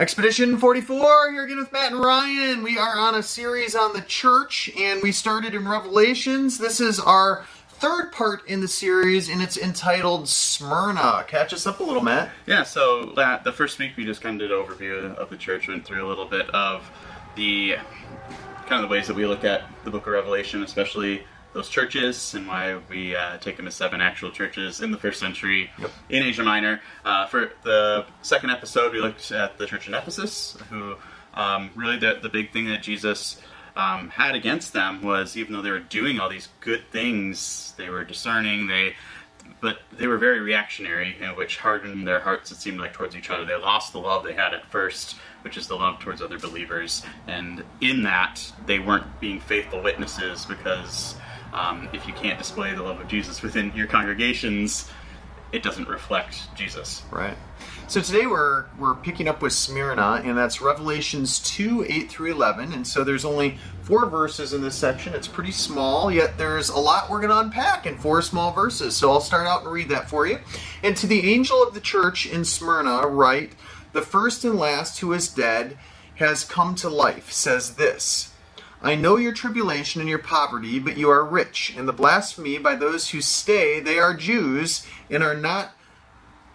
Expedition 0.00 0.56
44 0.56 1.30
here 1.30 1.44
again 1.44 1.58
with 1.58 1.70
Matt 1.72 1.92
and 1.92 2.00
Ryan. 2.00 2.62
We 2.62 2.78
are 2.78 2.98
on 2.98 3.16
a 3.16 3.22
series 3.22 3.74
on 3.74 3.92
the 3.92 4.00
church 4.00 4.70
and 4.78 5.02
we 5.02 5.12
started 5.12 5.54
in 5.54 5.68
Revelations. 5.68 6.56
This 6.56 6.80
is 6.80 6.98
our 6.98 7.44
third 7.72 8.10
part 8.10 8.48
in 8.48 8.62
the 8.62 8.66
series 8.66 9.28
and 9.28 9.42
it's 9.42 9.58
entitled 9.58 10.26
Smyrna. 10.26 11.26
Catch 11.28 11.52
us 11.52 11.66
up 11.66 11.80
a 11.80 11.82
little, 11.82 12.00
Matt. 12.00 12.30
Yeah, 12.46 12.62
so 12.62 13.12
that, 13.16 13.44
the 13.44 13.52
first 13.52 13.78
week 13.78 13.92
we 13.98 14.06
just 14.06 14.22
kind 14.22 14.40
of 14.40 14.48
did 14.48 14.56
an 14.56 14.64
overview 14.64 15.14
of 15.16 15.28
the 15.28 15.36
church, 15.36 15.68
went 15.68 15.84
through 15.84 16.06
a 16.06 16.08
little 16.08 16.24
bit 16.24 16.48
of 16.54 16.90
the 17.36 17.74
kind 18.68 18.82
of 18.82 18.88
the 18.88 18.88
ways 18.88 19.06
that 19.06 19.16
we 19.16 19.26
look 19.26 19.44
at 19.44 19.64
the 19.84 19.90
book 19.90 20.06
of 20.06 20.14
Revelation, 20.14 20.62
especially 20.62 21.24
those 21.52 21.68
churches 21.68 22.34
and 22.34 22.46
why 22.46 22.78
we 22.88 23.16
uh, 23.16 23.36
take 23.38 23.56
them 23.56 23.66
as 23.66 23.74
seven 23.74 24.00
actual 24.00 24.30
churches 24.30 24.80
in 24.80 24.90
the 24.90 24.98
first 24.98 25.18
century 25.18 25.70
Yep. 25.78 25.90
in 26.08 26.22
Asia 26.22 26.42
Minor. 26.44 26.80
Uh, 27.04 27.26
for 27.26 27.52
the 27.64 28.06
second 28.22 28.50
episode, 28.50 28.92
we 28.92 29.00
looked 29.00 29.32
at 29.32 29.58
the 29.58 29.66
church 29.66 29.88
in 29.88 29.94
Ephesus, 29.94 30.56
who 30.70 30.94
um, 31.34 31.70
really 31.74 31.98
the, 31.98 32.18
the 32.22 32.28
big 32.28 32.52
thing 32.52 32.66
that 32.68 32.82
Jesus 32.82 33.40
um, 33.76 34.10
had 34.10 34.34
against 34.34 34.72
them 34.72 35.02
was 35.02 35.36
even 35.36 35.52
though 35.52 35.62
they 35.62 35.70
were 35.70 35.78
doing 35.80 36.20
all 36.20 36.28
these 36.28 36.48
good 36.60 36.82
things, 36.90 37.74
they 37.76 37.88
were 37.88 38.04
discerning, 38.04 38.66
they 38.66 38.94
but 39.60 39.80
they 39.92 40.06
were 40.06 40.16
very 40.16 40.40
reactionary, 40.40 41.14
you 41.20 41.26
know, 41.26 41.34
which 41.34 41.58
hardened 41.58 42.06
their 42.06 42.20
hearts, 42.20 42.50
it 42.50 42.56
seemed 42.56 42.80
like, 42.80 42.94
towards 42.94 43.14
each 43.14 43.28
other. 43.28 43.44
They 43.44 43.54
lost 43.56 43.92
the 43.92 43.98
love 43.98 44.24
they 44.24 44.32
had 44.32 44.54
at 44.54 44.64
first, 44.70 45.16
which 45.42 45.58
is 45.58 45.66
the 45.66 45.74
love 45.74 45.98
towards 46.00 46.22
other 46.22 46.38
believers. 46.38 47.02
And 47.26 47.62
in 47.82 48.02
that, 48.04 48.40
they 48.64 48.78
weren't 48.78 49.20
being 49.20 49.38
faithful 49.38 49.82
witnesses 49.82 50.46
because 50.46 51.14
um, 51.52 51.88
if 51.92 52.06
you 52.06 52.12
can't 52.12 52.38
display 52.38 52.74
the 52.74 52.82
love 52.82 53.00
of 53.00 53.08
Jesus 53.08 53.42
within 53.42 53.72
your 53.74 53.86
congregations, 53.86 54.90
it 55.52 55.62
doesn't 55.62 55.88
reflect 55.88 56.54
Jesus. 56.54 57.02
Right. 57.10 57.36
So 57.88 58.00
today 58.00 58.26
we're 58.26 58.66
we're 58.78 58.94
picking 58.94 59.26
up 59.26 59.42
with 59.42 59.52
Smyrna, 59.52 60.22
and 60.24 60.38
that's 60.38 60.60
Revelations 60.60 61.40
2, 61.40 61.86
8 61.88 62.08
through 62.08 62.32
11. 62.32 62.72
And 62.72 62.86
so 62.86 63.02
there's 63.02 63.24
only 63.24 63.58
four 63.82 64.06
verses 64.06 64.52
in 64.52 64.62
this 64.62 64.76
section. 64.76 65.12
It's 65.12 65.26
pretty 65.26 65.50
small, 65.50 66.12
yet 66.12 66.38
there's 66.38 66.68
a 66.68 66.78
lot 66.78 67.10
we're 67.10 67.20
going 67.20 67.30
to 67.30 67.40
unpack 67.40 67.86
in 67.86 67.98
four 67.98 68.22
small 68.22 68.52
verses. 68.52 68.96
So 68.96 69.10
I'll 69.10 69.20
start 69.20 69.46
out 69.48 69.64
and 69.64 69.72
read 69.72 69.88
that 69.88 70.08
for 70.08 70.26
you. 70.26 70.38
And 70.84 70.96
to 70.98 71.08
the 71.08 71.32
angel 71.32 71.62
of 71.62 71.74
the 71.74 71.80
church 71.80 72.26
in 72.26 72.44
Smyrna, 72.44 73.08
write, 73.08 73.54
The 73.92 74.02
first 74.02 74.44
and 74.44 74.54
last 74.54 75.00
who 75.00 75.12
is 75.12 75.28
dead 75.28 75.76
has 76.14 76.44
come 76.44 76.76
to 76.76 76.88
life, 76.88 77.32
says 77.32 77.74
this. 77.74 78.29
I 78.82 78.94
know 78.94 79.16
your 79.16 79.32
tribulation 79.32 80.00
and 80.00 80.08
your 80.08 80.18
poverty, 80.18 80.78
but 80.78 80.96
you 80.96 81.10
are 81.10 81.24
rich, 81.24 81.74
and 81.76 81.86
the 81.86 81.92
blasphemy 81.92 82.56
by 82.58 82.76
those 82.76 83.10
who 83.10 83.20
stay, 83.20 83.78
they 83.78 83.98
are 83.98 84.14
Jews, 84.14 84.86
and 85.10 85.22
are 85.22 85.36
not 85.36 85.72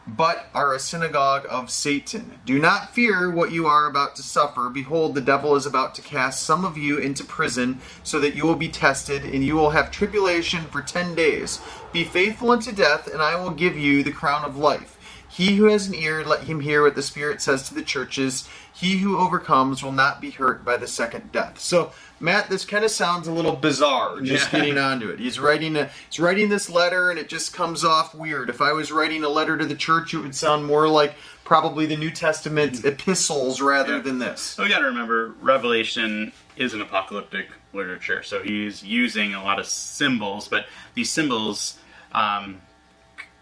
but 0.08 0.50
are 0.54 0.74
a 0.74 0.80
synagogue 0.80 1.48
of 1.50 1.72
Satan. 1.72 2.40
Do 2.46 2.60
not 2.60 2.94
fear 2.94 3.32
what 3.32 3.52
you 3.52 3.66
are 3.66 3.88
about 3.88 4.16
to 4.18 4.24
suffer. 4.24 4.70
Behold, 4.70 5.16
the 5.16 5.22
devil 5.22 5.56
is 5.56 5.66
about 5.66 5.96
to 5.96 6.02
cast 6.04 6.44
some 6.44 6.64
of 6.64 6.78
you 6.78 7.00
into 7.00 7.24
prison, 7.24 7.82
so 8.04 8.20
that 8.20 8.36
you 8.36 8.44
will 8.46 8.56
be 8.56 8.70
tested, 8.70 9.24
and 9.24 9.44
you 9.44 9.56
will 9.56 9.72
have 9.72 9.90
tribulation 9.90 10.66
for 10.66 10.82
ten 10.82 11.16
days. 11.16 11.60
Be 11.92 12.04
faithful 12.04 12.52
unto 12.52 12.72
death, 12.72 13.08
and 13.12 13.22
I 13.22 13.36
will 13.36 13.52
give 13.52 13.78
you 13.78 14.04
the 14.04 14.12
crown 14.12 14.46
of 14.46 14.58
life. 14.58 14.95
He 15.36 15.58
who 15.58 15.66
has 15.66 15.88
an 15.88 15.96
ear, 15.96 16.24
let 16.24 16.44
him 16.44 16.62
hear 16.62 16.84
what 16.84 16.96
the 16.96 17.02
Spirit 17.02 17.42
says 17.42 17.68
to 17.68 17.74
the 17.76 17.82
churches. 17.82 18.48
He 18.74 18.98
who 19.00 19.18
overcomes 19.18 19.84
will 19.84 19.92
not 19.92 20.22
be 20.22 20.30
hurt 20.32 20.64
by 20.64 20.78
the 20.78 20.88
second 20.88 21.34
death. 21.34 21.60
So, 21.60 21.92
Matt, 22.22 22.50
this 22.50 22.64
kind 22.64 22.86
of 22.86 22.92
sounds 22.92 23.28
a 23.28 23.34
little 23.34 23.58
bizarre. 23.58 24.22
Just 24.22 24.54
Yeah. 24.54 24.60
getting 24.60 24.78
onto 24.78 25.10
it. 25.10 25.20
He's 25.20 25.38
writing 25.38 25.76
a 25.76 25.90
he's 26.10 26.20
writing 26.22 26.48
this 26.48 26.70
letter, 26.70 27.10
and 27.10 27.20
it 27.20 27.28
just 27.28 27.54
comes 27.54 27.84
off 27.84 28.16
weird. 28.16 28.50
If 28.50 28.62
I 28.62 28.72
was 28.72 28.94
writing 28.94 29.26
a 29.26 29.30
letter 29.30 29.58
to 29.58 29.66
the 29.66 29.76
church, 29.76 30.14
it 30.14 30.20
would 30.20 30.36
sound 30.36 30.66
more 30.66 30.88
like 30.88 31.16
probably 31.44 31.86
the 31.86 31.98
New 31.98 32.12
Testament 32.12 32.86
epistles 32.86 33.60
rather 33.60 33.96
Yeah. 33.98 34.02
than 34.04 34.20
this. 34.20 34.40
So 34.42 34.64
we 34.64 34.70
got 34.70 34.80
to 34.80 34.86
remember, 34.86 35.34
Revelation 35.42 36.32
is 36.56 36.74
an 36.74 36.82
apocalyptic 36.82 37.50
literature, 37.74 38.24
so 38.24 38.42
he's 38.42 38.84
using 38.84 39.34
a 39.34 39.44
lot 39.44 39.60
of 39.60 39.66
symbols, 39.66 40.48
but 40.48 40.66
these 40.94 41.12
symbols 41.12 41.76
um, 42.14 42.62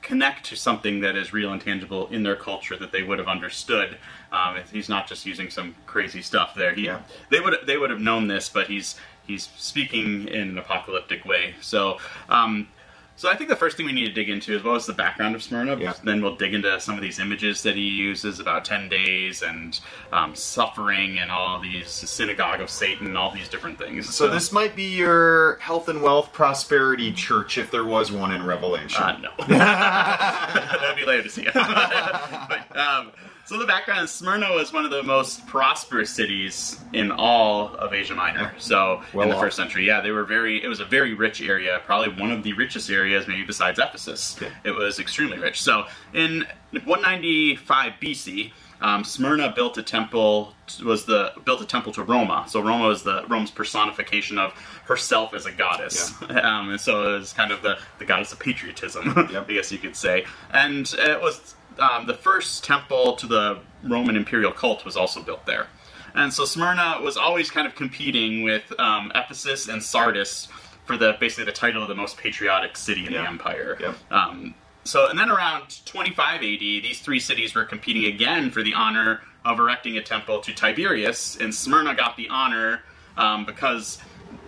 connect 0.04 0.46
to 0.46 0.56
something 0.56 1.00
that 1.00 1.16
is 1.16 1.34
real 1.34 1.52
and 1.52 1.62
tangible 1.62 2.08
in 2.10 2.22
their 2.22 2.36
culture 2.36 2.78
that 2.78 2.92
they 2.92 3.02
would 3.02 3.18
have 3.18 3.28
understood. 3.28 3.98
Um, 4.32 4.58
he's 4.72 4.90
not 4.90 5.08
just 5.08 5.26
using 5.26 5.50
some 5.50 5.76
crazy 5.88 6.22
stuff 6.22 6.54
there. 6.56 6.76
He, 6.76 6.86
Yeah. 6.86 7.02
They 7.32 7.40
would 7.40 7.56
they 7.66 7.78
would 7.78 7.90
have 7.90 8.02
known 8.02 8.28
this, 8.28 8.50
but 8.50 8.68
he's 8.68 9.00
he's 9.26 9.50
speaking 9.58 10.28
in 10.28 10.50
an 10.50 10.58
apocalyptic 10.60 11.26
way. 11.26 11.56
So. 11.62 11.98
Um, 12.30 12.68
so 13.16 13.30
I 13.30 13.36
think 13.36 13.50
the 13.50 13.56
first 13.56 13.78
thing 13.78 13.86
we 13.86 13.92
need 13.92 14.08
to 14.08 14.14
dig 14.14 14.30
into 14.30 14.56
is 14.56 14.64
what 14.64 14.74
was 14.74 14.86
the 14.86 14.94
background 14.94 15.36
of 15.36 15.44
Smyrna. 15.44 15.78
Yeah. 15.78 15.94
Then 16.04 16.22
we'll 16.22 16.36
dig 16.36 16.54
into 16.54 16.80
some 16.80 16.96
of 16.96 17.02
these 17.02 17.20
images 17.20 17.62
that 17.64 17.76
he 17.76 17.84
uses 17.84 18.40
about 18.40 18.66
ten 18.66 18.90
days 18.90 19.44
and 19.44 19.80
um, 20.12 20.36
suffering 20.36 21.20
and 21.20 21.30
all 21.30 21.60
these 21.60 21.90
synagogue 21.90 22.60
of 22.60 22.70
Satan 22.70 23.08
and 23.08 23.18
all 23.18 23.32
these 23.32 23.50
different 23.50 23.78
things. 23.78 24.14
So 24.14 24.28
this 24.30 24.52
might 24.52 24.76
be 24.76 24.96
your 24.96 25.58
health 25.58 25.90
and 25.90 26.02
wealth 26.02 26.34
prosperity 26.34 27.12
church 27.14 27.58
if 27.58 27.70
there 27.70 27.86
was 27.86 28.12
one 28.12 28.32
in 28.32 28.46
Revelation. 28.46 29.04
Uh, 29.04 29.18
no. 29.18 29.30
That'd 29.48 30.96
be 30.98 31.06
later 31.06 31.24
to 31.24 31.30
see. 31.30 31.48
but, 31.54 32.78
um, 32.78 33.12
so 33.46 33.58
the 33.60 33.66
background 33.66 34.04
is 34.06 34.12
Smyrna 34.12 34.54
was 34.54 34.72
one 34.74 34.86
of 34.86 34.92
the 34.92 35.04
most 35.04 35.46
prosperous 35.48 36.10
cities 36.10 36.80
in 36.94 37.12
all 37.12 37.76
of 37.76 37.94
Asia 37.94 38.16
Minor. 38.16 38.54
So 38.58 39.02
Well 39.14 39.24
in 39.24 39.30
the 39.30 39.36
off. 39.36 39.42
first 39.42 39.58
century, 39.58 39.86
yeah, 39.86 40.02
they 40.02 40.12
were 40.12 40.24
very. 40.26 40.64
It 40.64 40.68
was 40.68 40.80
a 40.80 40.86
very 40.86 41.14
rich 41.14 41.42
area, 41.42 41.82
probably 41.86 42.14
one 42.22 42.32
of 42.32 42.44
the 42.44 42.54
richest 42.54 42.90
areas, 42.90 43.28
maybe 43.28 43.44
besides 43.44 43.80
Ephesus. 43.80 44.38
Okay. 44.42 44.52
It 44.64 44.72
was 44.72 45.00
extremely 45.00 45.38
rich. 45.40 45.62
So 45.62 45.86
in 46.14 46.46
195 46.86 47.94
BC. 48.02 48.52
Um, 48.82 49.06
Smyrna 49.06 49.54
built 49.56 49.78
a 49.78 49.84
temple 49.84 50.54
was 50.84 51.06
the 51.06 51.32
built 51.46 51.62
a 51.62 51.66
temple 51.66 51.94
to 51.94 52.04
Roma. 52.04 52.44
So 52.50 52.60
Roma 52.60 52.88
was 52.90 53.02
the 53.04 53.24
Rome's 53.30 53.50
personification 53.50 54.38
of 54.38 54.52
herself 54.86 55.34
as 55.34 55.46
a 55.46 55.54
goddess, 55.54 56.12
um, 56.30 56.70
and 56.70 56.82
so 56.82 57.16
it 57.16 57.20
was 57.20 57.32
kind 57.32 57.54
of 57.54 57.62
the, 57.62 57.78
the 58.00 58.04
goddess 58.06 58.34
of 58.34 58.40
patriotism, 58.40 59.14
Yep. 59.32 59.46
I 59.50 59.54
guess 59.54 59.72
you 59.72 59.78
could 59.78 59.96
say. 59.96 60.26
And 60.52 60.94
it 61.00 61.22
was 61.22 61.56
um, 61.80 62.06
the 62.08 62.14
first 62.14 62.64
temple 62.64 63.16
to 63.18 63.28
the 63.28 63.60
Roman 63.84 64.16
imperial 64.16 64.52
cult 64.52 64.86
was 64.86 64.96
also 64.98 65.22
built 65.22 65.46
there. 65.46 65.68
And 66.16 66.32
so 66.32 66.46
Smyrna 66.46 67.00
was 67.02 67.18
always 67.18 67.50
kind 67.50 67.66
of 67.68 67.76
competing 67.76 68.44
with 68.44 68.72
um, 68.80 69.12
Ephesus 69.16 69.68
and 69.68 69.82
Sardis 69.82 70.48
for 70.86 70.98
the 70.98 71.16
basically 71.20 71.46
the 71.46 71.52
title 71.52 71.82
of 71.82 71.88
the 71.88 71.96
most 71.96 72.18
patriotic 72.18 72.78
city 72.78 73.06
in 73.08 73.14
Yeah. 73.14 73.22
the 73.24 73.28
empire. 73.28 73.78
Yep. 73.80 73.96
Um, 74.12 74.54
so, 74.84 75.10
and 75.10 75.18
then 75.18 75.30
around 75.32 75.86
25 75.86 76.36
AD, 76.42 76.42
these 76.60 77.00
three 77.00 77.20
cities 77.20 77.56
were 77.56 77.64
competing 77.64 78.06
again 78.06 78.52
for 78.52 78.62
the 78.64 78.74
honor 78.74 79.22
of 79.46 79.60
erecting 79.60 79.98
a 79.98 80.02
temple 80.04 80.40
to 80.42 80.54
Tiberius, 80.54 81.38
and 81.38 81.54
Smyrna 81.56 81.96
got 81.96 82.16
the 82.18 82.28
honor 82.30 82.82
um, 83.18 83.46
because 83.46 83.98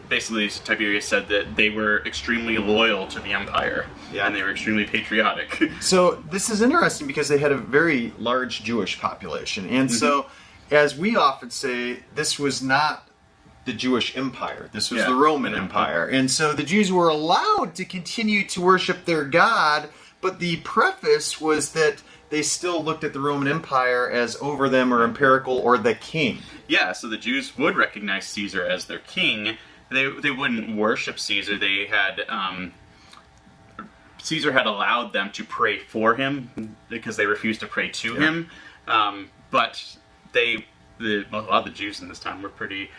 basically 0.10 0.50
Tiberius 0.50 1.06
said 1.08 1.28
that 1.30 1.56
they 1.56 1.70
were 1.70 2.04
extremely 2.06 2.58
loyal 2.58 3.08
to 3.08 3.20
the 3.20 3.34
empire 3.34 3.86
Yeah. 4.12 4.28
and 4.28 4.36
they 4.36 4.44
were 4.44 4.52
extremely 4.52 4.86
patriotic. 4.86 5.62
So 5.82 6.24
this 6.32 6.50
is 6.50 6.62
interesting 6.62 7.08
because 7.08 7.28
they 7.28 7.38
had 7.38 7.52
a 7.52 7.58
very 7.58 8.14
large 8.18 8.64
Jewish 8.64 9.00
population, 9.00 9.70
and 9.70 9.92
so 9.92 10.24
mm-hmm. 10.24 10.76
as 10.76 10.98
we 10.98 11.16
often 11.16 11.50
say, 11.50 12.00
this 12.16 12.40
was 12.40 12.62
not 12.62 13.08
the 13.66 13.74
Jewish 13.74 14.16
Empire. 14.16 14.70
This 14.74 14.92
was 14.92 15.02
Yeah. 15.02 15.08
the 15.10 15.16
Roman 15.16 15.56
Empire, 15.56 16.06
and 16.08 16.30
so 16.30 16.54
the 16.54 16.64
Jews 16.64 16.92
were 16.92 17.10
allowed 17.10 17.74
to 17.76 17.86
continue 17.86 18.46
to 18.48 18.62
worship 18.62 19.06
their 19.06 19.26
God, 19.26 19.90
but 20.22 20.40
the 20.40 20.58
preface 20.58 21.42
was 21.42 21.72
that 21.74 22.02
they 22.30 22.42
still 22.42 22.84
looked 22.84 23.04
at 23.04 23.14
the 23.14 23.20
Roman 23.20 23.48
Empire 23.48 24.10
as 24.10 24.36
over 24.42 24.68
them 24.70 24.94
or 24.94 25.04
empirical 25.04 25.58
or 25.60 25.78
the 25.78 25.94
king. 25.96 26.40
yeah, 26.68 26.92
so 26.92 27.08
the 27.08 27.18
Jews 27.18 27.56
would 27.58 27.76
recognize 27.76 28.26
Caesar 28.28 28.66
as 28.66 28.86
their 28.86 29.00
king. 29.00 29.58
They, 29.92 30.10
they 30.10 30.32
wouldn't 30.32 30.76
worship 30.76 31.20
Caesar. 31.20 31.58
They 31.58 31.86
had 31.86 32.22
um, 32.30 32.74
Caesar 34.24 34.52
had 34.52 34.66
allowed 34.66 35.14
them 35.14 35.32
to 35.34 35.44
pray 35.44 35.80
for 35.80 36.16
him 36.16 36.76
because 36.90 37.16
they 37.18 37.26
refused 37.26 37.60
to 37.62 37.68
pray 37.68 37.90
to 37.90 38.14
Yeah. 38.14 38.20
him. 38.20 38.50
Um, 38.88 39.30
but 39.52 39.84
they, 40.34 40.66
the, 41.00 41.26
a 41.32 41.38
lot 41.42 41.50
of 41.60 41.66
the 41.66 41.72
Jews 41.72 42.02
in 42.02 42.08
this 42.08 42.20
time 42.20 42.42
were 42.42 42.50
pretty. 42.50 42.90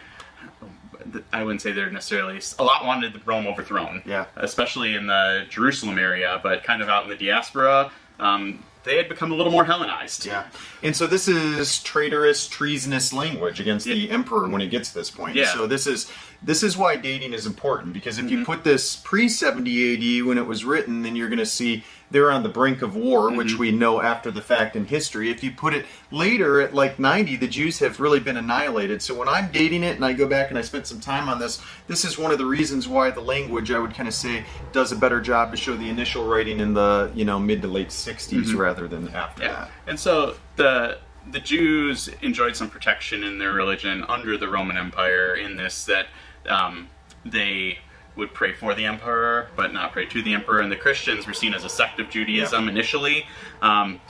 I 1.32 1.42
wouldn't 1.44 1.60
say 1.62 1.72
they're 1.72 1.90
necessarily 1.90 2.40
a 2.58 2.64
lot 2.64 2.84
wanted 2.84 3.20
Rome 3.26 3.46
overthrown. 3.46 4.02
Yeah. 4.06 4.26
especially 4.36 4.94
in 4.94 5.06
the 5.06 5.44
Jerusalem 5.48 5.98
area, 5.98 6.40
but 6.42 6.64
kind 6.64 6.82
of 6.82 6.88
out 6.88 7.04
in 7.04 7.10
the 7.10 7.16
diaspora, 7.16 7.90
um, 8.18 8.62
they 8.86 8.96
had 8.96 9.08
become 9.08 9.32
a 9.32 9.34
little 9.34 9.52
more 9.52 9.64
Hellenized. 9.64 10.24
Yeah. 10.24 10.46
And 10.82 10.96
so 10.96 11.06
this 11.06 11.28
is 11.28 11.82
traitorous, 11.82 12.46
treasonous 12.46 13.12
language 13.12 13.60
against 13.60 13.84
the 13.84 14.10
emperor 14.10 14.48
when 14.48 14.62
it 14.62 14.68
gets 14.68 14.90
to 14.90 14.94
this 14.94 15.10
point. 15.10 15.34
Yeah. 15.34 15.46
Mm-hmm. 15.46 15.58
So 15.58 15.66
this 15.66 15.86
is 15.86 16.10
this 16.42 16.62
is 16.62 16.76
why 16.76 16.96
dating 16.96 17.32
is 17.32 17.46
important 17.46 17.92
because 17.92 18.18
if 18.18 18.30
you 18.30 18.44
put 18.44 18.62
this 18.62 18.96
pre 18.96 19.28
70 19.28 20.20
AD 20.20 20.26
when 20.26 20.38
it 20.38 20.46
was 20.46 20.64
written, 20.64 21.02
then 21.02 21.16
you're 21.16 21.28
going 21.28 21.38
to 21.38 21.46
see 21.46 21.84
they're 22.10 22.30
on 22.30 22.42
the 22.42 22.48
brink 22.48 22.82
of 22.82 22.94
war, 22.94 23.28
Mm-hmm. 23.28 23.36
which 23.36 23.58
we 23.58 23.72
know 23.72 24.00
after 24.00 24.30
the 24.30 24.40
fact 24.42 24.76
in 24.76 24.86
history. 24.86 25.30
If 25.30 25.42
you 25.42 25.50
put 25.50 25.74
it 25.74 25.86
later 26.10 26.60
at 26.60 26.72
like 26.74 26.98
90, 26.98 27.36
the 27.36 27.48
Jews 27.48 27.78
have 27.80 27.98
really 27.98 28.20
been 28.20 28.36
annihilated. 28.36 29.02
So 29.02 29.14
when 29.14 29.28
I'm 29.28 29.50
dating 29.50 29.82
it 29.82 29.96
and 29.96 30.04
I 30.04 30.12
go 30.12 30.26
back 30.28 30.50
and 30.50 30.58
I 30.58 30.62
spent 30.62 30.86
some 30.86 31.00
time 31.00 31.28
on 31.28 31.38
this, 31.38 31.60
this 31.88 32.04
is 32.04 32.16
one 32.18 32.30
of 32.30 32.38
the 32.38 32.46
reasons 32.46 32.86
why 32.86 33.10
the 33.10 33.20
language 33.20 33.70
I 33.70 33.78
would 33.78 33.94
kind 33.94 34.08
of 34.08 34.14
say 34.14 34.44
does 34.72 34.92
a 34.92 34.96
better 34.96 35.20
job 35.20 35.50
to 35.50 35.56
show 35.56 35.76
the 35.76 35.88
initial 35.88 36.26
writing 36.26 36.60
in 36.60 36.74
the 36.74 37.10
you 37.14 37.24
know 37.24 37.38
mid 37.38 37.62
to 37.62 37.68
late 37.68 37.88
60s 37.88 38.54
rather 38.56 38.86
than 38.88 39.08
after 39.08 39.42
Mm-hmm. 39.42 39.52
Yeah, 39.52 39.60
that. 39.64 39.70
and 39.88 39.98
so 39.98 40.36
the 40.56 40.98
the 41.30 41.40
Jews 41.40 42.08
enjoyed 42.22 42.54
some 42.54 42.70
protection 42.70 43.24
in 43.24 43.38
their 43.38 43.52
religion 43.52 44.04
under 44.08 44.38
the 44.38 44.48
Roman 44.48 44.76
Empire 44.76 45.34
in 45.34 45.56
this 45.56 45.84
that 45.86 46.06
um, 46.48 46.88
they 47.24 47.78
would 48.16 48.32
pray 48.34 48.52
for 48.54 48.74
the 48.74 48.84
emperor 48.84 49.48
but 49.56 49.72
not 49.72 49.92
pray 49.92 50.06
to 50.06 50.22
the 50.22 50.32
emperor, 50.34 50.60
and 50.60 50.72
the 50.72 50.76
Christians 50.76 51.26
were 51.26 51.34
seen 51.34 51.52
as 51.54 51.64
a 51.64 51.68
sect 51.68 52.00
of 52.00 52.08
Judaism 52.10 52.64
Yeah. 52.64 52.70
initially. 52.70 53.26
Um, 53.62 54.00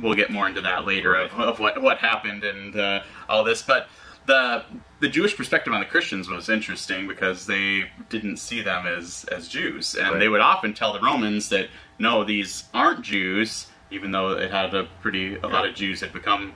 we'll 0.00 0.14
get 0.14 0.30
more 0.30 0.46
into 0.48 0.60
that 0.62 0.86
later 0.86 1.14
of, 1.14 1.32
of 1.32 1.58
what 1.60 1.80
what 1.82 1.98
happened 1.98 2.44
and 2.44 2.76
uh, 2.76 3.02
all 3.28 3.44
this, 3.44 3.62
but 3.62 3.88
the 4.26 4.64
the 5.00 5.08
Jewish 5.08 5.36
perspective 5.36 5.72
on 5.72 5.80
the 5.80 5.86
Christians 5.86 6.28
was 6.28 6.48
interesting 6.48 7.08
because 7.08 7.46
they 7.46 7.84
didn't 8.08 8.36
see 8.36 8.62
them 8.62 8.86
as 8.86 9.24
as 9.32 9.48
Jews, 9.48 9.94
and 9.94 10.10
Right. 10.12 10.18
they 10.20 10.28
would 10.28 10.40
often 10.40 10.74
tell 10.74 10.92
the 10.92 11.00
Romans 11.00 11.48
that 11.48 11.68
no, 11.98 12.24
these 12.24 12.64
aren't 12.72 13.02
Jews, 13.02 13.66
even 13.90 14.10
though 14.12 14.30
it 14.30 14.50
had 14.50 14.74
a 14.74 14.84
pretty 15.02 15.36
a 15.36 15.46
lot 15.48 15.66
of 15.66 15.74
Jews 15.74 16.00
had 16.00 16.12
become 16.12 16.54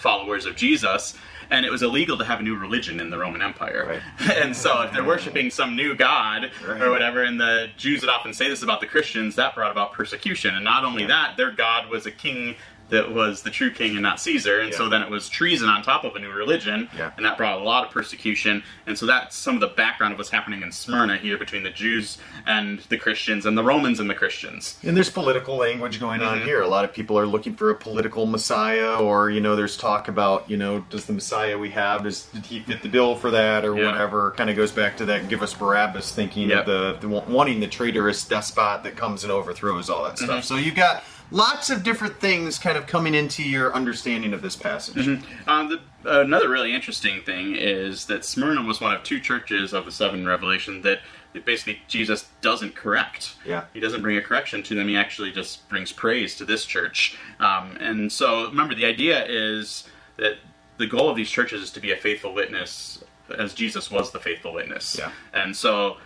followers 0.00 0.46
of 0.46 0.56
Jesus. 0.56 1.16
And 1.50 1.64
it 1.64 1.70
was 1.70 1.82
illegal 1.82 2.18
to 2.18 2.24
have 2.24 2.40
a 2.40 2.42
new 2.42 2.56
religion 2.56 3.00
in 3.00 3.10
the 3.10 3.18
Roman 3.18 3.42
Empire. 3.42 4.02
and 4.18 4.56
so, 4.56 4.82
if 4.82 4.92
they're 4.92 5.04
worshiping 5.04 5.50
some 5.50 5.76
new 5.76 5.94
god 5.94 6.50
Right. 6.66 6.80
or 6.82 6.90
whatever, 6.90 7.22
and 7.22 7.40
the 7.40 7.68
Jews 7.76 8.00
would 8.00 8.10
often 8.10 8.32
say 8.34 8.48
this 8.48 8.62
about 8.62 8.80
the 8.80 8.86
Christians, 8.86 9.36
that 9.36 9.54
brought 9.54 9.70
about 9.70 9.92
persecution. 9.92 10.54
And 10.54 10.64
not 10.64 10.84
only 10.84 11.06
that, 11.06 11.36
their 11.36 11.50
god 11.52 11.88
was 11.88 12.06
a 12.06 12.10
king 12.10 12.56
that 12.88 13.12
was 13.12 13.42
the 13.42 13.50
true 13.50 13.70
king 13.70 13.92
and 13.92 14.02
not 14.02 14.20
Caesar. 14.20 14.60
And 14.60 14.72
so 14.72 14.88
then 14.88 15.02
it 15.02 15.10
was 15.10 15.28
treason 15.28 15.68
on 15.68 15.82
top 15.82 16.04
of 16.04 16.14
a 16.14 16.18
new 16.20 16.30
religion. 16.30 16.88
Yeah. 16.96 17.10
And 17.16 17.26
that 17.26 17.36
brought 17.36 17.60
a 17.60 17.64
lot 17.64 17.84
of 17.84 17.90
persecution. 17.92 18.62
And 18.86 18.96
so 18.96 19.06
that's 19.06 19.34
some 19.34 19.54
of 19.56 19.60
the 19.60 19.66
background 19.68 20.12
of 20.12 20.18
what's 20.18 20.30
happening 20.30 20.62
in 20.62 20.70
Smyrna 20.70 21.16
here 21.16 21.36
between 21.36 21.64
the 21.64 21.70
Jews 21.70 22.18
and 22.46 22.78
the 22.88 22.96
Christians 22.96 23.44
and 23.44 23.58
the 23.58 23.64
Romans 23.64 23.98
and 23.98 24.08
the 24.08 24.14
Christians. 24.14 24.78
And 24.84 24.96
there's 24.96 25.10
political 25.10 25.56
language 25.56 25.98
going 25.98 26.22
on 26.22 26.36
Mm-hmm. 26.38 26.46
here. 26.46 26.62
A 26.62 26.68
lot 26.68 26.84
of 26.84 26.92
people 26.92 27.18
are 27.18 27.26
looking 27.26 27.54
for 27.56 27.70
a 27.70 27.74
political 27.74 28.26
messiah, 28.26 28.96
or 28.96 29.30
you 29.30 29.40
know, 29.40 29.56
there's 29.56 29.76
talk 29.76 30.08
about 30.08 30.48
you 30.48 30.56
know, 30.56 30.80
does 30.90 31.06
the 31.06 31.12
messiah 31.12 31.58
we 31.58 31.70
have 31.70 32.04
does 32.04 32.26
did 32.26 32.46
he 32.46 32.60
fit 32.60 32.82
the 32.82 32.88
bill 32.88 33.16
for 33.16 33.30
that, 33.32 33.64
or 33.64 33.76
Yeah. 33.76 33.86
whatever. 33.90 34.30
Kind 34.36 34.50
of 34.50 34.54
goes 34.56 34.70
back 34.72 34.96
to 34.98 35.04
that 35.06 35.28
give 35.28 35.42
us 35.42 35.54
Barabbas 35.54 36.12
thinking 36.12 36.50
Yep. 36.50 36.60
of 36.60 37.00
the, 37.00 37.08
the 37.08 37.08
wanting 37.08 37.60
the 37.60 37.66
traitorous 37.68 38.24
despot 38.24 38.82
that 38.84 38.96
comes 38.96 39.22
and 39.24 39.32
overthrows 39.32 39.90
all 39.90 40.04
that 40.04 40.14
Mm-hmm. 40.16 40.24
stuff. 40.26 40.44
So 40.44 40.56
you've 40.56 40.74
got 40.76 41.02
lots 41.30 41.70
of 41.70 41.82
different 41.82 42.20
things 42.20 42.58
kind 42.58 42.76
of 42.78 42.86
coming 42.86 43.14
into 43.14 43.42
your 43.42 43.74
understanding 43.74 44.32
of 44.32 44.42
this 44.42 44.56
passage. 44.56 45.22
Um, 45.46 45.68
the, 45.68 45.80
another 46.20 46.48
really 46.48 46.74
interesting 46.74 47.22
thing 47.22 47.56
is 47.56 48.06
that 48.06 48.24
Smyrna 48.24 48.62
was 48.62 48.80
one 48.80 48.94
of 48.94 49.02
two 49.02 49.20
churches 49.20 49.72
of 49.72 49.84
the 49.84 49.92
seven 49.92 50.26
Revelation 50.26 50.82
that 50.82 51.00
that 51.32 51.44
basically 51.44 51.82
Jesus 51.86 52.28
doesn't 52.40 52.74
correct. 52.74 53.34
Yeah. 53.44 53.64
He 53.74 53.80
doesn't 53.80 54.00
bring 54.00 54.16
a 54.16 54.22
correction 54.22 54.62
to 54.62 54.74
them. 54.74 54.88
He 54.88 54.96
actually 54.96 55.32
just 55.32 55.68
brings 55.68 55.92
praise 55.92 56.34
to 56.36 56.46
this 56.46 56.64
church. 56.64 57.18
Um, 57.40 57.76
and 57.78 58.10
so 58.10 58.46
remember, 58.46 58.74
the 58.74 58.86
idea 58.86 59.22
is 59.26 59.86
that 60.16 60.38
the 60.78 60.86
goal 60.86 61.10
of 61.10 61.16
these 61.16 61.30
churches 61.30 61.62
is 61.62 61.70
to 61.72 61.80
be 61.80 61.92
a 61.92 61.96
faithful 61.96 62.32
witness, 62.32 63.04
as 63.38 63.52
Jesus 63.52 63.90
was 63.90 64.12
the 64.12 64.18
faithful 64.18 64.54
witness. 64.54 64.96
Yeah. 64.98 65.12
And 65.34 65.54
so 65.54 65.98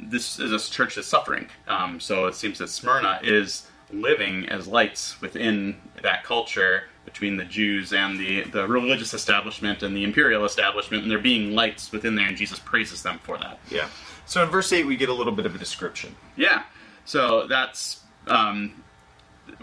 this 0.00 0.40
is 0.40 0.52
a 0.52 0.70
church 0.70 0.96
that's 0.96 1.06
suffering. 1.06 1.48
Um, 1.68 2.00
so 2.00 2.26
it 2.26 2.34
seems 2.34 2.58
that 2.58 2.68
Smyrna 2.68 3.20
is 3.22 3.68
living 3.92 4.48
as 4.48 4.66
lights 4.66 5.20
within 5.20 5.76
that 6.02 6.24
culture 6.24 6.84
between 7.04 7.36
the 7.36 7.44
Jews 7.44 7.92
and 7.92 8.18
the, 8.18 8.42
the 8.42 8.66
religious 8.66 9.14
establishment 9.14 9.82
and 9.82 9.96
the 9.96 10.02
imperial 10.02 10.44
establishment, 10.44 11.02
and 11.02 11.10
they're 11.10 11.18
being 11.18 11.54
lights 11.54 11.92
within 11.92 12.16
there, 12.16 12.26
and 12.26 12.36
Jesus 12.36 12.58
praises 12.58 13.02
them 13.02 13.20
for 13.22 13.38
that. 13.38 13.60
Yeah. 13.70 13.88
So 14.26 14.42
in 14.42 14.50
verse 14.50 14.72
eight, 14.72 14.86
we 14.86 14.96
get 14.96 15.08
a 15.08 15.14
little 15.14 15.32
bit 15.32 15.46
of 15.46 15.54
a 15.54 15.58
description. 15.58 16.16
Yeah. 16.36 16.64
So 17.04 17.46
that's 17.46 18.00
um, 18.26 18.82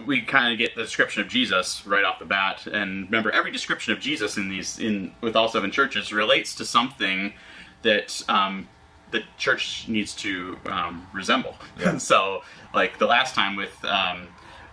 we 0.06 0.22
kind 0.22 0.54
of 0.54 0.58
get 0.58 0.75
the 0.75 0.84
description 0.84 1.22
of 1.22 1.28
Jesus 1.28 1.86
right 1.86 2.06
off 2.06 2.18
the 2.20 2.25
bat, 2.25 2.66
and 2.68 3.06
remember, 3.06 3.30
every 3.31 3.52
description 3.52 3.92
of 3.92 4.00
Jesus 4.00 4.38
in 4.38 4.48
these 4.50 4.80
in 4.80 5.12
with 5.20 5.36
all 5.36 5.50
seven 5.50 5.70
churches 5.70 6.14
relates 6.14 6.56
to 6.56 6.66
something 6.66 7.34
that 7.81 8.24
um, 8.30 8.70
the 9.13 9.24
church 9.38 9.86
needs 9.88 10.13
to 10.15 10.57
um, 10.65 11.07
resemble. 11.13 11.56
Yeah. 11.80 11.98
so, 12.12 12.42
like 12.74 13.00
the 13.00 13.07
last 13.07 13.33
time 13.33 13.56
with. 13.56 13.74
Um, 13.86 14.27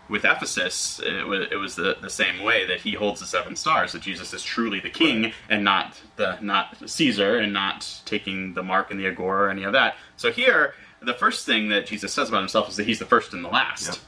with 0.08 0.24
Ephesus, 0.24 1.00
it 1.06 1.24
was, 1.24 1.46
it 1.52 1.54
was 1.54 1.76
the, 1.76 1.96
the 2.02 2.10
same 2.10 2.42
way 2.42 2.66
that 2.66 2.80
he 2.80 2.94
holds 2.94 3.20
the 3.20 3.26
seven 3.26 3.54
stars. 3.54 3.92
That 3.92 4.02
Jesus 4.02 4.34
is 4.34 4.42
truly 4.42 4.80
the 4.80 4.90
king 4.90 5.32
and 5.48 5.62
not 5.62 6.00
the 6.16 6.36
not 6.40 6.76
Caesar, 6.90 7.38
and 7.38 7.52
not 7.52 8.00
taking 8.06 8.54
the 8.54 8.62
mark 8.64 8.90
and 8.90 8.98
the 8.98 9.06
agora 9.06 9.46
or 9.46 9.50
any 9.50 9.62
of 9.62 9.72
that. 9.72 9.94
So 10.16 10.32
here, 10.32 10.74
the 11.00 11.14
first 11.14 11.46
thing 11.46 11.68
that 11.68 11.86
Jesus 11.86 12.12
says 12.12 12.28
about 12.28 12.40
himself 12.40 12.68
is 12.68 12.76
that 12.76 12.86
he's 12.86 12.98
the 12.98 13.06
first 13.06 13.32
and 13.32 13.44
the 13.44 13.50
last. 13.50 14.00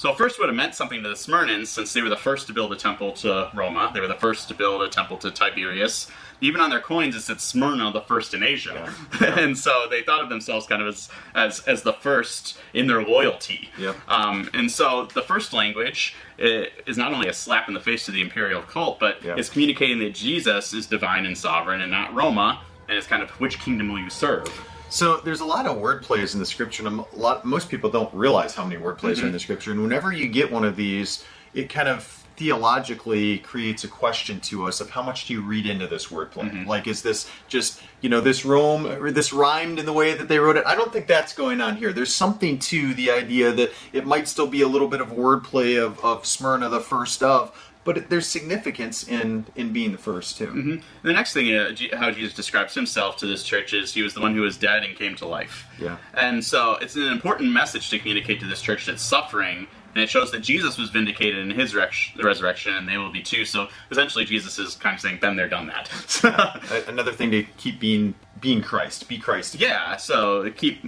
So 0.00 0.14
first 0.14 0.38
would 0.38 0.48
have 0.48 0.56
meant 0.56 0.74
something 0.74 1.02
to 1.02 1.10
the 1.10 1.14
Smyrnans, 1.14 1.66
since 1.66 1.92
they 1.92 2.00
were 2.00 2.08
the 2.08 2.16
first 2.16 2.46
to 2.46 2.54
build 2.54 2.72
a 2.72 2.76
temple 2.76 3.12
to 3.16 3.50
Roma. 3.52 3.90
They 3.92 4.00
were 4.00 4.06
the 4.06 4.14
first 4.14 4.48
to 4.48 4.54
build 4.54 4.80
a 4.80 4.88
temple 4.88 5.18
to 5.18 5.30
Tiberius. 5.30 6.10
Even 6.40 6.62
on 6.62 6.70
their 6.70 6.80
coins, 6.80 7.14
it 7.14 7.20
said 7.20 7.38
Smyrna, 7.38 7.92
the 7.92 8.00
first 8.00 8.32
in 8.32 8.42
Asia, 8.42 8.90
and 9.20 9.58
so 9.58 9.88
they 9.90 10.02
thought 10.02 10.22
of 10.22 10.30
themselves 10.30 10.66
kind 10.66 10.80
of 10.80 10.88
as 10.88 11.10
as, 11.34 11.60
as 11.68 11.82
the 11.82 11.92
first 11.92 12.56
in 12.72 12.86
their 12.86 13.02
loyalty. 13.02 13.68
Yep. 13.78 13.96
Um, 14.08 14.48
and 14.54 14.70
so 14.70 15.04
the 15.12 15.20
first 15.20 15.52
language 15.52 16.14
is 16.38 16.96
not 16.96 17.12
only 17.12 17.28
a 17.28 17.34
slap 17.34 17.68
in 17.68 17.74
the 17.74 17.80
face 17.80 18.06
to 18.06 18.10
the 18.10 18.22
imperial 18.22 18.62
cult, 18.62 18.98
but 19.00 19.22
Yeah. 19.22 19.34
it's 19.36 19.50
communicating 19.50 19.98
that 19.98 20.14
Jesus 20.14 20.72
is 20.72 20.86
divine 20.86 21.26
and 21.26 21.36
sovereign, 21.36 21.82
and 21.82 21.90
not 21.90 22.14
Roma. 22.14 22.62
And 22.88 22.96
it's 22.96 23.06
kind 23.06 23.22
of 23.22 23.28
which 23.32 23.60
kingdom 23.60 23.92
will 23.92 24.00
you 24.00 24.08
serve? 24.08 24.48
So 24.90 25.18
there's 25.18 25.40
a 25.40 25.44
lot 25.44 25.66
of 25.66 25.78
word 25.78 26.02
plays 26.02 26.34
in 26.34 26.40
the 26.40 26.46
scripture, 26.46 26.86
and 26.86 27.00
a 27.00 27.16
lot 27.16 27.44
most 27.44 27.68
people 27.68 27.90
don't 27.90 28.12
realize 28.12 28.54
how 28.54 28.64
many 28.64 28.76
word 28.80 28.98
plays 28.98 29.16
Mm-hmm. 29.16 29.24
are 29.24 29.28
in 29.28 29.32
the 29.32 29.40
scripture. 29.40 29.70
And 29.70 29.82
whenever 29.82 30.12
you 30.12 30.28
get 30.28 30.50
one 30.50 30.64
of 30.64 30.76
these, 30.76 31.24
it 31.54 31.68
kind 31.70 31.88
of 31.88 32.16
theologically 32.36 33.36
creates 33.38 33.84
a 33.84 33.88
question 33.88 34.40
to 34.40 34.66
us 34.66 34.80
of 34.80 34.88
how 34.88 35.02
much 35.02 35.26
do 35.26 35.34
you 35.34 35.42
read 35.42 35.66
into 35.66 35.86
this 35.86 36.06
wordplay? 36.06 36.50
Mm-hmm. 36.50 36.66
Like, 36.68 36.86
is 36.86 37.02
this 37.02 37.30
just 37.48 37.80
you 38.00 38.08
know 38.08 38.20
this 38.20 38.44
Rome 38.44 38.86
or 38.86 39.10
this 39.10 39.32
rhymed 39.32 39.78
in 39.78 39.86
the 39.86 39.92
way 39.92 40.14
that 40.14 40.26
they 40.26 40.38
wrote 40.38 40.56
it? 40.56 40.64
I 40.66 40.74
don't 40.74 40.92
think 40.92 41.06
that's 41.06 41.34
going 41.34 41.60
on 41.60 41.76
here. 41.76 41.92
There's 41.92 42.14
something 42.14 42.58
to 42.60 42.94
the 42.94 43.10
idea 43.10 43.52
that 43.52 43.70
it 43.92 44.06
might 44.06 44.26
still 44.26 44.46
be 44.46 44.62
a 44.62 44.68
little 44.68 44.88
bit 44.88 45.00
of 45.00 45.08
wordplay 45.10 45.82
of 45.82 46.02
of 46.04 46.26
Smyrna, 46.26 46.68
the 46.68 46.80
first 46.80 47.22
of. 47.22 47.54
But 47.82 48.10
there's 48.10 48.26
significance 48.26 49.08
in 49.08 49.46
in 49.56 49.72
being 49.72 49.92
the 49.92 49.98
first 49.98 50.36
too. 50.36 50.48
Mm-hmm. 50.48 50.76
The 51.02 51.12
next 51.14 51.32
thing, 51.32 51.54
uh, 51.54 51.70
G- 51.72 51.90
how 51.94 52.10
Jesus 52.10 52.34
describes 52.34 52.74
himself 52.74 53.16
to 53.18 53.26
this 53.26 53.42
church 53.42 53.72
is 53.72 53.94
he 53.94 54.02
was 54.02 54.12
the 54.12 54.20
one 54.20 54.34
who 54.34 54.42
was 54.42 54.58
dead 54.58 54.84
and 54.84 54.94
came 54.96 55.16
to 55.16 55.26
life. 55.26 55.66
Yeah. 55.80 55.96
And 56.12 56.44
so 56.44 56.74
it's 56.82 56.94
an 56.96 57.08
important 57.10 57.52
message 57.52 57.88
to 57.90 57.98
communicate 57.98 58.38
to 58.40 58.46
this 58.46 58.60
church 58.60 58.84
that's 58.84 59.00
suffering, 59.02 59.66
and 59.94 60.04
it 60.04 60.10
shows 60.10 60.30
that 60.32 60.40
Jesus 60.40 60.76
was 60.76 60.90
vindicated 60.90 61.38
in 61.38 61.50
his 61.58 61.74
rec- 61.74 61.94
resurrection, 62.22 62.74
and 62.74 62.86
they 62.86 62.98
will 62.98 63.10
be 63.12 63.22
too. 63.22 63.46
So 63.46 63.68
essentially, 63.90 64.26
Jesus 64.26 64.58
is 64.58 64.74
kind 64.74 64.94
of 64.94 65.00
saying, 65.00 65.18
"Been 65.20 65.36
there, 65.36 65.48
done 65.48 65.68
that." 65.68 65.90
A- 66.70 66.88
Another 66.90 67.12
thing 67.12 67.30
to 67.30 67.44
keep 67.56 67.80
being 67.80 68.14
being 68.42 68.60
Christ, 68.62 69.08
be 69.08 69.16
Christ. 69.16 69.54
yeah. 69.54 69.96
So 69.96 70.50
keep 70.50 70.84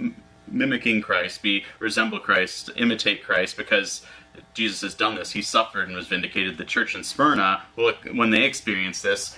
mimicking 0.47 1.01
Christ, 1.01 1.41
be 1.41 1.63
resemble 1.79 2.19
Christ, 2.19 2.69
imitate 2.75 3.23
Christ, 3.23 3.57
because 3.57 4.05
Jesus 4.53 4.81
has 4.81 4.93
done 4.95 5.15
this. 5.15 5.31
He 5.31 5.41
suffered 5.41 5.87
and 5.87 5.95
was 5.95 6.07
vindicated. 6.07 6.57
The 6.57 6.65
church 6.65 6.95
in 6.95 7.03
Smyrna, 7.03 7.63
well, 7.75 7.93
when 8.13 8.29
they 8.29 8.43
experience 8.43 9.01
this, 9.01 9.35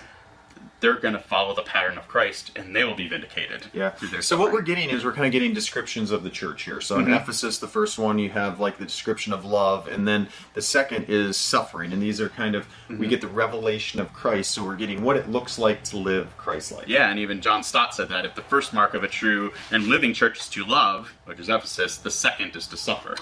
they're 0.82 0.96
going 1.00 1.14
to 1.14 1.20
follow 1.20 1.56
the 1.56 1.62
pattern 1.64 1.98
of 1.98 2.08
Christ, 2.08 2.52
and 2.58 2.76
they 2.76 2.84
will 2.84 2.96
be 2.96 3.08
vindicated. 3.08 3.66
Yeah. 3.74 3.92
through 3.92 4.10
their 4.10 4.22
So 4.22 4.38
what 4.38 4.52
we're 4.52 4.62
getting 4.62 4.90
is 4.90 5.06
we're 5.06 5.14
kind 5.14 5.26
of 5.26 5.32
getting 5.32 5.54
descriptions 5.54 6.12
of 6.12 6.22
the 6.22 6.30
church 6.30 6.64
here. 6.64 6.82
So 6.82 6.98
Mm-hmm. 6.98 7.08
in 7.08 7.14
Ephesus, 7.14 7.58
the 7.60 7.68
first 7.68 7.98
one 7.98 8.20
you 8.20 8.30
have 8.32 8.60
like 8.60 8.78
the 8.78 8.84
description 8.86 9.32
of 9.32 9.46
love, 9.46 9.88
and 9.88 10.06
then 10.08 10.28
the 10.54 10.62
second 10.62 11.06
is 11.08 11.38
suffering, 11.38 11.94
and 11.94 12.02
these 12.02 12.20
are 12.22 12.30
kind 12.30 12.56
of 12.56 12.68
Mm-hmm. 12.90 12.98
we 13.00 13.08
get 13.08 13.22
the 13.22 13.28
revelation 13.28 14.00
of 14.02 14.14
Christ. 14.14 14.52
So 14.52 14.64
we're 14.64 14.76
getting 14.76 15.02
what 15.02 15.16
it 15.18 15.30
looks 15.30 15.58
like 15.58 15.82
to 15.86 15.98
live 15.98 16.36
Christ-like. 16.38 16.88
Yeah, 16.88 17.10
and 17.10 17.18
even 17.20 17.42
John 17.42 17.64
Stott 17.64 17.96
said 17.96 18.10
that 18.10 18.26
if 18.26 18.36
the 18.36 18.44
first 18.44 18.74
mark 18.74 18.94
of 18.94 19.04
a 19.04 19.08
true 19.08 19.54
and 19.72 19.86
living 19.88 20.14
church 20.14 20.40
is 20.42 20.50
to 20.50 20.66
love, 20.66 21.16
which 21.26 21.40
is 21.40 21.50
Ephesus, 21.50 21.98
the 21.98 22.12
second 22.12 22.56
is 22.56 22.68
to 22.68 22.78
suffer. 22.78 23.16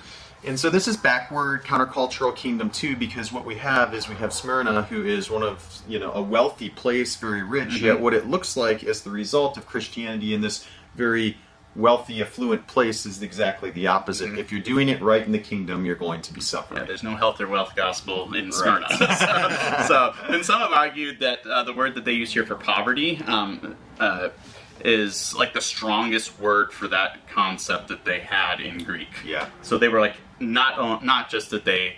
And 0.46 0.60
so 0.60 0.70
this 0.70 0.88
is 0.88 0.98
backward 0.98 1.64
countercultural 1.64 2.36
kingdom 2.36 2.70
too, 2.70 2.96
because 2.96 3.32
what 3.32 3.46
we 3.46 3.56
have 3.56 3.94
is 3.94 4.10
we 4.10 4.16
have 4.16 4.34
Smyrna, 4.34 4.84
who 4.84 5.06
is 5.06 5.30
one 5.30 5.44
of 5.44 5.82
you 5.88 6.00
know 6.00 6.12
a 6.12 6.22
wealthy 6.22 6.70
place, 6.70 7.16
very 7.16 7.44
rich. 7.44 7.70
Mm-hmm. 7.70 7.86
Yet 7.86 8.00
what 8.00 8.14
it 8.14 8.28
looks 8.28 8.58
like 8.58 8.84
as 8.84 9.02
the 9.02 9.10
result 9.10 9.58
of 9.58 9.66
Christianity 9.66 10.34
in 10.34 10.42
this 10.42 10.66
very 10.96 11.38
wealthy, 11.76 12.22
affluent 12.22 12.68
place 12.68 13.06
is 13.06 13.22
exactly 13.24 13.72
the 13.72 13.88
opposite. 13.88 14.38
If 14.38 14.52
you're 14.52 14.62
doing 14.62 14.90
it 14.90 15.02
right 15.02 15.26
in 15.26 15.32
the 15.32 15.40
kingdom, 15.40 15.86
you're 15.86 15.96
going 15.96 16.22
to 16.22 16.34
be 16.34 16.42
suffering. 16.42 16.78
Mm-hmm. 16.78 16.84
Yeah, 16.84 16.88
there's 16.88 17.04
no 17.04 17.16
health 17.16 17.42
or 17.42 17.48
wealth 17.48 17.76
gospel 17.76 18.34
in 18.34 18.52
Smyrna. 18.52 18.88
so, 18.90 19.06
so- 19.88 20.14
and 20.28 20.46
some 20.46 20.60
have 20.60 20.72
argued 20.72 21.20
that 21.22 21.46
uh, 21.48 21.64
the 21.64 21.74
word 21.74 21.96
that 21.96 22.06
they 22.06 22.14
use 22.14 22.32
here 22.32 22.46
for 22.46 22.56
poverty 22.56 23.22
um, 23.26 23.76
uh, 24.00 24.30
is 24.82 25.34
like 25.36 25.54
the 25.54 25.62
strongest 25.62 26.40
word 26.40 26.72
for 26.74 26.88
that 26.88 27.28
concept 27.28 27.88
that 27.90 28.06
they 28.06 28.20
had 28.20 28.60
in 28.60 28.84
Greek. 28.84 29.10
Yeah. 29.26 29.50
So 29.62 29.78
they 29.78 29.88
were 29.88 30.00
like 30.00 30.16
not 30.40 31.04
not 31.04 31.30
just 31.30 31.50
that 31.52 31.66
they 31.66 31.98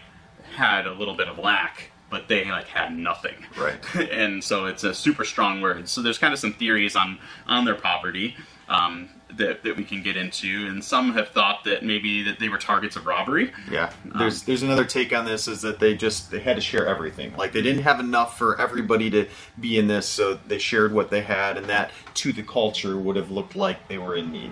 had 0.55 0.88
a 0.88 0.94
little 0.94 1.15
bit 1.15 1.27
of 1.27 1.38
lack, 1.38 1.91
but 2.10 2.27
they 2.27 2.46
like 2.46 2.67
had 2.67 2.96
nothing. 2.96 3.36
Right. 3.58 3.77
and 4.12 4.44
so 4.44 4.65
it's 4.65 4.84
a 4.84 4.94
super 4.94 5.25
strong 5.25 5.62
word. 5.62 5.89
So 5.89 6.01
there's 6.01 6.17
kind 6.17 6.34
of 6.34 6.39
some 6.39 6.53
theories 6.53 6.96
on 6.96 7.20
on 7.48 7.65
their 7.65 7.75
poverty. 7.75 8.36
Um, 8.67 9.10
that, 9.38 9.63
that 9.63 9.75
we 9.75 9.84
can 9.84 10.01
get 10.01 10.17
into, 10.17 10.67
and 10.67 10.84
some 10.84 11.13
have 11.13 11.29
thought 11.29 11.63
that 11.65 11.84
maybe 11.84 12.24
that 12.24 12.39
they 12.39 12.50
were 12.50 12.58
targets 12.58 12.96
of 12.96 13.05
robbery. 13.05 13.51
Yeah, 13.70 13.91
there's 14.03 14.44
there's 14.44 14.63
another 14.63 14.86
take 14.86 15.13
on 15.13 15.25
this 15.25 15.48
is 15.48 15.62
that 15.62 15.79
they 15.79 15.96
just 15.96 16.32
they 16.32 16.39
had 16.39 16.55
to 16.55 16.62
share 16.62 16.88
everything. 16.88 17.36
Like 17.36 17.51
they 17.51 17.62
didn't 17.62 17.84
have 17.84 18.00
enough 18.00 18.38
for 18.38 18.60
everybody 18.60 19.10
to 19.12 19.27
be 19.60 19.77
in 19.77 19.88
this, 19.88 20.08
so 20.08 20.36
they 20.48 20.58
shared 20.58 20.94
what 20.94 21.10
they 21.10 21.22
had, 21.22 21.58
and 21.58 21.65
that 21.67 21.91
to 22.15 22.32
the 22.32 22.44
culture 22.44 22.98
would 22.98 23.15
have 23.15 23.32
looked 23.32 23.55
like 23.55 23.88
they 23.88 23.98
were 23.98 24.15
in 24.15 24.32
need. 24.32 24.51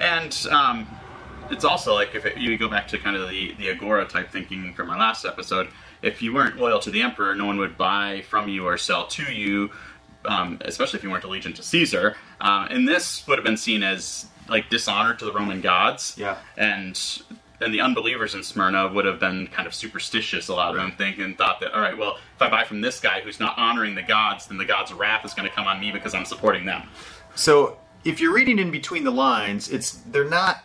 And 0.00 0.46
um, 0.50 0.86
it's 1.50 1.64
also 1.64 1.94
like 1.94 2.14
if 2.14 2.26
it, 2.26 2.36
you 2.36 2.56
go 2.58 2.68
back 2.68 2.88
to 2.88 2.98
kind 2.98 3.16
of 3.16 3.28
the, 3.28 3.54
the 3.54 3.70
agora 3.70 4.04
type 4.06 4.30
thinking 4.30 4.72
from 4.74 4.90
our 4.90 4.98
last 4.98 5.24
episode, 5.24 5.68
if 6.02 6.20
you 6.20 6.34
weren't 6.34 6.56
loyal 6.56 6.78
to 6.80 6.90
the 6.90 7.02
emperor, 7.02 7.34
no 7.34 7.46
one 7.46 7.58
would 7.58 7.78
buy 7.78 8.22
from 8.28 8.48
you 8.48 8.66
or 8.66 8.76
sell 8.76 9.06
to 9.08 9.32
you, 9.32 9.70
um, 10.26 10.58
especially 10.62 10.98
if 10.98 11.04
you 11.04 11.10
weren't 11.10 11.24
allegiant 11.24 11.54
to 11.56 11.62
Caesar. 11.62 12.16
Uh, 12.40 12.66
and 12.70 12.88
this 12.88 13.26
would 13.26 13.38
have 13.38 13.44
been 13.44 13.56
seen 13.56 13.82
as 13.82 14.26
like 14.48 14.68
dishonor 14.70 15.14
to 15.14 15.24
the 15.24 15.32
Roman 15.32 15.60
gods. 15.60 16.14
Yeah. 16.18 16.36
And 16.56 17.00
and 17.60 17.72
the 17.72 17.80
unbelievers 17.80 18.34
in 18.34 18.42
Smyrna 18.42 18.92
would 18.92 19.04
have 19.04 19.20
been 19.20 19.46
kind 19.46 19.66
of 19.66 19.74
superstitious. 19.74 20.48
A 20.48 20.54
lot 20.54 20.70
of 20.70 20.76
them 20.76 20.92
think 20.92 21.18
and 21.18 21.38
thought 21.38 21.60
that, 21.60 21.72
all 21.72 21.80
right, 21.80 21.96
well, 21.96 22.18
if 22.34 22.42
I 22.42 22.50
buy 22.50 22.64
from 22.64 22.80
this 22.80 23.00
guy 23.00 23.20
who's 23.20 23.38
not 23.38 23.56
honoring 23.56 23.94
the 23.94 24.02
gods, 24.02 24.46
then 24.46 24.58
the 24.58 24.64
gods' 24.64 24.92
wrath 24.92 25.24
is 25.24 25.34
going 25.34 25.48
to 25.48 25.54
come 25.54 25.66
on 25.66 25.80
me 25.80 25.92
because 25.92 26.14
I'm 26.14 26.24
supporting 26.24 26.66
them. 26.66 26.82
So 27.36 27.78
if 28.04 28.20
you're 28.20 28.34
reading 28.34 28.58
in 28.58 28.70
between 28.70 29.04
the 29.04 29.10
lines, 29.10 29.70
it's 29.70 29.92
they're 29.92 30.28
not 30.28 30.64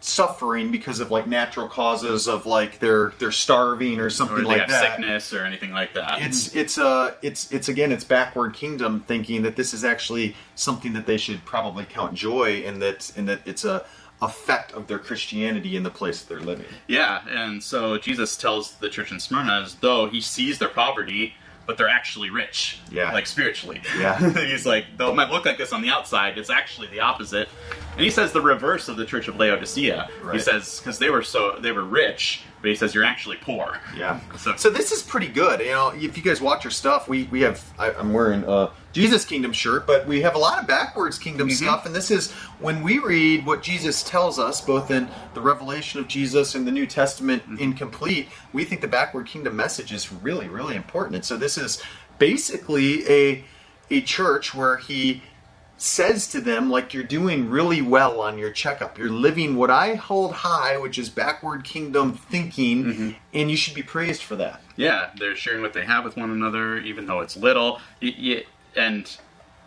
suffering 0.00 0.70
because 0.70 1.00
of 1.00 1.10
like 1.10 1.26
natural 1.26 1.68
causes 1.68 2.28
of 2.28 2.46
like 2.46 2.78
they're 2.78 3.12
they're 3.18 3.32
starving 3.32 3.98
or 3.98 4.10
something 4.10 4.36
Or 4.38 4.40
they 4.40 4.46
like 4.46 4.60
have 4.60 4.68
that. 4.68 4.96
sickness 4.96 5.32
or 5.32 5.44
anything 5.44 5.72
like 5.72 5.94
that. 5.94 6.20
It's 6.22 6.54
it's 6.54 6.78
uh 6.78 7.14
it's 7.22 7.50
it's 7.50 7.68
again 7.68 7.90
it's 7.92 8.04
backward 8.04 8.54
kingdom 8.54 9.00
thinking 9.00 9.42
that 9.42 9.56
this 9.56 9.74
is 9.74 9.84
actually 9.84 10.36
something 10.54 10.92
that 10.92 11.06
they 11.06 11.16
should 11.16 11.44
probably 11.44 11.84
count 11.84 12.14
joy 12.14 12.62
and 12.66 12.80
that 12.82 13.10
and 13.16 13.28
that 13.28 13.40
it's 13.46 13.64
a 13.64 13.84
effect 14.22 14.72
of 14.72 14.86
their 14.86 14.98
Christianity 14.98 15.76
in 15.76 15.82
the 15.82 15.90
place 15.90 16.22
that 16.22 16.28
they're 16.28 16.44
living. 16.44 16.64
Yeah, 16.86 17.20
and 17.28 17.62
so 17.62 17.98
Jesus 17.98 18.36
tells 18.36 18.72
the 18.76 18.88
church 18.88 19.12
in 19.12 19.20
Smyrna 19.20 19.60
as 19.62 19.74
though 19.76 20.08
he 20.08 20.22
sees 20.22 20.58
their 20.58 20.70
poverty, 20.70 21.34
but 21.66 21.76
they're 21.76 21.88
actually 21.88 22.30
rich. 22.30 22.78
Yeah. 22.90 23.12
Like 23.12 23.26
spiritually. 23.26 23.82
Yeah. 23.98 24.30
He's 24.46 24.66
like, 24.66 24.86
though 24.96 25.10
it 25.10 25.14
might 25.14 25.30
look 25.30 25.44
like 25.44 25.58
this 25.58 25.72
on 25.72 25.82
the 25.82 25.90
outside, 25.90 26.38
it's 26.38 26.50
actually 26.50 26.88
the 26.88 27.00
opposite. 27.00 27.48
And 27.92 28.00
he 28.00 28.10
says 28.10 28.32
the 28.32 28.40
reverse 28.40 28.88
of 28.88 28.96
the 28.96 29.04
church 29.04 29.28
of 29.28 29.36
Laodicea. 29.36 30.08
He 30.32 30.38
says, 30.38 30.78
because 30.78 30.98
they 30.98 31.10
were 31.10 31.22
so 31.22 31.58
they 31.58 31.72
were 31.72 31.84
rich, 31.84 32.42
but 32.60 32.70
he 32.70 32.74
says 32.76 32.94
you're 32.94 33.04
actually 33.04 33.36
poor. 33.36 33.78
Yeah. 33.96 34.20
So, 34.38 34.56
So 34.56 34.70
this 34.70 34.92
is 34.92 35.02
pretty 35.02 35.28
good. 35.28 35.60
You 35.60 35.66
know, 35.66 35.92
if 35.94 36.16
you 36.16 36.22
guys 36.22 36.40
watch 36.40 36.64
our 36.64 36.70
stuff, 36.70 37.08
we 37.08 37.24
we 37.24 37.40
have 37.42 37.62
I, 37.78 37.92
I'm 37.92 38.12
wearing 38.12 38.44
a 38.44 38.70
Jesus 38.92 39.24
Kingdom 39.24 39.52
shirt, 39.52 39.86
but 39.86 40.06
we 40.06 40.22
have 40.22 40.34
a 40.34 40.38
lot 40.38 40.58
of 40.58 40.66
backwards 40.66 41.18
Kingdom 41.18 41.48
mm-hmm. 41.48 41.64
stuff, 41.64 41.86
and 41.86 41.94
this 41.94 42.10
is 42.10 42.32
when 42.60 42.82
we 42.82 42.98
read 42.98 43.44
what 43.44 43.62
Jesus 43.62 44.02
tells 44.02 44.38
us, 44.38 44.60
both 44.60 44.90
in 44.90 45.08
the 45.34 45.40
revelation 45.40 46.00
of 46.00 46.08
Jesus 46.08 46.54
and 46.54 46.66
the 46.66 46.72
New 46.72 46.86
Testament 46.86 47.42
mm-hmm. 47.42 47.62
incomplete. 47.62 48.28
We 48.52 48.64
think 48.64 48.80
the 48.80 48.88
backward 48.88 49.26
Kingdom 49.26 49.54
message 49.56 49.92
is 49.92 50.12
really 50.12 50.48
really 50.48 50.76
important, 50.76 51.16
and 51.16 51.24
so 51.24 51.36
this 51.36 51.58
is 51.58 51.82
basically 52.18 53.08
a 53.08 53.44
a 53.90 54.00
church 54.00 54.54
where 54.54 54.78
he 54.78 55.22
says 55.78 56.26
to 56.28 56.40
them 56.40 56.70
like 56.70 56.94
you're 56.94 57.04
doing 57.04 57.50
really 57.50 57.82
well 57.82 58.20
on 58.20 58.38
your 58.38 58.50
checkup 58.50 58.96
you're 58.96 59.10
living 59.10 59.56
what 59.56 59.70
i 59.70 59.94
hold 59.94 60.32
high 60.32 60.76
which 60.78 60.98
is 60.98 61.08
backward 61.10 61.64
kingdom 61.64 62.14
thinking 62.14 62.84
mm-hmm. 62.84 63.10
and 63.34 63.50
you 63.50 63.56
should 63.56 63.74
be 63.74 63.82
praised 63.82 64.22
for 64.22 64.36
that 64.36 64.62
yeah, 64.76 65.10
they're 65.18 65.34
sharing 65.34 65.62
what 65.62 65.72
they 65.72 65.84
have 65.84 66.04
with 66.04 66.16
one 66.16 66.30
another, 66.30 66.78
even 66.78 67.06
though 67.06 67.20
it's 67.20 67.36
little. 67.36 67.80
And 68.76 69.16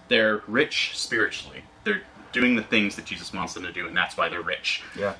they're 0.08 0.44
rich 0.48 0.92
spiritually. 0.96 1.64
They're 1.84 2.04
doing 2.32 2.56
the 2.56 2.64
things 2.64 2.96
that 2.96 3.06
Jesus 3.06 3.34
wants 3.34 3.56
them 3.56 3.64
to 3.64 3.72
do, 3.72 3.88
and 3.88 3.98
that's 3.98 4.16
why 4.16 4.30
they're 4.30 4.42
rich. 4.42 4.84
yeah 4.96 5.16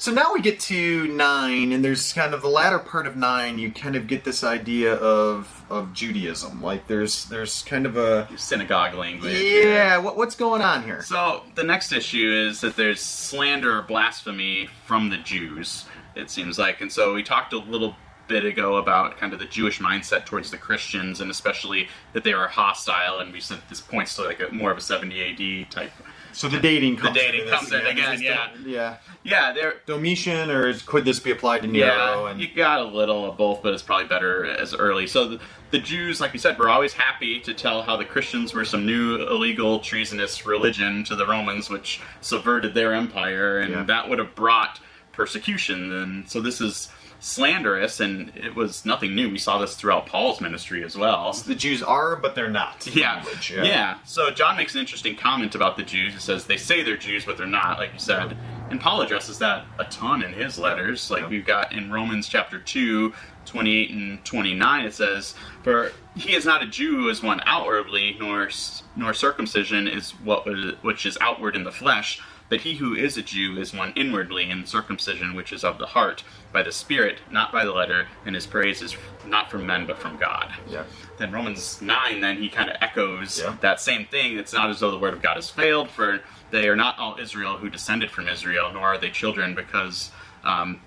so 0.00 0.10
now 0.10 0.32
we 0.32 0.40
get 0.40 0.58
to 0.58 1.06
nine 1.08 1.72
and 1.72 1.84
there's 1.84 2.12
kind 2.14 2.32
of 2.32 2.40
the 2.40 2.48
latter 2.48 2.78
part 2.78 3.06
of 3.06 3.16
nine 3.16 3.58
you 3.58 3.70
kind 3.70 3.94
of 3.94 4.06
get 4.06 4.24
this 4.24 4.42
idea 4.42 4.94
of 4.94 5.62
of 5.68 5.92
judaism 5.92 6.62
like 6.62 6.86
there's 6.86 7.26
there's 7.26 7.62
kind 7.62 7.84
of 7.84 7.96
a 7.96 8.26
Synagogue 8.36 8.94
language. 8.94 9.38
yeah 9.38 9.98
what, 9.98 10.16
what's 10.16 10.34
going 10.34 10.62
on 10.62 10.82
here 10.82 11.02
So 11.02 11.42
the 11.54 11.64
next 11.64 11.92
issue 11.92 12.32
is 12.48 12.60
that 12.62 12.76
there's 12.76 13.00
slander 13.00 13.78
or 13.78 13.82
blasphemy 13.82 14.68
from 14.86 15.10
the 15.10 15.18
Jews. 15.18 15.84
It 16.14 16.30
seems 16.30 16.58
like, 16.58 16.80
and 16.80 16.90
so 16.90 17.12
we 17.14 17.22
talked 17.22 17.52
a 17.52 17.58
little 17.58 17.94
bit 18.28 18.44
ago 18.44 18.76
about 18.76 19.18
kind 19.18 19.32
of 19.32 19.38
the 19.38 19.44
Jewish 19.44 19.80
mindset 19.80 20.24
towards 20.24 20.50
the 20.50 20.56
Christians, 20.56 21.20
and 21.20 21.30
especially 21.30 21.88
that 22.12 22.24
they 22.24 22.32
were 22.32 22.46
hostile. 22.46 23.18
And 23.18 23.32
we 23.32 23.40
said 23.40 23.58
this 23.68 23.80
points 23.80 24.14
to 24.16 24.22
like 24.22 24.40
a 24.40 24.52
more 24.52 24.70
of 24.70 24.78
a 24.78 24.80
70 24.80 25.64
AD 25.64 25.70
type. 25.70 25.92
So 26.32 26.48
the 26.48 26.58
dating 26.60 26.96
comes 26.96 27.16
dating 27.16 27.40
into 27.40 27.50
this 27.50 27.58
comes 27.60 27.72
in 27.72 27.86
again, 27.86 28.14
Is 28.14 28.22
yeah. 28.22 28.48
the- 28.62 28.70
yeah 28.70 28.96
Yeah, 29.24 29.52
they're 29.52 29.74
domitian 29.86 30.50
or 30.50 30.68
is, 30.68 30.82
could 30.82 31.04
this 31.04 31.20
be 31.20 31.30
applied 31.30 31.62
to 31.62 31.68
nero 31.68 31.86
Yeah, 32.24 32.30
and 32.30 32.40
you 32.40 32.48
got 32.54 32.80
a 32.80 32.84
little 32.84 33.28
of 33.30 33.36
both, 33.36 33.62
but 33.62 33.74
it's 33.74 33.82
probably 33.82 34.06
better 34.08 34.46
as 34.46 34.74
early. 34.74 35.06
So 35.06 35.28
the, 35.28 35.40
the 35.70 35.78
Jews, 35.78 36.20
like 36.20 36.32
we 36.32 36.38
said, 36.38 36.58
were 36.58 36.68
always 36.68 36.92
happy 36.92 37.40
to 37.40 37.52
tell 37.54 37.82
how 37.82 37.96
the 37.96 38.04
Christians 38.04 38.54
were 38.54 38.64
some 38.64 38.86
new 38.86 39.16
illegal 39.28 39.78
treasonous 39.80 40.46
religion 40.46 41.04
to 41.04 41.14
the 41.16 41.26
Romans, 41.26 41.68
which 41.70 42.00
subverted 42.20 42.74
their 42.74 42.92
empire, 42.94 43.58
and 43.58 43.72
Yeah. 43.72 43.82
that 43.84 44.08
would 44.08 44.18
have 44.18 44.34
brought 44.34 44.80
persecution. 45.12 45.92
And 45.92 46.28
so 46.28 46.40
this 46.40 46.60
is 46.60 46.88
slanderous, 47.20 48.00
and 48.00 48.32
it 48.34 48.54
was 48.56 48.84
nothing 48.84 49.14
new. 49.14 49.30
We 49.30 49.38
saw 49.38 49.58
this 49.58 49.74
throughout 49.76 50.06
Paul's 50.06 50.40
ministry 50.40 50.82
as 50.82 50.96
well. 50.96 51.32
the 51.32 51.54
jews 51.54 51.82
are 51.82 52.16
but 52.16 52.34
they're 52.34 52.50
not 52.50 52.86
Yeah. 52.94 53.16
language, 53.16 53.52
yeah. 53.54 53.98
So 54.04 54.30
John 54.30 54.56
makes 54.56 54.74
an 54.74 54.80
interesting 54.80 55.16
comment 55.16 55.54
about 55.54 55.76
the 55.76 55.82
Jews. 55.82 56.14
He 56.14 56.18
says 56.20 56.46
they 56.46 56.56
say 56.56 56.82
they're 56.82 56.96
Jews, 56.96 57.24
but 57.24 57.36
they're 57.36 57.46
not, 57.46 57.78
like 57.78 57.92
you 57.92 57.98
said. 57.98 58.36
And 58.70 58.80
Paul 58.80 59.02
addresses 59.02 59.38
that 59.38 59.64
a 59.78 59.84
ton 59.84 60.22
in 60.22 60.32
his 60.32 60.58
letters. 60.58 61.10
Like 61.10 61.22
Yeah. 61.22 61.28
we've 61.28 61.46
got 61.46 61.72
in 61.72 61.92
Romans 61.92 62.28
chapter 62.28 62.58
2, 62.58 63.12
28 63.44 63.90
and 63.90 64.24
29, 64.24 64.84
it 64.86 64.94
says, 64.94 65.34
For 65.62 65.92
he 66.16 66.34
is 66.34 66.44
not 66.46 66.62
a 66.62 66.66
Jew 66.66 67.10
as 67.10 67.22
one 67.22 67.40
outwardly, 67.46 68.16
nor 68.18 68.48
nor 68.96 69.12
circumcision 69.14 69.86
is 69.88 70.12
what 70.24 70.46
which 70.82 71.04
is 71.06 71.18
outward 71.20 71.56
in 71.56 71.64
the 71.64 71.72
flesh, 71.72 72.20
but 72.50 72.60
he 72.60 72.74
who 72.74 72.94
is 72.94 73.16
a 73.16 73.22
Jew 73.22 73.58
is 73.58 73.72
one 73.72 73.94
inwardly, 73.96 74.50
in 74.50 74.66
circumcision 74.66 75.34
which 75.34 75.52
is 75.52 75.64
of 75.64 75.78
the 75.78 75.86
heart, 75.86 76.22
by 76.52 76.62
the 76.62 76.72
Spirit, 76.72 77.20
not 77.30 77.52
by 77.52 77.64
the 77.64 77.72
letter, 77.72 78.08
and 78.26 78.34
his 78.34 78.46
praise 78.46 78.82
is 78.82 78.94
not 79.26 79.50
from 79.50 79.64
men 79.66 79.86
but 79.86 79.96
from 79.98 80.18
God 80.18 80.52
yeah 80.68 80.84
then 81.18 81.32
Romans 81.32 81.80
9, 81.82 82.20
then 82.20 82.38
he 82.38 82.48
kind 82.48 82.70
of 82.70 82.76
echoes 82.80 83.40
Yeah. 83.44 83.54
that 83.60 83.78
same 83.78 84.06
thing. 84.06 84.38
It's 84.38 84.54
not 84.54 84.70
as 84.70 84.80
though 84.80 84.90
the 84.90 84.98
word 84.98 85.12
of 85.12 85.20
God 85.20 85.36
has 85.36 85.50
failed, 85.50 85.90
for 85.90 86.20
they 86.50 86.66
are 86.66 86.74
not 86.76 86.98
all 86.98 87.18
Israel 87.20 87.58
who 87.58 87.68
descended 87.68 88.10
from 88.10 88.26
Israel, 88.26 88.70
nor 88.72 88.86
are 88.88 88.98
they 88.98 89.10
children 89.10 89.54
because, 89.54 90.10
um, 90.44 90.80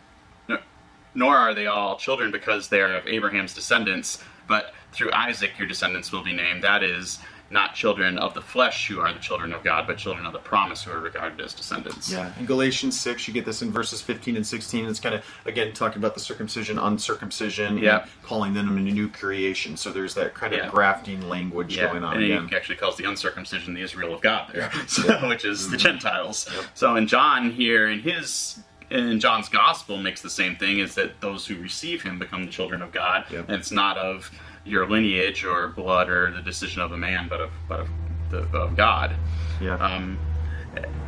nor 1.13 1.37
are 1.37 1.53
they 1.53 1.67
all 1.67 1.97
children 1.97 2.31
because 2.31 2.67
they 2.69 2.81
are 2.81 2.95
of 2.95 3.07
Abraham's 3.07 3.53
descendants, 3.53 4.23
but 4.47 4.73
through 4.91 5.11
Isaac 5.13 5.51
your 5.59 5.67
descendants 5.67 6.11
will 6.11 6.23
be 6.23 6.33
named. 6.33 6.63
That 6.63 6.81
is, 6.83 7.19
not 7.53 7.75
children 7.75 8.17
of 8.17 8.33
the 8.33 8.41
flesh 8.41 8.87
who 8.87 8.99
are 8.99 9.13
the 9.13 9.19
children 9.19 9.53
of 9.53 9.63
God, 9.63 9.85
but 9.87 9.97
children 9.97 10.25
of 10.25 10.33
the 10.33 10.39
promise 10.39 10.83
who 10.83 10.91
are 10.91 10.99
regarded 10.99 11.39
as 11.39 11.53
descendants. 11.53 12.11
Yeah, 12.11 12.33
in 12.39 12.45
Galatians 12.45 12.99
6, 12.99 13.27
you 13.27 13.33
get 13.33 13.45
this 13.45 13.61
in 13.61 13.71
verses 13.71 14.01
15 14.01 14.35
and 14.35 14.45
16. 14.45 14.85
It's 14.87 14.99
kind 14.99 15.15
of, 15.15 15.23
again, 15.45 15.71
talking 15.73 15.99
about 15.99 16.15
the 16.15 16.19
circumcision, 16.19 16.77
uncircumcision, 16.79 17.77
Yeah. 17.77 18.05
calling 18.23 18.53
them 18.53 18.75
a 18.75 18.81
new 18.81 19.07
creation. 19.07 19.77
So 19.77 19.91
there's 19.91 20.15
that 20.15 20.33
kind 20.33 20.53
of 20.53 20.59
Yeah. 20.59 20.69
grafting 20.69 21.29
language 21.29 21.77
Yeah, 21.77 21.91
going 21.91 22.03
on 22.03 22.15
and 22.15 22.23
again. 22.23 22.47
he 22.47 22.55
actually 22.55 22.77
calls 22.77 22.97
the 22.97 23.05
uncircumcision 23.05 23.73
the 23.75 23.81
Israel 23.81 24.13
of 24.15 24.21
God 24.21 24.49
there, 24.51 24.69
Yeah. 24.73 24.85
so, 24.87 25.27
which 25.29 25.45
is 25.45 25.69
the 25.69 25.77
Mhm. 25.77 25.81
Gentiles. 25.81 26.49
Yep. 26.53 26.65
So 26.73 26.95
in 26.95 27.07
John 27.07 27.51
here, 27.51 27.87
in 27.87 27.99
his 28.01 28.59
in 28.89 29.19
John's 29.19 29.49
gospel, 29.49 29.97
makes 29.97 30.21
the 30.21 30.29
same 30.29 30.55
thing: 30.55 30.77
is 30.77 30.93
that 30.95 31.19
those 31.19 31.47
who 31.47 31.55
receive 31.57 32.03
him 32.03 32.19
become 32.19 32.45
the 32.45 32.51
children 32.51 32.81
of 32.83 32.91
God, 32.91 33.25
Yep. 33.31 33.45
and 33.49 33.57
it's 33.57 33.71
not 33.71 33.97
of 33.97 34.29
your 34.65 34.87
lineage 34.87 35.43
or 35.43 35.67
blood 35.69 36.09
or 36.09 36.31
the 36.31 36.41
decision 36.41 36.81
of 36.81 36.91
a 36.91 36.97
man, 36.97 37.27
but 37.29 37.41
of 37.41 37.51
but 37.67 37.79
of 37.81 37.89
the 38.29 38.39
of 38.57 38.75
God. 38.75 39.15
Yeah. 39.61 39.75
Um, 39.75 40.17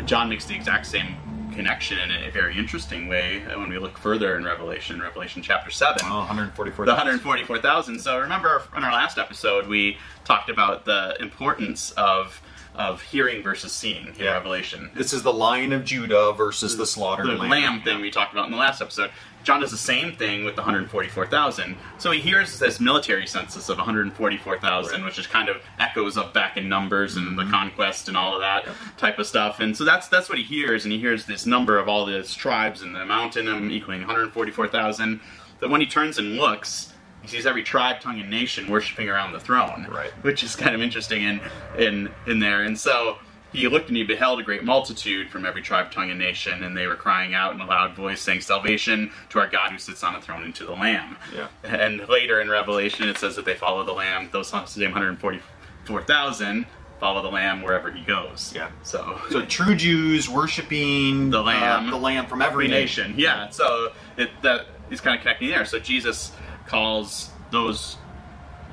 John 0.06 0.30
makes 0.30 0.46
the 0.46 0.56
exact 0.56 0.86
same 0.86 1.16
connection 1.54 1.98
in 2.00 2.12
a 2.12 2.30
very 2.32 2.58
interesting 2.58 3.08
way 3.08 3.40
when 3.56 3.70
we 3.70 3.80
look 3.80 3.98
further 3.98 4.36
in 4.36 4.44
Revelation, 4.44 5.02
Revelation 5.02 5.42
chapter 5.42 5.72
seven 5.72 6.02
oh, 6.04 6.18
144. 6.20 6.86
the 6.86 6.92
144,000. 6.92 8.00
So 8.00 8.20
remember 8.20 8.62
in 8.76 8.84
our 8.84 8.92
last 8.92 9.18
episode 9.18 9.68
we 9.68 9.98
talked 10.26 10.50
about 10.50 10.86
the 10.86 11.16
importance 11.22 11.92
of 11.92 12.42
of 12.76 13.02
hearing 13.02 13.42
versus 13.42 13.72
seeing 13.72 14.08
in 14.08 14.16
Yeah. 14.20 14.34
Revelation. 14.34 14.92
This 14.94 15.14
is 15.14 15.24
the 15.24 15.32
Lion 15.32 15.72
of 15.72 15.86
Judah 15.86 16.34
versus 16.34 16.76
the 16.76 16.86
slaughtered 16.86 17.28
The 17.28 17.36
lamb. 17.38 17.50
lamb 17.50 17.82
thing 17.84 18.02
we 18.02 18.12
talked 18.12 18.34
about 18.34 18.46
in 18.48 18.52
the 18.52 18.58
last 18.58 18.82
episode. 18.82 19.12
John 19.46 19.62
does 19.62 19.72
the 19.72 19.78
same 19.78 20.14
thing 20.16 20.44
with 20.44 20.56
the 20.56 20.62
144,000. 20.62 21.78
So 22.00 22.10
he 22.12 22.20
hears 22.20 22.58
this 22.60 22.80
military 22.80 23.28
census 23.28 23.70
of 23.70 23.78
144,000, 23.78 24.92
Right. 24.94 25.06
which 25.06 25.20
is 25.20 25.28
kind 25.28 25.50
of 25.50 25.58
echoes 25.80 26.18
up 26.18 26.34
back 26.34 26.58
in 26.58 26.68
Numbers 26.68 27.16
and 27.16 27.28
Mm-hmm. 27.28 27.36
the 27.38 27.52
conquest 27.52 28.08
and 28.08 28.18
all 28.18 28.34
of 28.36 28.42
that 28.42 28.66
type 28.98 29.20
of 29.20 29.28
stuff. 29.28 29.60
And 29.60 29.78
so 29.78 29.86
that's 29.86 30.08
that's 30.08 30.30
what 30.30 30.38
he 30.40 30.44
hears, 30.44 30.84
and 30.84 30.92
he 30.92 31.00
hears 31.00 31.26
this 31.26 31.46
number 31.46 31.78
of 31.80 31.88
all 31.88 32.06
these 32.06 32.34
tribes 32.34 32.82
and 32.82 32.94
the 32.96 33.06
mountain 33.06 33.48
um, 33.48 33.70
equaling 33.72 34.02
144,000. 34.02 35.20
That 35.60 35.70
when 35.70 35.80
he 35.80 35.88
turns 35.88 36.18
and 36.18 36.36
looks, 36.38 36.92
he 37.22 37.28
sees 37.30 37.46
every 37.46 37.64
tribe, 37.64 38.02
tongue, 38.02 38.20
and 38.20 38.30
nation 38.30 38.70
worshiping 38.70 39.10
around 39.10 39.32
the 39.32 39.40
throne. 39.40 39.88
Right. 39.90 40.12
Which 40.24 40.44
is 40.44 40.56
kind 40.56 40.76
of 40.76 40.82
interesting 40.82 41.24
in 41.24 41.40
in 41.78 42.10
in 42.28 42.40
there. 42.40 42.64
And 42.64 42.78
so 42.78 43.18
he 43.56 43.68
looked 43.68 43.88
and 43.90 43.98
he 43.98 44.04
beheld 44.04 44.40
a 44.40 44.44
great 44.44 44.64
multitude 44.64 45.30
from 45.30 45.46
every 45.46 45.62
tribe, 45.62 45.92
tongue, 45.92 46.10
and 46.10 46.20
nation, 46.20 46.64
and 46.64 46.76
they 46.76 46.88
were 46.88 46.96
crying 46.96 47.34
out 47.34 47.54
in 47.54 47.62
a 47.62 47.66
loud 47.66 47.96
voice, 47.96 48.22
saying, 48.22 48.42
Salvation 48.42 49.12
to 49.30 49.40
our 49.40 49.48
God 49.48 49.72
who 49.72 49.78
sits 49.78 50.04
on 50.04 50.14
the 50.14 50.22
throne 50.22 50.44
and 50.44 50.54
to 50.56 50.66
the 50.66 50.74
Lamb. 50.74 51.18
Yeah. 51.34 51.48
And 51.64 52.08
later 52.10 52.42
in 52.42 52.50
Revelation, 52.50 53.08
it 53.10 53.18
says 53.18 53.36
that 53.36 53.46
they 53.46 53.56
follow 53.56 53.84
the 53.84 53.94
Lamb. 53.94 54.30
Those 54.32 54.48
same 54.50 54.92
144,000 54.92 56.66
follow 57.00 57.22
the 57.22 57.30
Lamb 57.30 57.62
wherever 57.62 57.92
he 57.92 58.04
goes. 58.06 58.54
Yeah. 58.56 58.70
So, 58.84 59.20
So 59.30 59.46
true 59.46 59.76
Jews 59.76 60.30
worshiping 60.30 61.30
The 61.30 61.42
Lamb. 61.42 61.88
uh, 61.88 61.92
the 61.92 61.98
Lamb 61.98 62.26
from 62.28 62.42
every 62.42 62.66
every 62.66 62.68
nation. 62.70 63.08
nation. 63.12 63.20
Yeah. 63.20 63.50
So 63.50 63.92
it, 64.18 64.30
that 64.44 64.68
is 64.90 65.02
kind 65.02 65.16
of 65.16 65.22
connecting 65.22 65.50
there. 65.50 65.66
So 65.66 65.78
Jesus 65.80 66.32
calls 66.68 67.30
those 67.52 67.98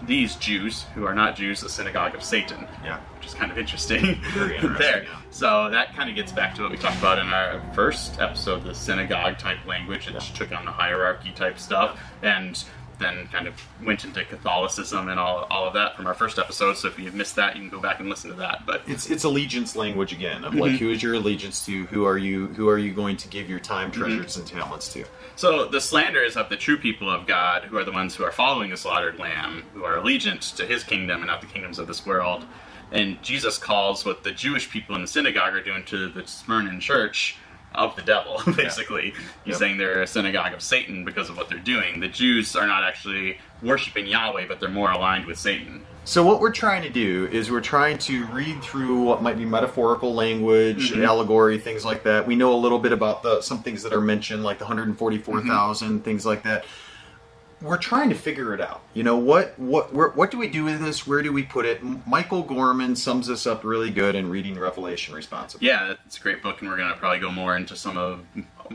these 0.07 0.37
Jews 0.37 0.85
who 0.95 1.05
are 1.05 1.15
not 1.15 1.37
Jews 1.37 1.61
the 1.61 1.69
synagogue 1.69 2.15
of 2.15 2.23
Satan. 2.23 2.67
Yeah. 2.85 3.01
Which 3.17 3.27
is 3.27 3.35
kind 3.35 3.53
of 3.53 3.59
interesting. 3.59 4.21
Very 4.33 4.55
interesting, 4.57 4.79
there. 4.79 5.05
yeah. 5.05 5.21
So 5.31 5.71
that 5.71 5.95
kind 5.95 6.11
of 6.11 6.17
gets 6.17 6.33
back 6.33 6.55
to 6.57 6.63
what 6.63 6.71
we 6.71 6.77
talked 6.77 6.99
about 6.99 7.19
in 7.19 7.29
our 7.29 7.63
first 7.75 8.21
episode, 8.21 8.65
the 8.65 8.75
synagogue 8.75 9.39
type 9.39 9.65
language. 9.67 10.09
It 10.09 10.19
took 10.35 10.53
on 10.53 10.65
the 10.65 10.73
hierarchy 10.73 11.31
type 11.33 11.59
stuff, 11.59 12.01
and 12.23 12.63
then 13.03 13.27
kind 13.29 13.47
of 13.49 13.55
went 13.85 14.05
into 14.05 14.25
Catholicism 14.25 15.09
and 15.09 15.19
all, 15.19 15.47
all 15.51 15.67
of 15.67 15.75
that 15.75 15.97
from 15.97 16.07
our 16.07 16.15
first 16.15 16.39
episode. 16.39 16.77
So 16.77 16.89
if 16.89 16.99
you've 16.99 17.15
missed 17.15 17.37
that, 17.37 17.57
you 17.57 17.63
can 17.63 17.71
go 17.71 17.81
back 17.81 18.01
and 18.01 18.09
listen 18.09 18.31
to 18.31 18.37
that. 18.37 18.65
But 18.67 18.83
It's 18.87 19.11
it's 19.11 19.25
allegiance 19.25 19.75
language 19.77 20.13
again 20.13 20.45
of 20.45 20.53
Mm-hmm. 20.53 20.61
like 20.61 20.73
who 20.73 20.91
is 20.91 21.03
your 21.03 21.15
allegiance 21.15 21.65
to? 21.67 21.87
Who 21.87 22.05
are 22.07 22.19
you? 22.19 22.49
Who 22.49 22.69
are 22.69 22.79
you 22.79 22.93
going 22.93 23.17
to 23.19 23.29
give 23.29 23.49
your 23.51 23.61
time, 23.61 23.91
Mm-hmm. 23.91 24.01
treasures, 24.01 24.37
and 24.37 24.47
talents 24.47 24.93
to? 24.95 25.05
So 25.37 25.67
the 25.67 25.81
slander 25.81 26.23
is 26.23 26.37
of 26.37 26.49
the 26.49 26.57
true 26.57 26.77
people 26.77 27.11
of 27.11 27.27
God, 27.27 27.65
who 27.65 27.77
are 27.79 27.85
the 27.85 27.93
ones 27.93 28.15
who 28.15 28.25
are 28.25 28.33
following 28.33 28.71
the 28.71 28.77
slaughtered 28.77 29.19
lamb, 29.19 29.65
who 29.75 29.85
are 29.85 29.97
allegiant 29.97 30.55
to 30.57 30.67
his 30.67 30.85
kingdom 30.85 31.19
and 31.19 31.27
not 31.27 31.41
the 31.41 31.47
kingdoms 31.47 31.79
of 31.79 31.87
this 31.87 32.05
world. 32.07 32.45
And 32.91 33.23
Jesus 33.23 33.57
calls 33.57 34.05
what 34.05 34.23
the 34.23 34.33
Jewish 34.33 34.71
people 34.71 34.95
in 34.95 35.01
the 35.01 35.09
synagogue 35.09 35.55
are 35.55 35.63
doing 35.63 35.83
to 35.87 36.09
the 36.11 36.27
Smyrna 36.27 36.79
church 36.79 37.37
of 37.75 37.95
the 37.97 38.03
devil, 38.03 38.41
basically. 38.57 39.11
He's 39.45 39.53
Yep. 39.53 39.57
saying 39.57 39.79
they're 39.79 40.03
a 40.03 40.07
synagogue 40.07 40.53
of 40.53 40.63
Satan 40.63 41.05
because 41.05 41.29
of 41.31 41.37
what 41.37 41.49
they're 41.49 41.59
doing. 41.59 42.01
The 42.01 42.09
Jews 42.09 42.55
are 42.57 42.67
not 42.67 42.85
actually 42.85 43.39
worshiping 43.63 44.07
Yahweh, 44.07 44.47
but 44.49 44.61
they're 44.61 44.69
more 44.69 44.91
aligned 44.91 45.27
with 45.27 45.39
Satan. 45.39 45.85
So 46.05 46.25
what 46.25 46.41
we're 46.41 46.51
trying 46.51 46.83
to 46.83 46.91
do 46.91 47.29
is 47.31 47.51
we're 47.51 47.61
trying 47.61 47.97
to 47.99 48.27
read 48.27 48.61
through 48.61 49.03
what 49.03 49.23
might 49.23 49.39
be 49.39 49.45
metaphorical 49.45 50.13
language, 50.15 50.91
Mm-hmm. 50.91 51.05
allegory, 51.05 51.59
things 51.59 51.85
like 51.85 52.03
that. 52.03 52.27
We 52.27 52.35
know 52.35 52.53
a 52.53 52.57
little 52.59 52.81
bit 52.81 52.91
about 52.93 53.23
the 53.23 53.41
some 53.41 53.63
things 53.63 53.85
that 53.85 53.93
are 53.93 54.01
mentioned, 54.01 54.43
like 54.43 54.59
the 54.59 54.65
144,000, 54.65 55.89
Mm-hmm. 55.89 55.99
things 55.99 56.27
like 56.27 56.43
that. 56.43 56.65
We're 57.63 57.79
trying 57.79 58.09
to 58.09 58.15
figure 58.15 58.53
it 58.55 58.61
out. 58.61 58.83
You 58.95 59.05
know 59.05 59.17
what? 59.17 59.59
What? 59.59 59.95
What 60.17 60.31
do 60.31 60.39
we 60.39 60.49
do 60.49 60.65
with 60.65 60.81
this? 60.81 61.07
Where 61.07 61.23
do 61.23 61.33
we 61.33 61.43
put 61.45 61.65
it? 61.65 61.81
Michael 62.07 62.43
Gorman 62.43 62.97
sums 62.97 63.29
this 63.29 63.47
up 63.47 63.63
really 63.65 63.91
good 63.91 64.15
in 64.15 64.29
reading 64.29 64.59
Revelation 64.59 65.15
responsibly. 65.15 65.69
Yeah, 65.69 65.95
it's 66.05 66.19
a 66.19 66.21
great 66.21 66.43
book, 66.43 66.61
and 66.61 66.69
we're 66.69 66.77
going 66.77 66.91
to 66.91 66.97
probably 66.97 67.21
go 67.21 67.31
more 67.31 67.57
into 67.57 67.77
some 67.77 67.97
of 67.97 68.25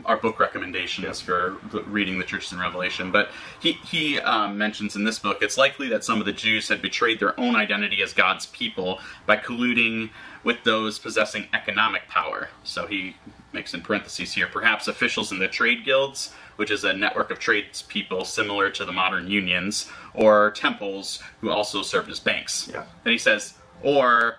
our 0.04 0.16
book 0.16 0.38
recommendations 0.38 1.20
for 1.20 1.56
reading 1.86 2.18
the 2.18 2.24
churches 2.24 2.52
in 2.52 2.58
Revelation. 2.58 3.12
But 3.12 3.30
he 3.60 3.72
he 3.84 4.20
um, 4.20 4.56
mentions 4.56 4.96
in 4.96 5.04
this 5.04 5.18
book 5.18 5.38
it's 5.42 5.58
likely 5.58 5.88
that 5.88 6.04
some 6.04 6.20
of 6.20 6.26
the 6.26 6.32
Jews 6.32 6.68
had 6.68 6.80
betrayed 6.80 7.20
their 7.20 7.38
own 7.38 7.56
identity 7.56 8.02
as 8.02 8.12
God's 8.12 8.46
people 8.46 9.00
by 9.26 9.36
colluding 9.36 10.10
with 10.44 10.62
those 10.64 10.98
possessing 10.98 11.46
economic 11.52 12.08
power. 12.08 12.48
So 12.64 12.86
he 12.86 13.16
makes 13.52 13.74
in 13.74 13.80
parentheses 13.80 14.32
here, 14.32 14.46
perhaps 14.46 14.88
officials 14.88 15.32
in 15.32 15.38
the 15.38 15.48
trade 15.48 15.84
guilds, 15.84 16.34
which 16.58 16.72
is 16.72 16.82
a 16.82 16.92
network 16.92 17.30
of 17.30 17.38
tradespeople 17.38 18.24
similar 18.24 18.68
to 18.68 18.84
the 18.84 18.90
modern 18.90 19.30
unions, 19.30 19.88
or 20.12 20.50
temples 20.50 21.22
who 21.40 21.50
also 21.50 21.82
served 21.82 22.10
as 22.10 22.18
banks. 22.18 22.68
Yeah. 22.72 22.84
Then 23.04 23.12
he 23.12 23.18
says, 23.18 23.54
or 23.84 24.38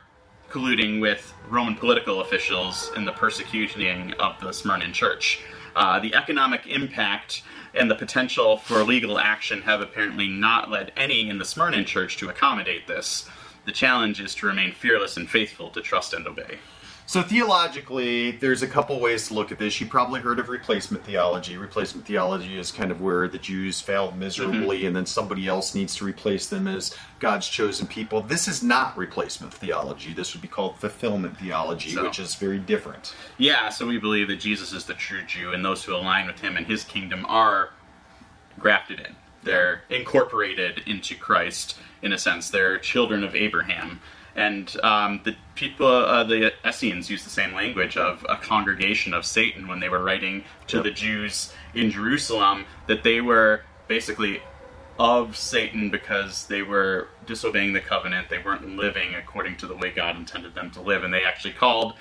colluding 0.49 0.99
with 0.99 1.33
Roman 1.47 1.75
political 1.75 2.19
officials 2.19 2.91
in 2.97 3.05
the 3.05 3.13
persecuting 3.13 4.13
of 4.19 4.38
the 4.41 4.51
Smyrna 4.51 4.91
church. 4.91 5.39
Uh, 5.77 5.99
the 6.01 6.13
economic 6.13 6.67
impact 6.67 7.43
and 7.73 7.89
the 7.89 7.95
potential 7.95 8.57
for 8.57 8.83
legal 8.83 9.17
action 9.17 9.61
have 9.61 9.79
apparently 9.79 10.27
not 10.27 10.69
led 10.69 10.91
any 10.98 11.29
in 11.29 11.37
the 11.37 11.46
Smyrna 11.46 11.85
church 11.85 12.17
to 12.17 12.27
accommodate 12.27 12.85
this. 12.85 13.29
The 13.65 13.72
challenge 13.72 14.20
is 14.20 14.35
to 14.35 14.48
remain 14.48 14.74
fearless 14.74 15.15
and 15.15 15.29
faithful 15.29 15.70
to 15.70 15.79
trust 15.79 16.13
and 16.13 16.27
obey. 16.27 16.57
So 17.09 17.24
theologically, 17.24 18.33
there's 18.33 18.61
a 18.61 18.67
couple 18.67 19.00
ways 19.00 19.29
to 19.29 19.33
look 19.33 19.51
at 19.51 19.57
this. 19.57 19.81
You 19.81 19.87
probably 19.87 20.22
heard 20.22 20.37
of 20.37 20.48
replacement 20.48 21.03
theology. 21.03 21.57
Replacement 21.57 22.05
theology 22.05 22.55
is 22.55 22.72
kind 22.72 22.91
of 22.91 23.01
where 23.01 23.27
the 23.27 23.39
Jews 23.39 23.81
failed 23.81 24.15
miserably, 24.15 24.77
mm-hmm. 24.77 24.87
and 24.89 24.95
then 24.95 25.07
somebody 25.07 25.48
else 25.48 25.74
needs 25.74 25.95
to 25.95 26.05
replace 26.05 26.48
them 26.48 26.67
as 26.67 26.95
God's 27.17 27.48
chosen 27.48 27.87
people. 27.87 28.22
This 28.22 28.48
is 28.48 28.61
not 28.61 28.95
replacement 28.95 29.55
theology. 29.55 30.13
This 30.13 30.35
would 30.35 30.43
be 30.43 30.48
called 30.48 30.77
fulfillment 30.77 31.39
theology, 31.39 31.89
So- 31.89 32.03
which 32.03 32.19
is 32.19 32.35
very 32.35 32.59
different. 32.59 33.15
Yeah, 33.39 33.69
so 33.69 33.87
we 33.87 33.98
believe 33.98 34.27
that 34.27 34.39
Jesus 34.39 34.72
is 34.72 34.85
the 34.85 34.93
true 34.93 35.24
Jew, 35.24 35.51
and 35.51 35.65
those 35.65 35.83
who 35.83 35.95
align 35.95 36.27
with 36.27 36.41
him 36.41 36.57
and 36.57 36.67
his 36.67 36.83
kingdom 36.83 37.25
are 37.27 37.72
grafted 38.59 39.00
in. 39.00 39.15
They're 39.41 39.81
incorporated 39.89 40.83
into 40.85 41.15
Christ, 41.15 41.75
in 42.03 42.13
a 42.13 42.19
sense. 42.19 42.51
They're 42.51 42.77
children 42.77 43.24
of 43.24 43.33
Abraham. 43.33 44.00
And 44.35 44.75
um, 44.83 45.22
the 45.24 45.35
people, 45.55 45.87
uh, 45.87 46.24
the 46.24 46.53
Essenes, 46.65 47.09
used 47.09 47.25
the 47.25 47.29
same 47.31 47.53
language 47.53 47.98
of 47.98 48.25
a 48.29 48.35
congregation 48.37 49.13
of 49.13 49.25
Satan 49.25 49.68
when 49.68 49.79
they 49.79 49.89
were 49.89 50.03
writing 50.03 50.44
to 50.68 50.77
Yep. 50.77 50.83
the 50.83 50.92
Jews 50.92 51.53
in 51.74 51.92
Jerusalem 51.92 52.65
that 52.87 53.03
they 53.03 53.22
were 53.22 53.61
basically 53.87 54.42
of 55.00 55.37
Satan 55.37 55.89
because 55.89 56.46
they 56.48 56.61
were 56.61 57.07
disobeying 57.25 57.74
the 57.74 57.79
covenant. 57.79 58.29
They 58.29 58.39
weren't 58.39 58.75
living 58.75 59.15
according 59.15 59.55
to 59.57 59.68
the 59.68 59.75
way 59.75 59.92
God 59.92 60.18
intended 60.18 60.53
them 60.53 60.70
to 60.72 60.81
live. 60.81 61.03
And 61.03 61.13
they 61.13 61.24
actually 61.24 61.53
called 61.53 61.94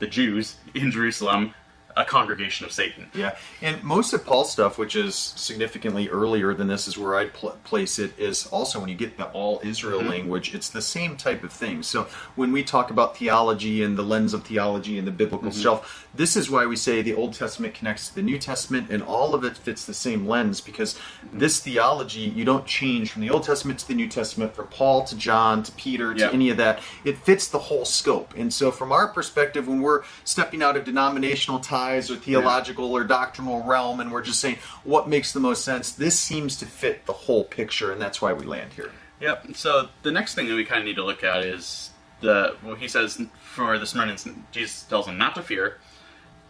the 0.00 0.06
Jews 0.08 0.56
in 0.74 0.90
Jerusalem 0.90 1.54
a 1.96 2.04
congregation 2.04 2.66
of 2.66 2.72
Satan. 2.72 3.10
Yeah, 3.14 3.36
and 3.62 3.82
most 3.82 4.12
of 4.12 4.24
Paul's 4.24 4.52
stuff, 4.52 4.78
which 4.78 4.96
is 4.96 5.14
significantly 5.14 6.08
earlier 6.08 6.54
than 6.54 6.68
this, 6.68 6.88
is 6.88 6.96
where 6.98 7.16
I'd 7.16 7.32
pl- 7.32 7.56
place 7.64 7.98
it. 7.98 8.18
Is 8.18 8.46
also 8.48 8.80
when 8.80 8.88
you 8.88 8.94
get 8.94 9.16
the 9.16 9.26
all 9.30 9.60
Israel 9.62 10.00
mm-hmm. 10.00 10.10
language, 10.10 10.54
it's 10.54 10.70
the 10.70 10.82
same 10.82 11.16
type 11.16 11.44
of 11.44 11.52
thing. 11.52 11.82
So 11.82 12.06
when 12.36 12.52
we 12.52 12.62
talk 12.62 12.90
about 12.90 13.16
theology 13.16 13.82
and 13.82 13.96
the 13.96 14.02
lens 14.02 14.34
of 14.34 14.44
theology 14.44 14.98
and 14.98 15.06
the 15.06 15.12
biblical 15.12 15.50
mm-hmm. 15.50 15.60
shelf, 15.60 16.08
this 16.14 16.36
is 16.36 16.50
why 16.50 16.66
we 16.66 16.76
say 16.76 17.02
the 17.02 17.14
Old 17.14 17.34
Testament 17.34 17.74
connects 17.74 18.08
to 18.08 18.14
the 18.14 18.22
New 18.22 18.38
Testament, 18.38 18.90
and 18.90 19.02
all 19.02 19.34
of 19.34 19.44
it 19.44 19.56
fits 19.56 19.84
the 19.84 19.94
same 19.94 20.26
lens 20.26 20.60
because 20.60 20.98
this 21.32 21.60
theology 21.60 22.20
you 22.20 22.44
don't 22.44 22.66
change 22.66 23.10
from 23.10 23.22
the 23.22 23.30
Old 23.30 23.44
Testament 23.44 23.78
to 23.80 23.88
the 23.88 23.94
New 23.94 24.08
Testament, 24.08 24.54
from 24.54 24.66
Paul 24.68 25.04
to 25.04 25.16
John 25.16 25.62
to 25.62 25.72
Peter 25.72 26.14
to 26.14 26.20
Yeah. 26.20 26.30
any 26.32 26.50
of 26.50 26.56
that. 26.56 26.80
It 27.04 27.18
fits 27.18 27.48
the 27.48 27.58
whole 27.58 27.84
scope. 27.84 28.34
And 28.36 28.52
so, 28.52 28.70
from 28.70 28.92
our 28.92 29.08
perspective, 29.08 29.68
when 29.68 29.80
we're 29.80 30.02
stepping 30.24 30.62
out 30.62 30.76
of 30.76 30.84
denominational 30.84 31.60
ties 31.80 32.10
or 32.10 32.16
theological 32.16 32.92
or 32.92 33.04
doctrinal 33.04 33.62
realm, 33.62 34.00
and 34.00 34.12
we're 34.12 34.22
just 34.22 34.40
saying 34.40 34.58
what 34.84 35.08
makes 35.08 35.32
the 35.32 35.40
most 35.40 35.64
sense, 35.64 35.92
this 35.92 36.18
seems 36.18 36.56
to 36.58 36.66
fit 36.66 37.06
the 37.06 37.12
whole 37.12 37.44
picture, 37.44 37.92
and 37.92 38.00
that's 38.00 38.20
why 38.20 38.32
we 38.32 38.44
land 38.44 38.72
here. 38.72 38.90
Yep. 39.20 39.54
So 39.54 39.88
the 40.02 40.10
next 40.10 40.34
thing 40.34 40.48
that 40.48 40.54
we 40.54 40.64
kind 40.64 40.80
of 40.80 40.86
need 40.86 40.96
to 40.96 41.04
look 41.04 41.24
at 41.24 41.44
is 41.44 41.90
the 42.20 42.56
well, 42.64 42.74
he 42.74 42.88
says 42.88 43.20
for 43.42 43.78
the 43.78 43.84
Smyrnans, 43.84 44.30
Jesus 44.52 44.82
tells 44.84 45.06
them 45.06 45.18
not 45.18 45.34
to 45.34 45.42
fear, 45.42 45.78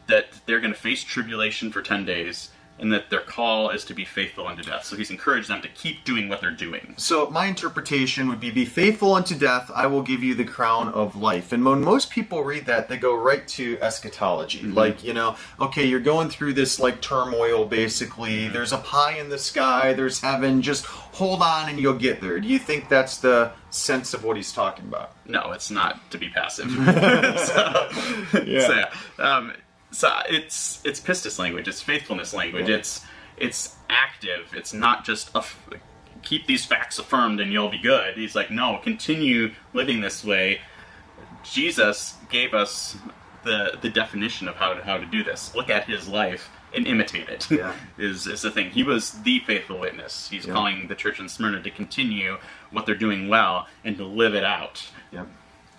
that 0.07 0.27
they're 0.47 0.61
going 0.61 0.73
to 0.73 0.79
face 0.79 1.03
tribulation 1.03 1.73
for 1.73 1.83
ten 1.83 2.05
days, 2.05 2.51
and 2.81 2.93
that 2.93 3.11
their 3.11 3.21
call 3.21 3.71
is 3.71 3.85
to 3.85 3.95
be 3.95 4.05
faithful 4.05 4.47
unto 4.47 4.62
death. 4.62 4.85
So 4.85 4.97
he's 4.97 5.11
encouraged 5.11 5.49
them 5.49 5.61
to 5.62 5.69
keep 5.69 6.03
doing 6.05 6.29
what 6.29 6.40
they're 6.40 6.51
doing. 6.51 6.95
So 6.97 7.29
my 7.31 7.47
interpretation 7.47 8.29
would 8.29 8.40
be: 8.40 8.51
"Be 8.51 8.64
faithful 8.64 9.14
unto 9.14 9.37
death; 9.37 9.71
I 9.75 9.87
will 9.87 10.03
give 10.03 10.23
you 10.23 10.35
the 10.35 10.45
crown 10.45 10.88
of 10.88 11.14
life." 11.14 11.53
And 11.53 11.64
when 11.64 11.83
most 11.83 12.11
people 12.11 12.43
read 12.43 12.66
that, 12.66 12.88
they 12.88 12.97
go 12.97 13.14
right 13.14 13.47
to 13.49 13.79
eschatology, 13.81 14.62
like 14.62 15.05
you 15.05 15.12
know, 15.14 15.37
okay, 15.61 15.85
you're 15.85 16.01
going 16.01 16.31
through 16.31 16.55
this 16.55 16.81
like 16.81 17.01
turmoil. 17.01 17.66
Basically, 17.66 18.49
there's 18.49 18.73
a 18.73 18.79
pie 18.79 19.19
in 19.19 19.29
the 19.29 19.38
sky. 19.38 19.93
There's 19.93 20.21
heaven. 20.21 20.62
Just 20.62 20.87
hold 20.87 21.43
on, 21.43 21.69
and 21.69 21.79
you'll 21.79 21.95
get 21.95 22.21
there. 22.21 22.40
Do 22.40 22.49
you 22.49 22.59
think 22.59 22.88
that's 22.88 23.19
the 23.19 23.53
sense 23.71 24.14
of 24.14 24.25
what 24.25 24.37
he's 24.37 24.53
talking 24.53 24.87
about? 24.87 25.12
No, 25.27 25.53
it's 25.53 25.71
not 25.71 26.11
to 26.11 26.19
be 26.19 26.29
passive. 26.31 26.71
so, 26.71 27.88
Yeah. 28.45 28.66
so, 28.66 28.75
yeah. 28.75 28.90
Um, 29.19 29.53
so 29.90 30.09
it's 30.29 30.81
it's 30.85 31.00
pistis 31.00 31.38
language. 31.38 31.68
It's 31.68 31.83
faithfulness 31.83 32.33
language. 32.35 32.68
Yeah. 32.68 32.76
It's 32.76 33.05
it's 33.37 33.76
active. 33.88 34.53
It's 34.55 34.72
not 34.72 35.05
just 35.05 35.35
a 35.35 35.38
f- 35.38 35.68
keep 36.22 36.46
these 36.46 36.64
facts 36.66 36.98
affirmed 36.98 37.40
and 37.40 37.53
you'll 37.53 37.70
be 37.70 37.79
good. 37.79 38.14
He's 38.16 38.35
like, 38.37 38.50
no, 38.50 38.79
continue 38.83 39.53
living 39.72 40.00
this 40.00 40.22
way. 40.24 40.61
Jesus 41.42 42.14
gave 42.31 42.55
us 42.55 42.96
the 43.44 43.79
the 43.81 43.88
definition 43.88 44.48
of 44.48 44.57
how 44.57 44.74
to 44.74 44.83
how 44.85 44.98
to 44.98 45.07
do 45.07 45.24
this. 45.24 45.55
Look 45.55 45.70
at 45.70 45.85
his 45.87 46.09
life 46.09 46.50
and 46.74 46.87
imitate 46.87 47.29
it. 47.29 47.50
Yeah. 47.50 47.74
is 47.98 48.26
is 48.26 48.42
the 48.42 48.50
thing. 48.50 48.70
He 48.70 48.83
was 48.83 49.12
the 49.22 49.40
faithful 49.40 49.79
witness. 49.79 50.29
He's 50.29 50.46
Yeah. 50.46 50.53
calling 50.53 50.88
the 50.88 50.94
church 50.94 51.18
in 51.18 51.29
Smyrna 51.29 51.62
to 51.62 51.70
continue 51.70 52.37
what 52.70 52.87
they're 52.87 52.94
doing 52.94 53.29
well 53.29 53.66
and 53.85 53.96
to 53.96 54.05
live 54.05 54.35
it 54.35 54.44
out. 54.44 54.87
Yep. 55.12 55.26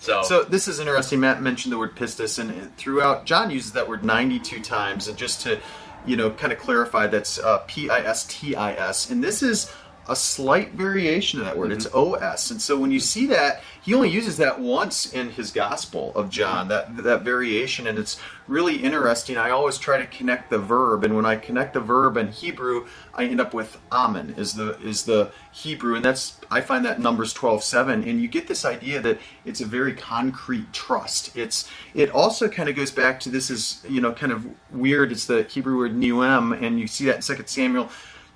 So, 0.02 0.24
So 0.24 0.44
this 0.44 0.68
is 0.68 0.80
interesting. 0.80 1.20
Matt 1.20 1.44
mentioned 1.44 1.72
the 1.72 1.78
word 1.78 1.96
pistis, 1.96 2.40
and 2.40 2.76
throughout 2.76 3.26
John 3.26 3.52
uses 3.52 3.74
that 3.74 3.88
word 3.88 4.04
92 4.04 4.60
times. 4.62 5.08
And 5.08 5.16
just 5.16 5.42
to, 5.42 5.60
you 6.08 6.18
know, 6.18 6.32
kind 6.32 6.52
of 6.52 6.58
clarify, 6.58 7.06
that's 7.06 7.38
uh, 7.38 7.60
P 7.68 7.88
I 7.88 8.00
S 8.00 8.26
T 8.26 8.56
I 8.56 8.74
S, 8.74 9.12
and 9.12 9.24
this 9.24 9.44
is 9.44 9.72
a 10.08 10.16
slight 10.16 10.72
variation 10.72 11.40
of 11.40 11.46
that 11.46 11.58
word. 11.58 11.72
It's 11.72 11.86
mm-hmm. 11.86 12.24
os, 12.24 12.52
and 12.52 12.62
so 12.62 12.78
when 12.78 12.92
you 12.92 13.00
see 13.00 13.28
that, 13.28 13.64
he 13.82 13.94
only 13.94 14.10
uses 14.10 14.38
that 14.38 14.60
once 14.60 15.14
in 15.14 15.30
his 15.30 15.52
Gospel 15.52 16.12
of 16.16 16.30
John. 16.30 16.68
That 16.68 16.98
that 16.98 17.22
variation, 17.22 17.88
and 17.88 17.98
it's 18.00 18.20
really 18.48 18.78
interesting. 18.78 19.38
I 19.38 19.52
always 19.52 19.78
try 19.78 19.98
to 19.98 20.08
connect 20.08 20.50
the 20.50 20.58
verb, 20.58 21.04
and 21.04 21.16
when 21.16 21.26
I 21.26 21.36
connect 21.36 21.74
the 21.74 21.80
verb 21.80 22.18
in 22.18 22.30
Hebrew, 22.30 22.88
I 23.14 23.26
end 23.26 23.40
up 23.40 23.54
with 23.54 23.78
amen 23.92 24.36
is 24.38 24.54
the 24.54 24.80
is 24.82 25.06
the 25.06 25.32
Hebrew, 25.52 25.96
and 25.96 26.04
that's 26.04 26.40
I 26.50 26.62
find 26.62 26.84
that 26.86 26.98
in 26.98 27.04
Numbers 27.04 27.32
twelve 27.32 27.64
seven, 27.64 28.04
and 28.04 28.22
you 28.22 28.28
get 28.28 28.48
this 28.48 28.66
idea 28.66 29.02
that 29.02 29.20
it's 29.46 29.62
a 29.62 29.66
very 29.66 29.94
concrete 29.94 30.74
trust. 30.74 31.36
It's 31.36 31.70
it 31.94 32.10
also 32.12 32.50
kind 32.50 32.70
of 32.70 32.76
goes 32.76 32.92
back 32.92 33.20
to 33.22 33.30
this 33.30 33.50
is 33.50 33.84
you 33.88 34.02
know 34.02 34.14
kind 34.14 34.32
of 34.32 34.48
weird. 34.72 35.12
It's 35.12 35.26
the 35.26 35.44
Hebrew 35.44 35.78
word 35.78 35.96
neuem, 35.96 36.60
and 36.62 36.80
you 36.80 36.88
see 36.88 37.06
that 37.06 37.18
in 37.18 37.22
Second 37.22 37.48
Samuel 37.48 37.90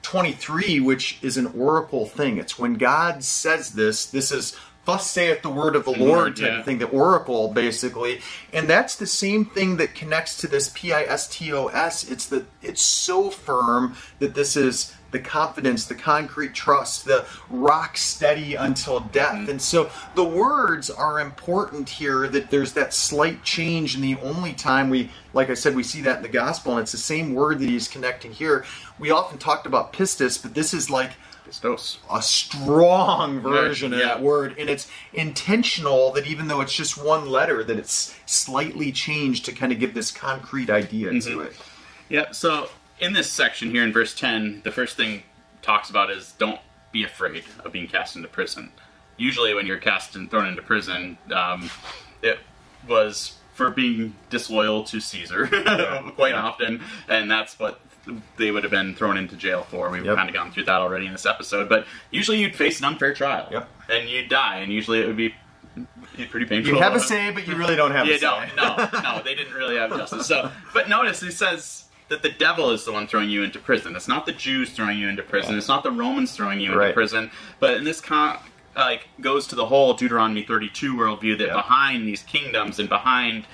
23, 0.06 0.80
which 0.80 1.18
is 1.22 1.36
an 1.36 1.48
oracle 1.58 2.06
thing. 2.06 2.38
It's 2.38 2.60
when 2.60 2.76
God 2.76 3.24
says 3.24 3.72
this, 3.72 4.06
this 4.06 4.32
is 4.32 4.56
thus 4.86 5.10
saith 5.10 5.42
the 5.42 5.50
word 5.50 5.76
of 5.76 5.86
the 5.86 5.92
mm-hmm, 5.92 6.04
Lord 6.04 6.36
type 6.36 6.46
yeah. 6.46 6.60
of 6.60 6.66
thing, 6.66 6.78
the 6.78 6.88
oracle 6.88 7.52
basically. 7.52 8.22
And 8.54 8.70
that's 8.70 8.96
the 8.96 9.08
same 9.08 9.46
thing 9.46 9.78
that 9.78 9.96
connects 9.96 10.38
to 10.38 10.48
this 10.48 10.72
P-I-S-T-O-S. 10.76 12.10
It's 12.10 12.28
that 12.28 12.46
it's 12.62 12.84
so 12.84 13.32
firm 13.32 13.96
that 14.20 14.36
this 14.36 14.56
is 14.56 14.94
the 15.16 15.22
confidence, 15.22 15.86
the 15.86 15.96
concrete 15.96 16.54
trust, 16.54 17.06
the 17.06 17.26
rock 17.50 17.96
steady 17.96 18.56
until 18.56 19.00
death. 19.00 19.48
And 19.48 19.62
so 19.62 19.90
the 20.14 20.26
words 20.26 20.90
are 20.90 21.22
important 21.22 21.88
here 21.88 22.28
that 22.28 22.52
there's 22.52 22.74
that 22.74 22.94
slight 22.94 23.44
change 23.44 23.96
and 23.96 24.04
the 24.04 24.18
only 24.18 24.52
time 24.52 24.90
we 24.90 25.10
like 25.34 25.50
I 25.50 25.54
said 25.54 25.74
we 25.74 25.84
see 25.84 26.02
that 26.02 26.18
in 26.18 26.22
the 26.24 26.28
gospel 26.30 26.74
and 26.74 26.82
it's 26.82 26.92
the 26.92 26.98
same 26.98 27.34
word 27.34 27.60
that 27.60 27.70
he's 27.70 27.88
connecting 27.88 28.32
here. 28.32 28.66
We 29.00 29.12
often 29.12 29.38
talked 29.38 29.66
about 29.66 29.94
pistis, 29.94 30.42
but 30.42 30.54
this 30.54 30.74
is 30.74 30.90
like 30.90 31.12
Pistos. 31.48 31.98
a 32.12 32.22
strong 32.22 33.40
version 33.40 33.94
of 33.94 34.00
Yeah. 34.00 34.08
that 34.08 34.22
word 34.22 34.56
and 34.58 34.70
it's 34.70 34.90
intentional 35.14 36.12
that 36.14 36.28
even 36.28 36.48
though 36.50 36.60
it's 36.62 36.74
just 36.74 36.98
one 37.02 37.30
letter 37.30 37.64
that 37.64 37.78
it's 37.78 38.16
slightly 38.26 38.92
changed 38.92 39.46
to 39.46 39.52
kind 39.54 39.72
of 39.72 39.80
give 39.80 39.94
this 39.94 40.12
concrete 40.12 40.70
idea 40.70 41.12
to 41.12 41.16
Mm-hmm. 41.18 41.42
it 41.42 41.54
Yeah, 42.10 42.32
so 42.32 42.70
in 43.00 43.14
this 43.14 43.30
section 43.30 43.72
here 43.72 43.84
in 43.84 43.92
verse 43.92 44.14
10, 44.16 44.62
the 44.64 44.72
first 44.72 44.96
thing 44.98 45.24
talks 45.62 45.90
about 45.90 46.10
is 46.12 46.34
don't 46.38 46.60
be 46.92 47.04
afraid 47.04 47.44
of 47.64 47.72
being 47.72 47.88
cast 47.88 48.16
into 48.16 48.28
prison. 48.28 48.72
Usually, 49.18 49.54
when 49.54 49.66
you're 49.66 49.78
cast 49.78 50.16
and 50.16 50.30
thrown 50.30 50.46
into 50.48 50.62
prison, 50.62 51.18
um, 51.34 51.70
it 52.22 52.38
was 52.88 53.36
for 53.54 53.70
being 53.72 54.14
disloyal 54.30 54.84
to 54.84 55.00
Caesar 55.00 55.48
quite 56.16 56.34
often, 56.34 56.82
and 57.08 57.32
that's 57.32 57.58
what 57.58 57.80
they 58.38 58.52
would 58.52 58.64
have 58.64 58.72
been 58.72 58.94
thrown 58.94 59.18
into 59.18 59.36
jail 59.36 59.64
for. 59.64 59.90
We've 59.90 60.06
Yep. 60.06 60.16
kind 60.18 60.30
of 60.30 60.36
gone 60.36 60.52
through 60.52 60.66
that 60.66 60.82
already 60.82 61.06
in 61.06 61.14
this 61.14 61.26
episode, 61.26 61.70
but 61.70 61.88
usually 62.12 62.40
you'd 62.40 62.56
face 62.56 62.80
an 62.80 62.86
unfair 62.86 63.14
trial, 63.14 63.48
Yep. 63.52 63.70
and 63.90 64.10
you'd 64.10 64.30
die, 64.30 64.58
and 64.58 64.72
usually 64.72 65.00
it 65.00 65.08
would 65.08 65.18
be 65.18 65.34
pretty 66.30 66.46
painful. 66.46 66.74
you 66.74 66.80
have 66.80 66.94
a 66.96 67.00
say 67.00 67.32
but 67.32 67.48
you 67.48 67.56
really 67.56 67.76
don't 67.78 67.92
have 67.92 68.06
You 68.08 68.14
a 68.16 68.18
say 68.18 68.22
don't. 68.28 68.56
No, 68.56 68.90
no, 69.02 69.22
they 69.24 69.34
didn't 69.36 69.54
really 69.54 69.78
have 69.78 69.90
justice. 69.92 70.28
So, 70.28 70.52
but 70.74 70.88
notice 70.90 71.24
it 71.24 71.32
says 71.32 71.85
that 72.10 72.22
the 72.22 72.30
devil 72.30 72.72
is 72.72 72.86
the 72.86 72.92
one 72.92 73.08
throwing 73.08 73.30
you 73.30 73.44
into 73.44 73.60
prison. 73.60 73.96
It's 73.96 74.08
not 74.08 74.26
the 74.26 74.32
Jews 74.32 74.70
throwing 74.72 75.00
you 75.00 75.08
into 75.10 75.24
prison. 75.24 75.58
It's 75.58 75.68
not 75.68 75.84
the 75.84 75.92
Romans 75.92 76.32
throwing 76.34 76.60
you 76.60 76.72
into 76.80 76.94
prison. 76.94 77.32
But 77.60 77.76
in 77.76 77.84
this 77.84 78.00
con, 78.02 78.38
like 78.76 79.08
goes 79.22 79.48
to 79.48 79.56
the 79.56 79.66
whole 79.66 79.94
Deuteronomy 79.94 80.44
32 80.44 80.94
worldview 80.96 81.38
that 81.40 81.48
Yeah. 81.48 81.54
behind 81.54 82.08
these 82.08 82.24
kingdoms 82.24 82.78
and 82.80 82.88
behind 82.90 83.46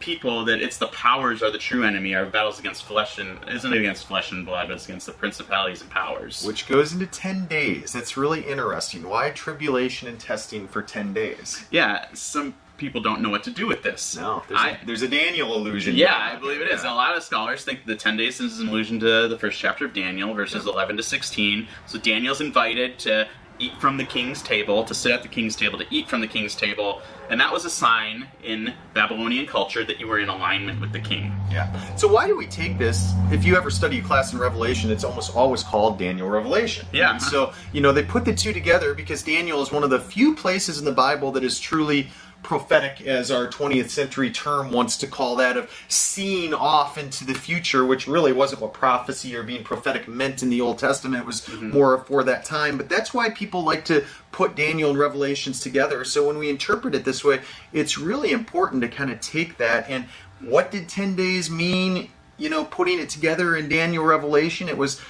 people 0.00 0.46
that 0.46 0.62
it's 0.62 0.78
the 0.78 0.86
powers 0.88 1.42
are 1.42 1.50
the 1.50 1.58
true 1.58 1.84
enemy. 1.84 2.14
Our 2.14 2.24
battles 2.24 2.58
against 2.58 2.84
flesh 2.84 3.18
and 3.18 3.38
isn't 3.48 3.70
against 3.72 4.06
flesh 4.06 4.32
and 4.32 4.46
blood, 4.46 4.68
but 4.68 4.74
it's 4.76 4.86
against 4.86 5.04
the 5.04 5.12
principalities 5.12 5.82
and 5.82 5.90
powers. 5.90 6.42
which 6.42 6.66
goes 6.66 6.94
into 6.94 7.04
10 7.06 7.44
days 7.46 7.92
that's 7.92 8.16
really 8.16 8.40
interesting 8.40 9.06
why 9.06 9.28
tribulation 9.30 10.08
and 10.08 10.18
testing 10.18 10.66
for 10.66 10.80
10 10.82 11.12
days 11.12 11.64
yeah, 11.70 12.06
some 12.14 12.54
people 12.80 13.00
don't 13.00 13.20
know 13.20 13.30
what 13.30 13.44
to 13.44 13.50
do 13.50 13.66
with 13.66 13.82
this. 13.82 14.16
no 14.16 14.42
there's, 14.48 14.60
I, 14.60 14.70
a, 14.70 14.86
there's 14.86 15.02
a 15.02 15.08
daniel 15.08 15.54
illusion 15.54 15.94
Yeah, 15.94 16.16
I 16.16 16.36
believe 16.36 16.60
it 16.60 16.68
is. 16.68 16.82
Yeah. 16.82 16.92
A 16.92 16.94
lot 16.94 17.16
of 17.16 17.22
scholars 17.22 17.64
think 17.64 17.84
the 17.86 17.94
10 17.94 18.16
days 18.16 18.40
is 18.40 18.58
an 18.58 18.68
allusion 18.68 18.98
to 19.00 19.28
the 19.28 19.38
first 19.38 19.58
chapter 19.60 19.84
of 19.84 19.92
Daniel, 19.92 20.34
verses 20.34 20.66
11 20.66 20.96
to 20.96 21.02
16. 21.02 21.68
So 21.86 21.98
Daniel's 21.98 22.40
invited 22.40 22.98
to 23.00 23.28
eat 23.60 23.78
from 23.78 23.96
the 23.96 24.04
king's 24.04 24.42
table, 24.42 24.84
to 24.84 24.94
sit 24.94 25.12
at 25.12 25.22
the 25.22 25.28
king's 25.28 25.54
table, 25.54 25.78
to 25.78 25.86
eat 25.90 26.08
from 26.08 26.20
the 26.20 26.26
king's 26.26 26.56
table. 26.56 27.02
And 27.28 27.40
that 27.40 27.52
was 27.52 27.64
a 27.64 27.70
sign 27.70 28.26
in 28.42 28.74
Babylonian 28.94 29.46
culture 29.46 29.84
that 29.84 30.00
you 30.00 30.08
were 30.08 30.18
in 30.18 30.28
alignment 30.28 30.80
with 30.80 30.92
the 30.92 30.98
king. 30.98 31.32
Yeah. 31.50 31.96
So 31.96 32.08
why 32.08 32.26
do 32.26 32.36
we 32.36 32.46
take 32.46 32.78
this? 32.78 33.12
If 33.30 33.44
you 33.44 33.56
ever 33.56 33.70
study 33.70 33.98
a 33.98 34.02
class 34.02 34.32
in 34.32 34.38
Revelation, 34.38 34.90
it's 34.90 35.04
almost 35.04 35.36
always 35.36 35.62
called 35.62 35.98
Daniel 35.98 36.28
Revelation. 36.28 36.86
Yeah. 36.92 37.12
And 37.12 37.22
so 37.22 37.52
you 37.72 37.80
know 37.80 37.92
they 37.92 38.02
put 38.02 38.24
the 38.24 38.34
two 38.34 38.52
together 38.52 38.94
because 38.94 39.22
Daniel 39.22 39.62
is 39.62 39.70
one 39.70 39.84
of 39.84 39.90
the 39.90 40.00
few 40.00 40.34
places 40.34 40.78
in 40.78 40.84
the 40.84 40.92
Bible 40.92 41.30
that 41.32 41.44
is 41.44 41.60
truly 41.60 42.08
prophetic, 42.42 43.06
as 43.06 43.30
our 43.30 43.48
20th 43.48 43.90
century 43.90 44.30
term 44.30 44.70
wants 44.70 44.96
to 44.98 45.06
call 45.06 45.36
that, 45.36 45.56
of 45.56 45.70
seeing 45.88 46.54
off 46.54 46.98
into 46.98 47.24
the 47.24 47.34
future, 47.34 47.84
which 47.84 48.06
really 48.06 48.32
wasn't 48.32 48.60
what 48.60 48.72
prophecy 48.72 49.36
or 49.36 49.42
being 49.42 49.62
prophetic 49.62 50.08
meant 50.08 50.42
in 50.42 50.50
the 50.50 50.60
Old 50.60 50.78
Testament. 50.78 51.22
It 51.22 51.26
was 51.26 51.42
mm-hmm. 51.42 51.70
more 51.70 51.98
for 51.98 52.24
that 52.24 52.44
time. 52.44 52.76
But 52.76 52.88
that's 52.88 53.12
why 53.12 53.30
people 53.30 53.62
like 53.62 53.84
to 53.86 54.04
put 54.32 54.56
Daniel 54.56 54.90
and 54.90 54.98
Revelations 54.98 55.60
together. 55.60 56.04
So 56.04 56.26
when 56.26 56.38
we 56.38 56.48
interpret 56.48 56.94
it 56.94 57.04
this 57.04 57.24
way, 57.24 57.40
it's 57.72 57.98
really 57.98 58.32
important 58.32 58.82
to 58.82 58.88
kind 58.88 59.10
of 59.10 59.20
take 59.20 59.58
that 59.58 59.88
and 59.88 60.06
what 60.40 60.70
did 60.70 60.88
10 60.88 61.16
days 61.16 61.50
mean? 61.50 62.10
You 62.38 62.48
know, 62.48 62.64
putting 62.64 62.98
it 62.98 63.10
together 63.10 63.56
in 63.56 63.68
Daniel 63.68 64.04
Revelation, 64.04 64.68
it 64.68 64.76
was 64.76 65.00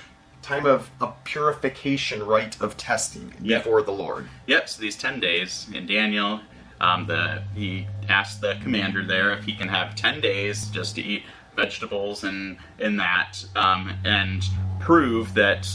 time 0.43 0.67
of 0.67 0.91
a 1.01 1.09
purification 1.25 2.23
rite 2.23 2.61
of 2.61 2.77
testing 2.77 3.33
Yep. 3.41 3.65
before 3.65 3.83
the 3.83 3.93
Lord. 3.93 4.29
Yep, 4.47 4.69
so 4.69 4.81
these 4.81 4.97
10 4.97 5.21
days 5.21 5.67
in 5.73 5.87
Daniel, 5.87 6.41
um, 6.81 7.07
the 7.07 7.43
he 7.55 7.87
asked 8.09 8.41
the 8.41 8.57
commander 8.63 9.05
there 9.05 9.33
if 9.33 9.45
he 9.45 9.53
can 9.53 9.69
have 9.69 9.95
10 9.95 10.21
days 10.21 10.67
just 10.71 10.95
to 10.97 11.03
eat 11.03 11.25
vegetables 11.57 12.25
and, 12.25 12.57
and 12.79 12.99
that, 12.99 13.45
um, 13.57 13.93
and 14.05 14.45
prove 14.79 15.35
that 15.35 15.69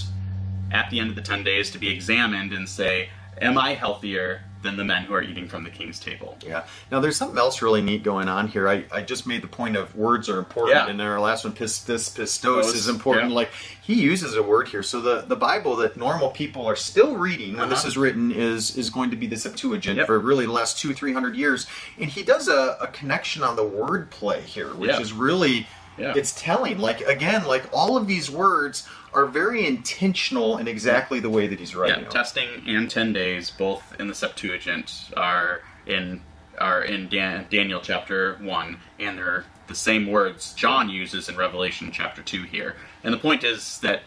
at 0.72 0.90
the 0.90 1.00
end 1.00 1.10
of 1.10 1.16
the 1.16 1.22
10 1.22 1.44
days 1.44 1.70
to 1.72 1.78
be 1.78 1.90
examined 1.90 2.54
and 2.54 2.68
say, 2.68 3.10
Am 3.42 3.58
I 3.58 3.74
healthier 3.74 4.42
than 4.66 4.76
the 4.76 4.84
men 4.84 5.04
who 5.04 5.14
are 5.14 5.22
eating 5.22 5.48
from 5.48 5.64
the 5.64 5.70
king's 5.70 6.00
table? 6.00 6.38
Yeah. 6.46 6.66
Now, 6.92 7.00
there's 7.00 7.16
something 7.16 7.38
else 7.38 7.62
really 7.62 7.82
neat 7.82 8.04
going 8.04 8.28
on 8.28 8.48
here. 8.50 8.68
I, 8.68 8.84
I 8.92 9.02
just 9.02 9.26
made 9.26 9.42
the 9.42 9.48
point 9.48 9.78
of 9.78 9.96
words 9.96 10.28
are 10.28 10.40
important, 10.40 10.76
Yeah. 10.76 10.88
and 10.90 11.02
our 11.02 11.20
last 11.20 11.46
one, 11.46 11.54
pistis, 11.54 12.10
pistos, 12.18 12.76
is 12.76 12.90
important. 12.90 13.30
yeah. 13.30 13.36
Like 13.36 13.52
he 13.82 13.94
uses 13.94 14.36
a 14.36 14.44
word 14.44 14.68
here. 14.68 14.84
So 14.84 15.00
the, 15.00 15.22
the 15.22 15.36
Bible 15.38 15.76
that 15.78 15.96
normal 15.96 16.32
people 16.32 16.66
are 16.66 16.76
still 16.76 17.16
reading 17.16 17.56
when 17.58 17.70
this 17.70 17.80
Uh-huh. 17.80 17.88
is 17.88 17.98
written 17.98 18.32
is 18.32 18.76
is 18.76 18.90
going 18.90 19.12
to 19.12 19.16
be 19.16 19.28
the 19.28 19.38
Septuagint 19.38 19.98
Yep. 19.98 20.08
for 20.08 20.20
really 20.20 20.46
the 20.46 20.52
last 20.52 20.80
two 20.80 20.94
three 20.94 21.14
hundred 21.14 21.36
years, 21.36 21.68
and 22.00 22.10
he 22.10 22.24
does 22.24 22.48
a, 22.48 22.78
a 22.82 22.88
connection 22.88 23.44
on 23.44 23.56
the 23.56 23.64
word 23.64 24.10
play 24.10 24.42
here, 24.42 24.74
which 24.74 24.90
Yeah. 24.90 25.00
is 25.00 25.14
really 25.14 25.68
it's 25.98 26.34
telling. 26.42 26.78
Like 26.78 27.00
again, 27.02 27.46
like 27.46 27.64
all 27.72 27.96
of 27.96 28.06
these 28.06 28.30
words 28.30 28.86
are 29.16 29.26
very 29.26 29.66
intentional 29.66 30.58
in 30.58 30.68
exactly 30.68 31.22
the 31.22 31.30
way 31.30 31.48
that 31.48 31.58
he's 31.58 31.76
writing. 31.76 32.04
Yeah, 32.04 32.10
testing 32.10 32.50
and 32.68 32.90
10 32.92 33.14
days, 33.14 33.50
both 33.50 33.96
in 33.98 34.08
the 34.08 34.14
Septuagint, 34.14 35.10
are 35.18 35.62
in 35.88 36.22
are 36.58 36.84
in 36.84 37.10
Dan, 37.10 37.46
Daniel 37.50 37.82
chapter 37.82 38.36
1, 38.42 38.78
and 39.00 39.18
they're 39.18 39.44
the 39.68 39.76
same 39.76 40.08
words 40.08 40.54
John 40.54 40.90
uses 40.90 41.28
in 41.28 41.36
Revelation 41.36 41.92
chapter 41.92 42.22
2 42.22 42.44
here. 42.44 42.76
And 43.04 43.14
the 43.14 43.18
point 43.18 43.44
is 43.44 43.80
that 43.80 44.04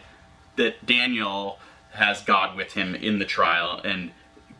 that 0.55 0.85
Daniel 0.85 1.59
has 1.91 2.21
God 2.21 2.55
with 2.55 2.73
him 2.73 2.95
in 2.95 3.19
the 3.19 3.25
trial, 3.25 3.81
and 3.83 4.11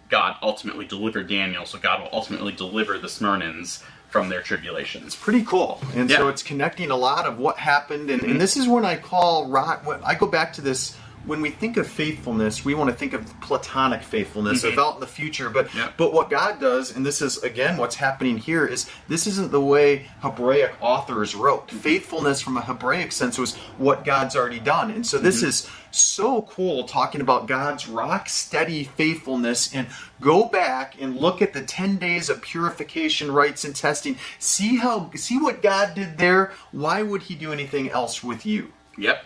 God 0.09 0.37
ultimately 0.41 0.85
delivered 0.85 1.27
Daniel, 1.27 1.65
so 1.65 1.77
God 1.77 2.01
will 2.01 2.09
ultimately 2.11 2.53
deliver 2.53 2.97
the 2.97 3.07
Smyrnans 3.07 3.83
from 4.09 4.29
their 4.29 4.41
tribulations. 4.41 5.05
It's 5.05 5.15
pretty 5.15 5.43
cool. 5.43 5.79
And 5.95 6.09
so 6.09 6.13
Yeah. 6.15 6.19
Mm-hmm. 6.21 6.29
it's 6.29 6.43
connecting 6.43 6.91
a 6.91 6.95
lot 6.95 7.25
of 7.25 7.37
what 7.37 7.57
happened. 7.57 8.09
And, 8.09 8.23
and 8.23 8.41
this 8.41 8.57
is 8.57 8.67
when 8.67 8.85
I 8.85 8.95
call 8.97 9.47
rock. 9.47 9.85
When 9.85 10.03
I 10.03 10.15
go 10.15 10.25
back 10.27 10.53
to 10.53 10.61
this. 10.61 10.95
When 11.29 11.41
we 11.41 11.49
think 11.51 11.77
of 11.77 11.87
faithfulness, 11.87 12.65
we 12.65 12.73
want 12.73 12.89
to 12.89 12.95
think 12.95 13.13
of 13.13 13.39
platonic 13.39 14.01
faithfulness, 14.03 14.63
of 14.63 14.77
out 14.77 14.95
in 14.95 14.99
the 14.99 15.07
future. 15.07 15.49
But 15.49 15.67
Mm-hmm. 15.69 15.91
But 15.97 16.13
what 16.13 16.29
God 16.29 16.59
does, 16.59 16.95
and 16.95 17.05
this 17.05 17.21
is 17.21 17.37
again 17.43 17.77
what's 17.77 17.95
happening 17.95 18.37
here, 18.37 18.65
is 18.65 18.89
this 19.07 19.27
isn't 19.27 19.51
the 19.51 19.61
way 19.61 20.07
Hebraic 20.21 20.73
authors 20.81 21.35
wrote. 21.35 21.67
Mm-hmm. 21.67 21.77
Faithfulness, 21.77 22.41
from 22.41 22.57
a 22.57 22.61
Hebraic 22.61 23.11
sense, 23.11 23.37
was 23.37 23.55
what 23.77 24.03
God's 24.03 24.35
already 24.35 24.59
done. 24.59 24.91
And 24.91 25.05
so 25.05 25.17
this 25.17 25.37
Mm-hmm. 25.37 25.47
is 25.49 25.69
so 25.91 26.41
cool 26.43 26.83
talking 26.85 27.21
about 27.21 27.47
God's 27.47 27.87
rock 27.87 28.29
steady 28.29 28.83
faithfulness 28.83 29.73
and 29.73 29.87
go 30.21 30.45
back 30.45 30.95
and 31.01 31.15
look 31.17 31.41
at 31.41 31.53
the 31.53 31.61
10 31.61 31.97
days 31.97 32.29
of 32.29 32.41
purification 32.41 33.31
rites 33.31 33.63
and 33.65 33.75
testing 33.75 34.15
see 34.37 34.77
how 34.77 35.09
see 35.15 35.39
what 35.39 35.63
God 35.63 35.95
did 35.95 36.17
there 36.19 36.51
why 36.71 37.01
would 37.01 37.23
he 37.23 37.33
do 37.35 37.51
anything 37.51 37.89
else 37.89 38.23
with 38.23 38.45
you 38.45 38.71
Yep. 38.99 39.23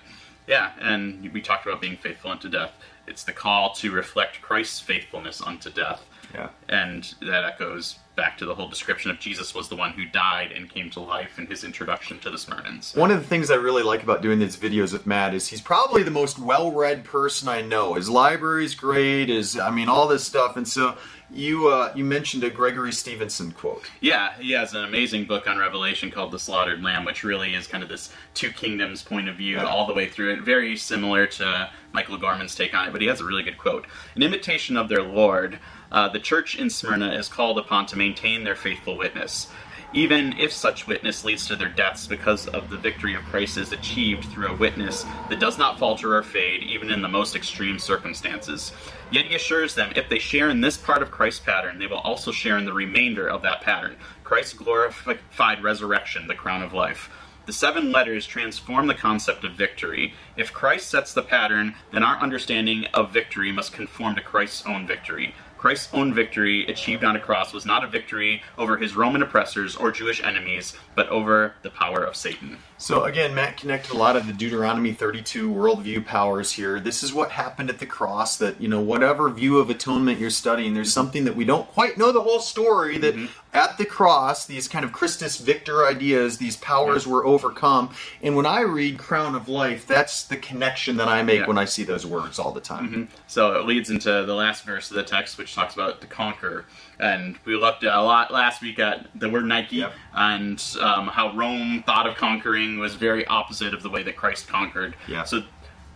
Yeah, 0.47 0.71
and 0.79 1.31
we 1.31 1.41
talked 1.41 1.65
about 1.65 1.81
being 1.81 1.97
faithful 1.97 2.31
unto 2.31 2.49
death. 2.49 2.71
It's 3.07 3.23
the 3.23 3.33
call 3.33 3.73
to 3.75 3.91
reflect 3.91 4.41
Christ's 4.41 4.79
faithfulness 4.79 5.41
unto 5.41 5.69
death. 5.69 6.03
Yeah. 6.33 6.49
And 6.69 7.13
that 7.21 7.43
echoes 7.45 7.99
back 8.15 8.37
to 8.37 8.45
the 8.45 8.53
whole 8.53 8.67
description 8.69 9.09
of 9.09 9.19
Jesus 9.19 9.55
was 9.55 9.69
the 9.69 9.75
one 9.75 9.91
who 9.91 10.05
died 10.05 10.51
and 10.51 10.69
came 10.69 10.89
to 10.91 10.99
life 10.99 11.39
in 11.39 11.47
his 11.47 11.63
introduction 11.63 12.19
to 12.19 12.29
the 12.29 12.37
Smyrnans. 12.37 12.95
One 12.95 13.09
of 13.09 13.19
the 13.19 13.25
things 13.27 13.49
I 13.49 13.55
really 13.55 13.81
like 13.81 14.03
about 14.03 14.21
doing 14.21 14.37
these 14.37 14.55
videos 14.55 14.93
with 14.93 15.07
Matt 15.07 15.33
is 15.33 15.47
he's 15.47 15.61
probably 15.61 16.03
the 16.03 16.11
most 16.11 16.37
well-read 16.37 17.03
person 17.05 17.47
I 17.49 17.61
know. 17.61 17.95
His 17.95 18.09
library's 18.11 18.75
great, 18.75 19.29
his 19.29 19.57
I 19.57 19.71
mean 19.71 19.89
all 19.89 20.07
this 20.07 20.23
stuff, 20.23 20.57
and 20.57 20.67
so 20.67 20.95
you 21.31 21.69
uh, 21.69 21.91
you 21.95 22.03
mentioned 22.05 22.43
a 22.43 22.51
Gregory 22.51 22.91
Stevenson 22.91 23.51
quote. 23.51 23.89
Yeah, 23.99 24.33
he 24.39 24.51
has 24.51 24.75
an 24.75 24.83
amazing 24.83 25.25
book 25.25 25.47
on 25.47 25.57
Revelation 25.57 26.11
called 26.11 26.31
The 26.31 26.37
Slaughtered 26.39 26.83
Lamb, 26.83 27.05
which 27.05 27.23
really 27.23 27.55
is 27.55 27.65
kind 27.65 27.81
of 27.81 27.89
this 27.89 28.11
two 28.35 28.51
kingdoms 28.51 29.01
point 29.01 29.27
of 29.27 29.37
view 29.37 29.55
Yeah. 29.55 29.65
all 29.65 29.87
the 29.87 29.93
way 29.95 30.07
through 30.07 30.33
it. 30.33 30.41
Very 30.41 30.77
similar 30.77 31.25
to 31.25 31.71
Michael 31.93 32.17
Gorman's 32.17 32.53
take 32.53 32.75
on 32.75 32.87
it, 32.87 32.91
but 32.91 33.01
he 33.01 33.07
has 33.07 33.21
a 33.21 33.25
really 33.25 33.41
good 33.41 33.57
quote. 33.57 33.87
In 34.15 34.21
imitation 34.21 34.77
of 34.77 34.87
their 34.89 35.01
Lord, 35.01 35.57
uh, 35.93 36.09
the 36.09 36.19
church 36.19 36.57
in 36.57 36.69
Smyrna 36.69 37.13
is 37.13 37.27
called 37.29 37.59
upon 37.59 37.85
to 37.85 37.95
maintain 37.95 38.43
their 38.43 38.55
faithful 38.55 38.97
witness. 38.97 39.47
Even 39.95 40.33
if 40.39 40.51
such 40.51 40.87
witness 40.87 41.23
leads 41.23 41.45
to 41.45 41.55
their 41.55 41.69
deaths 41.69 42.07
because 42.07 42.47
of 42.47 42.71
the 42.71 42.77
victory 42.77 43.13
of 43.13 43.21
Christ 43.25 43.59
is 43.59 43.71
achieved 43.71 44.25
through 44.25 44.47
a 44.47 44.57
witness 44.57 45.05
that 45.29 45.39
does 45.39 45.59
not 45.59 45.77
falter 45.77 46.15
or 46.15 46.23
fade, 46.23 46.63
even 46.63 46.89
in 46.89 47.03
the 47.03 47.07
most 47.07 47.35
extreme 47.35 47.77
circumstances. 47.77 48.71
Yet 49.11 49.25
he 49.25 49.35
assures 49.35 49.75
them 49.75 49.93
if 49.95 50.09
they 50.09 50.17
share 50.17 50.49
in 50.49 50.61
this 50.61 50.77
part 50.77 51.03
of 51.03 51.11
Christ's 51.11 51.41
pattern, 51.41 51.77
they 51.77 51.85
will 51.85 51.97
also 51.97 52.31
share 52.31 52.57
in 52.57 52.65
the 52.65 52.73
remainder 52.73 53.27
of 53.27 53.43
that 53.43 53.61
pattern 53.61 53.95
Christ's 54.23 54.53
glorified 54.53 55.61
resurrection, 55.61 56.27
the 56.27 56.33
crown 56.33 56.63
of 56.63 56.73
life. 56.73 57.11
The 57.45 57.53
seven 57.53 57.91
letters 57.91 58.25
transform 58.25 58.87
the 58.87 58.95
concept 58.95 59.43
of 59.43 59.51
victory. 59.51 60.13
If 60.37 60.53
Christ 60.53 60.89
sets 60.89 61.13
the 61.13 61.21
pattern, 61.21 61.75
then 61.91 62.01
our 62.01 62.15
understanding 62.17 62.85
of 62.93 63.11
victory 63.11 63.51
must 63.51 63.73
conform 63.73 64.15
to 64.15 64.21
Christ's 64.21 64.65
own 64.65 64.87
victory. 64.87 65.35
Christ's 65.63 65.93
own 65.93 66.13
victory 66.13 66.67
achieved 66.67 67.05
on 67.05 67.15
a 67.15 67.21
cross 67.21 67.53
was 67.53 67.65
not 67.65 67.85
a 67.85 67.87
victory 67.87 68.43
over 68.57 68.75
his 68.75 68.97
Roman 68.97 69.23
oppressors 69.23 69.77
or 69.77 69.93
Jewish 69.93 70.21
enemies, 70.21 70.75
but 70.93 71.07
over 71.07 71.53
the 71.61 71.69
power 71.69 72.03
of 72.03 72.17
Satan. 72.17 72.57
So 72.83 73.05
again, 73.05 73.33
Matt 73.33 73.55
connected 73.55 73.93
a 73.93 73.97
lot 73.97 74.17
of 74.17 74.27
the 74.27 74.33
Deuteronomy 74.33 74.91
32 74.91 75.49
worldview 75.49 76.05
powers 76.05 76.51
here. 76.51 76.81
This 76.81 77.01
is 77.01 77.13
what 77.13 77.31
happened 77.31 77.69
at 77.69 77.79
the 77.79 77.85
cross. 77.85 78.35
That 78.35 78.59
you 78.59 78.67
know, 78.67 78.81
whatever 78.81 79.29
view 79.29 79.59
of 79.59 79.69
atonement 79.69 80.19
you're 80.19 80.29
studying, 80.29 80.73
there's 80.73 80.91
something 80.91 81.23
that 81.23 81.33
we 81.33 81.45
don't 81.45 81.65
quite 81.69 81.97
know 81.97 82.11
the 82.11 82.19
whole 82.19 82.41
story. 82.41 82.97
That 82.97 83.15
mm-hmm. 83.15 83.27
at 83.53 83.77
the 83.77 83.85
cross, 83.85 84.45
these 84.45 84.67
kind 84.67 84.83
of 84.83 84.91
Christus 84.91 85.37
Victor 85.37 85.85
ideas, 85.85 86.39
these 86.39 86.57
powers 86.57 87.07
were 87.07 87.25
overcome. 87.25 87.91
And 88.21 88.35
when 88.35 88.45
I 88.45 88.59
read 88.63 88.97
Crown 88.97 89.33
of 89.33 89.47
Life, 89.47 89.87
that's 89.87 90.25
the 90.25 90.35
connection 90.35 90.97
that 90.97 91.07
I 91.07 91.23
make 91.23 91.39
Yeah. 91.39 91.47
when 91.47 91.57
I 91.57 91.63
see 91.63 91.85
those 91.85 92.05
words 92.05 92.37
all 92.37 92.51
the 92.51 92.59
time. 92.59 92.89
Mm-hmm. 92.89 93.03
So 93.27 93.57
it 93.57 93.65
leads 93.65 93.91
into 93.91 94.25
the 94.25 94.35
last 94.35 94.65
verse 94.65 94.91
of 94.91 94.97
the 94.97 95.03
text, 95.03 95.37
which 95.37 95.55
talks 95.55 95.73
about 95.73 96.01
to 96.01 96.07
conquer. 96.07 96.65
And 96.99 97.37
we 97.45 97.55
looked 97.55 97.83
at 97.83 97.93
a 97.95 98.01
lot 98.01 98.31
last 98.31 98.61
week 98.61 98.79
at 98.79 99.07
the 99.19 99.29
word 99.29 99.45
Nike 99.45 99.77
Yep. 99.77 99.93
and 100.13 100.63
um, 100.79 101.07
how 101.07 101.33
Rome 101.35 101.83
thought 101.85 102.07
of 102.07 102.15
conquering 102.15 102.77
was 102.79 102.95
very 102.95 103.25
opposite 103.27 103.73
of 103.73 103.81
the 103.83 103.89
way 103.89 104.03
that 104.03 104.15
Christ 104.15 104.47
conquered. 104.47 104.95
Yeah. 105.07 105.23
So 105.23 105.41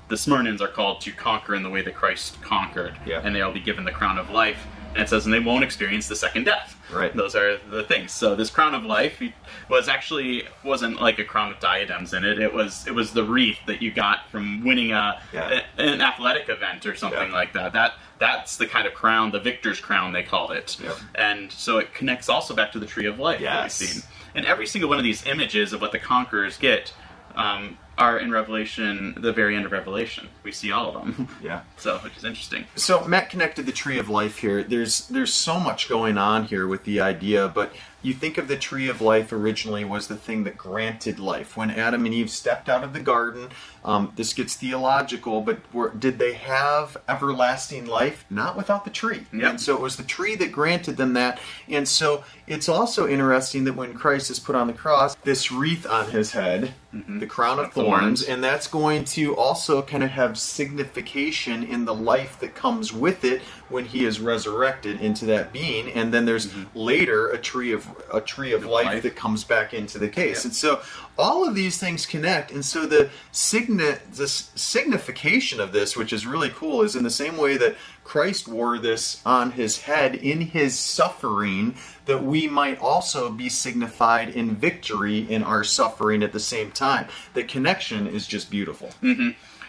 the 0.08 0.16
Smyrnans 0.16 0.62
are 0.62 0.68
called 0.68 1.02
to 1.02 1.12
conquer 1.12 1.54
in 1.56 1.64
the 1.64 1.70
way 1.70 1.82
that 1.82 1.94
Christ 1.96 2.42
conquered, 2.42 2.96
Yeah. 3.06 3.22
and 3.24 3.36
they'll 3.36 3.52
be 3.54 3.60
given 3.60 3.84
the 3.84 3.92
crown 3.92 4.18
of 4.18 4.30
life. 4.30 4.66
And 4.98 5.04
it 5.06 5.10
says, 5.10 5.26
and 5.26 5.34
they 5.34 5.40
won't 5.40 5.64
experience 5.64 6.08
the 6.08 6.16
second 6.16 6.46
death. 6.46 6.76
Right. 6.92 7.16
Those 7.16 7.36
are 7.36 7.58
the 7.70 7.84
things. 7.84 8.12
So 8.12 8.34
this 8.36 8.50
crown 8.50 8.74
of 8.74 8.84
life 8.84 9.22
was 9.70 9.88
actually 9.88 10.48
wasn't 10.64 11.00
like 11.00 11.20
a 11.20 11.24
crown 11.24 11.50
with 11.50 11.60
diadems 11.60 12.14
in 12.14 12.24
it. 12.26 12.40
It 12.40 12.52
was 12.52 12.88
it 12.88 12.96
was 12.96 13.14
the 13.14 13.24
wreath 13.24 13.60
that 13.68 13.80
you 13.82 13.92
got 13.92 14.28
from 14.32 14.64
winning 14.66 14.94
a, 14.94 15.22
Yeah. 15.32 15.62
a- 15.78 15.82
an 15.82 16.02
athletic 16.02 16.50
event 16.50 16.88
or 16.88 16.96
something 16.96 17.30
Yeah. 17.30 17.36
like 17.36 17.54
that. 17.54 17.74
That 17.74 17.94
that's 18.18 18.58
the 18.58 18.66
kind 18.66 18.88
of 18.88 18.96
crown, 18.96 19.30
the 19.30 19.40
victor's 19.40 19.80
crown 19.80 20.14
they 20.14 20.24
called 20.24 20.52
it. 20.52 20.78
Yep. 20.82 20.96
And 21.14 21.52
so 21.52 21.78
it 21.78 21.94
connects 21.94 22.28
also 22.28 22.56
back 22.56 22.72
to 22.72 22.80
the 22.80 22.88
tree 22.88 23.06
of 23.06 23.20
life 23.20 23.40
that 23.42 23.64
we've 23.64 23.72
seen. 23.72 24.02
And 24.34 24.46
every 24.48 24.66
single 24.66 24.90
one 24.90 24.98
of 24.98 25.04
these 25.04 25.24
images 25.28 25.74
of 25.74 25.82
what 25.82 25.92
the 25.92 26.00
conquerors 26.00 26.58
get 26.58 26.92
um, 27.38 27.78
are 27.98 28.20
in 28.20 28.32
Revelation, 28.32 29.16
the 29.18 29.32
very 29.32 29.56
end 29.56 29.66
of 29.66 29.72
Revelation. 29.72 30.28
We 30.44 30.52
see 30.52 30.72
all 30.72 30.90
of 30.90 30.94
them. 30.94 31.28
Yeah. 31.42 31.62
So, 31.78 31.98
which 32.00 32.18
is 32.18 32.24
interesting. 32.24 32.66
So 32.76 33.06
Matt 33.08 33.30
connected 33.30 33.66
the 33.66 33.72
tree 33.72 34.00
of 34.00 34.10
life 34.10 34.38
here. 34.38 34.64
There's 34.64 35.08
there's 35.08 35.34
so 35.34 35.60
much 35.60 35.88
going 35.88 36.18
on 36.18 36.46
here 36.46 36.68
with 36.68 36.84
the 36.84 37.00
idea, 37.00 37.48
but 37.48 37.74
you 38.08 38.14
think 38.14 38.38
of 38.38 38.48
the 38.48 38.56
tree 38.56 38.88
of 38.88 39.02
life 39.02 39.34
originally 39.34 39.84
was 39.84 40.08
the 40.08 40.16
thing 40.16 40.46
that 40.46 40.58
granted 40.58 41.20
life. 41.20 41.58
When 41.58 41.70
Adam 41.70 42.06
and 42.06 42.14
Eve 42.14 42.30
stepped 42.30 42.70
out 42.70 42.84
of 42.84 42.94
the 42.94 43.02
garden, 43.02 43.50
um, 43.84 44.14
this 44.16 44.34
gets 44.34 44.56
theological, 44.56 45.42
but 45.42 45.60
were, 45.74 45.90
did 45.90 46.18
they 46.18 46.34
have 46.34 46.98
everlasting 47.08 47.86
life? 47.86 48.26
Not 48.30 48.56
without 48.56 48.86
the 48.86 48.92
tree. 48.92 49.26
Yep. 49.34 49.50
And 49.50 49.62
so 49.62 49.76
it 49.76 49.82
was 49.82 49.98
the 49.98 50.04
tree 50.04 50.36
that 50.38 50.52
granted 50.52 50.98
them 50.98 51.14
that. 51.14 51.40
And 51.68 51.88
so 51.88 52.24
it's 52.48 52.70
also 52.70 53.08
interesting 53.08 53.66
that 53.66 53.76
when 53.76 53.94
Christ 53.94 54.32
is 54.32 54.40
put 54.40 54.56
on 54.56 54.68
the 54.68 54.74
cross, 54.74 55.16
this 55.16 55.52
wreath 55.52 55.86
on 55.86 56.12
his 56.12 56.32
head, 56.32 56.74
the 56.94 57.28
crown 57.28 57.60
of 57.60 57.74
thorns, 57.74 58.24
and 58.24 58.44
that's 58.44 58.68
going 58.68 59.04
to 59.06 59.36
also 59.36 59.82
kind 59.82 60.04
of 60.04 60.10
have 60.10 60.38
signification 60.38 61.64
in 61.64 61.86
the 61.86 61.94
life 61.94 62.40
that 62.40 62.56
comes 62.56 62.92
with 62.92 63.24
it 63.24 63.42
when 63.70 63.86
he 63.86 64.06
is 64.06 64.20
resurrected 64.20 65.02
into 65.02 65.26
that 65.26 65.52
being 65.52 65.92
and 65.92 66.14
then 66.14 66.26
there's 66.26 66.54
later 66.76 67.30
a 67.30 67.38
tree 67.38 67.72
of 67.72 67.88
a 68.14 68.22
tree 68.22 68.54
of 68.54 68.66
life, 68.66 68.86
life. 68.86 69.04
that 69.04 69.16
comes 69.16 69.44
back 69.44 69.74
into 69.74 69.98
the 69.98 70.10
case. 70.10 70.38
Yep. 70.38 70.46
and 70.46 70.56
so 70.56 70.82
all 71.18 71.48
of 71.48 71.56
these 71.56 71.78
things 71.78 72.06
connect 72.06 72.52
and 72.52 72.64
so 72.64 72.86
the 72.86 73.10
signi- 73.34 74.00
the 74.16 74.28
signification 74.28 75.60
of 75.60 75.72
this 75.72 75.96
which 75.98 76.14
is 76.14 76.26
really 76.26 76.50
cool 76.50 76.82
is 76.82 76.96
in 76.96 77.04
the 77.04 77.10
same 77.10 77.38
way 77.38 77.58
that 77.58 77.76
Christ 78.04 78.48
wore 78.48 78.78
this 78.80 79.22
on 79.26 79.52
his 79.52 79.82
head 79.82 80.16
in 80.16 80.40
his 80.42 80.80
suffering 80.80 81.76
that 82.06 82.24
we 82.24 82.48
might 82.48 82.80
also 82.80 83.30
be 83.30 83.50
signified 83.50 84.30
in 84.30 84.56
victory 84.56 85.20
in 85.30 85.44
our 85.44 85.64
suffering 85.64 86.24
at 86.24 86.32
the 86.32 86.40
same 86.40 86.72
time. 86.72 87.08
The 87.34 87.44
connection 87.44 88.08
is 88.08 88.26
just 88.26 88.50
beautiful. 88.50 88.90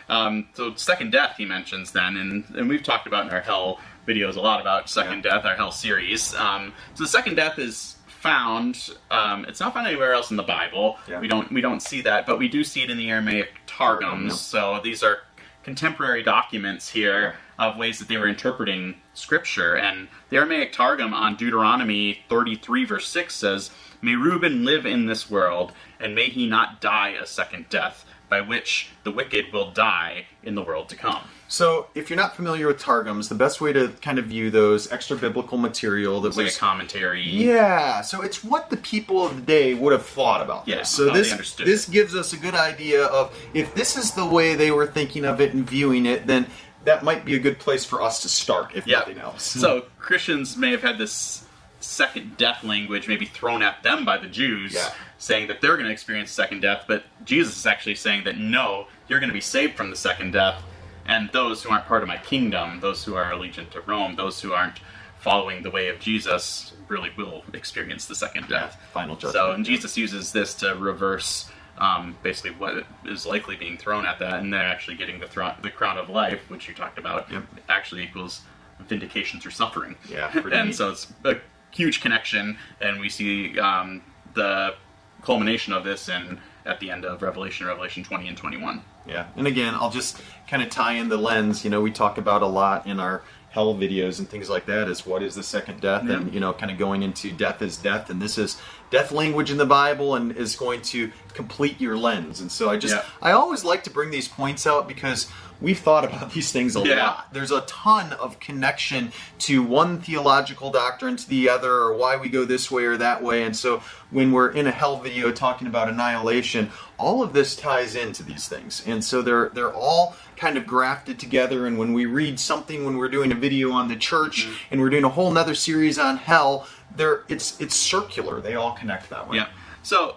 Um, 0.08 0.48
so 0.54 0.74
second 0.76 1.10
death 1.12 1.34
he 1.36 1.44
mentions 1.44 1.90
then, 1.90 2.16
and, 2.16 2.44
and 2.56 2.68
we've 2.68 2.82
talked 2.82 3.06
about 3.06 3.26
in 3.26 3.32
our 3.32 3.40
hell 3.40 3.78
videos 4.08 4.36
a 4.36 4.40
lot 4.40 4.60
about 4.60 4.88
second 4.88 5.24
Yeah. 5.24 5.34
death, 5.34 5.44
our 5.44 5.54
hell 5.54 5.70
series. 5.70 6.34
Um, 6.34 6.72
so 6.94 7.04
the 7.04 7.08
second 7.08 7.36
death 7.36 7.58
is 7.58 7.96
found. 8.06 8.90
Um, 9.10 9.44
it's 9.44 9.60
not 9.60 9.74
found 9.74 9.86
anywhere 9.86 10.12
else 10.14 10.30
in 10.30 10.36
the 10.36 10.42
Bible. 10.42 10.98
Yeah. 11.06 11.20
We 11.20 11.28
don't 11.28 11.52
we 11.52 11.60
don't 11.60 11.80
see 11.80 12.00
that, 12.02 12.26
but 12.26 12.38
we 12.38 12.48
do 12.48 12.64
see 12.64 12.82
it 12.82 12.90
in 12.90 12.96
the 12.96 13.10
Aramaic 13.10 13.50
targums. 13.66 14.40
So 14.40 14.80
these 14.82 15.02
are 15.02 15.18
contemporary 15.62 16.22
documents 16.22 16.88
here 16.88 17.34
of 17.58 17.76
ways 17.76 17.98
that 17.98 18.08
they 18.08 18.16
were 18.16 18.28
interpreting 18.28 18.94
scripture. 19.14 19.76
And 19.76 20.08
the 20.30 20.36
Aramaic 20.36 20.72
Targum 20.72 21.12
on 21.12 21.34
Deuteronomy 21.36 22.20
33, 22.28 22.84
verse 22.84 23.08
6 23.08 23.34
says, 23.34 23.70
May 24.00 24.14
Reuben 24.14 24.64
live 24.64 24.86
in 24.86 25.06
this 25.06 25.28
world, 25.28 25.72
and 26.00 26.14
may 26.14 26.28
he 26.30 26.46
not 26.46 26.80
die 26.80 27.16
a 27.20 27.26
second 27.26 27.68
death, 27.68 28.04
by 28.28 28.40
which 28.40 28.90
the 29.04 29.10
wicked 29.10 29.52
will 29.52 29.70
die 29.70 30.26
in 30.42 30.54
the 30.54 30.62
world 30.62 30.88
to 30.90 30.96
come. 30.96 31.22
So, 31.50 31.86
if 31.94 32.10
you're 32.10 32.18
not 32.18 32.36
familiar 32.36 32.66
with 32.66 32.78
Targums, 32.78 33.30
the 33.30 33.34
best 33.34 33.58
way 33.60 33.72
to 33.72 33.88
kind 34.02 34.18
of 34.18 34.26
view 34.26 34.50
those 34.50 34.92
extra 34.92 35.16
biblical 35.16 35.56
material 35.56 36.20
that 36.20 36.28
It's 36.28 36.36
like 36.36 36.52
a 36.52 36.58
commentary. 36.58 37.22
Yeah, 37.22 38.02
so 38.02 38.20
it's 38.20 38.44
what 38.44 38.68
the 38.68 38.76
people 38.76 39.24
of 39.24 39.34
the 39.36 39.42
day 39.42 39.72
would 39.72 39.92
have 39.94 40.04
thought 40.04 40.42
about 40.42 40.68
Yeah, 40.68 40.78
this. 40.78 40.90
So 40.90 41.10
this 41.10 41.54
this 41.54 41.88
gives 41.88 42.14
us 42.14 42.34
a 42.34 42.36
good 42.36 42.54
idea 42.54 43.04
of 43.06 43.34
if 43.54 43.74
this 43.74 43.96
is 43.96 44.12
the 44.12 44.26
way 44.26 44.56
they 44.56 44.70
were 44.70 44.86
thinking 44.86 45.24
of 45.24 45.40
it 45.40 45.54
and 45.54 45.68
viewing 45.68 46.04
it, 46.04 46.26
then 46.26 46.46
that 46.84 47.02
might 47.02 47.24
be 47.24 47.34
a 47.34 47.38
good 47.38 47.58
place 47.58 47.84
for 47.84 48.02
us 48.02 48.20
to 48.22 48.28
start, 48.28 48.72
if 48.74 48.86
Yeah. 48.86 48.98
nothing 48.98 49.18
else. 49.18 49.42
So 49.44 49.86
Christians 49.98 50.54
may 50.56 50.70
have 50.70 50.82
had 50.82 50.98
this 50.98 51.44
second 51.80 52.36
death 52.36 52.64
language 52.64 53.06
maybe 53.08 53.26
thrown 53.26 53.62
at 53.62 53.82
them 53.82 54.04
by 54.04 54.16
the 54.18 54.26
Jews, 54.26 54.74
Yeah. 54.74 54.90
saying 55.18 55.48
that 55.48 55.60
they're 55.60 55.76
going 55.76 55.86
to 55.86 55.92
experience 55.92 56.30
second 56.30 56.60
death, 56.60 56.84
but 56.88 57.04
Jesus 57.24 57.56
is 57.56 57.66
actually 57.66 57.94
saying 57.94 58.24
that 58.24 58.36
no, 58.38 58.86
you're 59.08 59.20
going 59.20 59.30
to 59.30 59.34
be 59.34 59.40
saved 59.40 59.76
from 59.76 59.90
the 59.90 59.96
second 59.96 60.32
death, 60.32 60.62
and 61.06 61.30
those 61.32 61.62
who 61.62 61.70
aren't 61.70 61.86
part 61.86 62.02
of 62.02 62.08
my 62.08 62.16
kingdom, 62.18 62.80
those 62.80 63.04
who 63.04 63.14
are 63.14 63.30
allegiant 63.32 63.70
to 63.70 63.80
Rome, 63.82 64.16
those 64.16 64.40
who 64.40 64.52
aren't 64.52 64.80
following 65.20 65.62
the 65.62 65.70
way 65.70 65.88
of 65.88 65.98
Jesus, 65.98 66.72
really 66.88 67.10
will 67.16 67.42
experience 67.52 68.06
the 68.06 68.14
second 68.14 68.48
death. 68.48 68.80
final 68.92 69.14
judgment. 69.16 69.34
So, 69.34 69.50
and 69.52 69.64
Jesus 69.64 69.96
uses 69.96 70.32
this 70.32 70.54
to 70.54 70.74
reverse. 70.74 71.50
Um, 71.78 72.16
basically, 72.24 72.52
what 72.52 72.84
is 73.04 73.24
likely 73.24 73.54
being 73.56 73.76
thrown 73.76 74.04
at 74.04 74.18
that, 74.18 74.40
and 74.40 74.52
they're 74.52 74.60
actually 74.62 74.96
getting 74.96 75.20
the, 75.20 75.28
thro- 75.28 75.54
the 75.62 75.70
crown 75.70 75.96
of 75.96 76.08
life, 76.10 76.40
which 76.50 76.66
you 76.68 76.74
talked 76.74 76.98
about, 76.98 77.30
Yep. 77.30 77.44
actually 77.68 78.02
equals 78.02 78.40
vindication 78.80 79.38
through 79.40 79.52
suffering. 79.52 79.96
Yeah, 80.10 80.30
and 80.52 80.68
neat. 80.68 80.74
so 80.74 80.90
it's 80.90 81.12
a 81.24 81.36
huge 81.70 82.00
connection, 82.00 82.58
and 82.80 83.00
we 83.00 83.08
see 83.08 83.58
um, 83.58 84.02
the 84.34 84.74
culmination 85.22 85.72
of 85.72 85.84
this 85.84 86.08
in 86.08 86.40
at 86.64 86.80
the 86.80 86.90
end 86.90 87.04
of 87.04 87.22
Revelation, 87.22 87.66
Revelation 87.66 88.04
20 88.04 88.28
and 88.28 88.36
21. 88.36 88.82
Yeah, 89.06 89.26
and 89.36 89.46
again, 89.46 89.74
I'll 89.74 89.90
just 89.90 90.20
kind 90.48 90.62
of 90.62 90.68
tie 90.68 90.94
in 90.94 91.08
the 91.08 91.16
lens. 91.16 91.64
You 91.64 91.70
know, 91.70 91.80
we 91.80 91.90
talk 91.90 92.18
about 92.18 92.42
a 92.42 92.46
lot 92.46 92.86
in 92.86 93.00
our 93.00 93.22
hell 93.50 93.74
videos 93.74 94.18
and 94.18 94.28
things 94.28 94.50
like 94.50 94.66
that. 94.66 94.88
Is 94.88 95.06
what 95.06 95.22
is 95.22 95.34
the 95.34 95.42
second 95.42 95.80
death, 95.80 96.08
and 96.08 96.32
you 96.32 96.40
know, 96.40 96.52
kind 96.52 96.70
of 96.70 96.78
going 96.78 97.02
into 97.02 97.32
death 97.32 97.62
is 97.62 97.76
death, 97.76 98.10
and 98.10 98.20
this 98.20 98.36
is 98.36 98.60
death 98.90 99.12
language 99.12 99.50
in 99.50 99.56
the 99.58 99.66
Bible 99.66 100.14
and 100.14 100.32
is 100.36 100.56
going 100.56 100.80
to 100.82 101.10
complete 101.34 101.80
your 101.80 101.96
lens. 101.96 102.40
And 102.40 102.50
so 102.50 102.68
I 102.70 102.76
just 102.76 102.94
Yeah. 102.94 103.04
I 103.22 103.32
always 103.32 103.64
like 103.64 103.84
to 103.84 103.90
bring 103.90 104.10
these 104.10 104.26
points 104.28 104.66
out 104.66 104.88
because 104.88 105.28
we've 105.60 105.78
thought 105.78 106.04
about 106.04 106.32
these 106.34 106.50
things 106.50 106.74
a 106.74 106.80
Yeah. 106.80 107.06
lot. 107.06 107.32
There's 107.32 107.50
a 107.52 107.60
ton 107.62 108.12
of 108.14 108.40
connection 108.40 109.12
to 109.40 109.62
one 109.62 110.00
theological 110.00 110.70
doctrine 110.70 111.16
to 111.16 111.28
the 111.28 111.48
other, 111.48 111.70
or 111.72 111.94
why 111.96 112.16
we 112.16 112.28
go 112.28 112.44
this 112.44 112.70
way 112.70 112.84
or 112.84 112.96
that 112.96 113.22
way. 113.22 113.44
And 113.44 113.56
so 113.56 113.82
when 114.10 114.32
we're 114.32 114.48
in 114.50 114.66
a 114.66 114.70
hell 114.72 114.98
video 114.98 115.30
talking 115.30 115.66
about 115.68 115.88
annihilation, 115.88 116.70
all 116.98 117.22
of 117.22 117.32
this 117.32 117.54
ties 117.54 117.94
into 117.94 118.22
these 118.24 118.48
things. 118.48 118.82
And 118.86 119.04
so 119.04 119.22
they're 119.22 119.50
they're 119.50 119.72
all 119.74 120.16
kind 120.36 120.56
of 120.56 120.66
grafted 120.66 121.18
together. 121.18 121.66
And 121.66 121.78
when 121.78 121.92
we 121.92 122.06
read 122.06 122.38
something, 122.40 122.84
when 122.84 122.96
we're 122.96 123.08
doing 123.08 123.30
a 123.32 123.34
video 123.36 123.70
on 123.72 123.88
the 123.88 123.96
church, 123.96 124.46
Mm-hmm. 124.46 124.54
and 124.72 124.80
we're 124.80 124.90
doing 124.90 125.04
a 125.04 125.08
whole 125.08 125.30
nother 125.30 125.54
series 125.54 125.98
on 125.98 126.16
hell, 126.16 126.66
there 126.96 127.24
it's 127.28 127.60
it's 127.60 127.74
circular. 127.74 128.40
They 128.40 128.54
all 128.54 128.72
connect 128.72 129.10
that 129.10 129.28
way. 129.28 129.38
Yeah. 129.38 129.48
So 129.82 130.16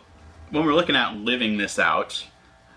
when 0.50 0.66
we're 0.66 0.74
looking 0.74 0.96
at 0.96 1.16
living 1.16 1.58
this 1.58 1.80
out, 1.80 2.26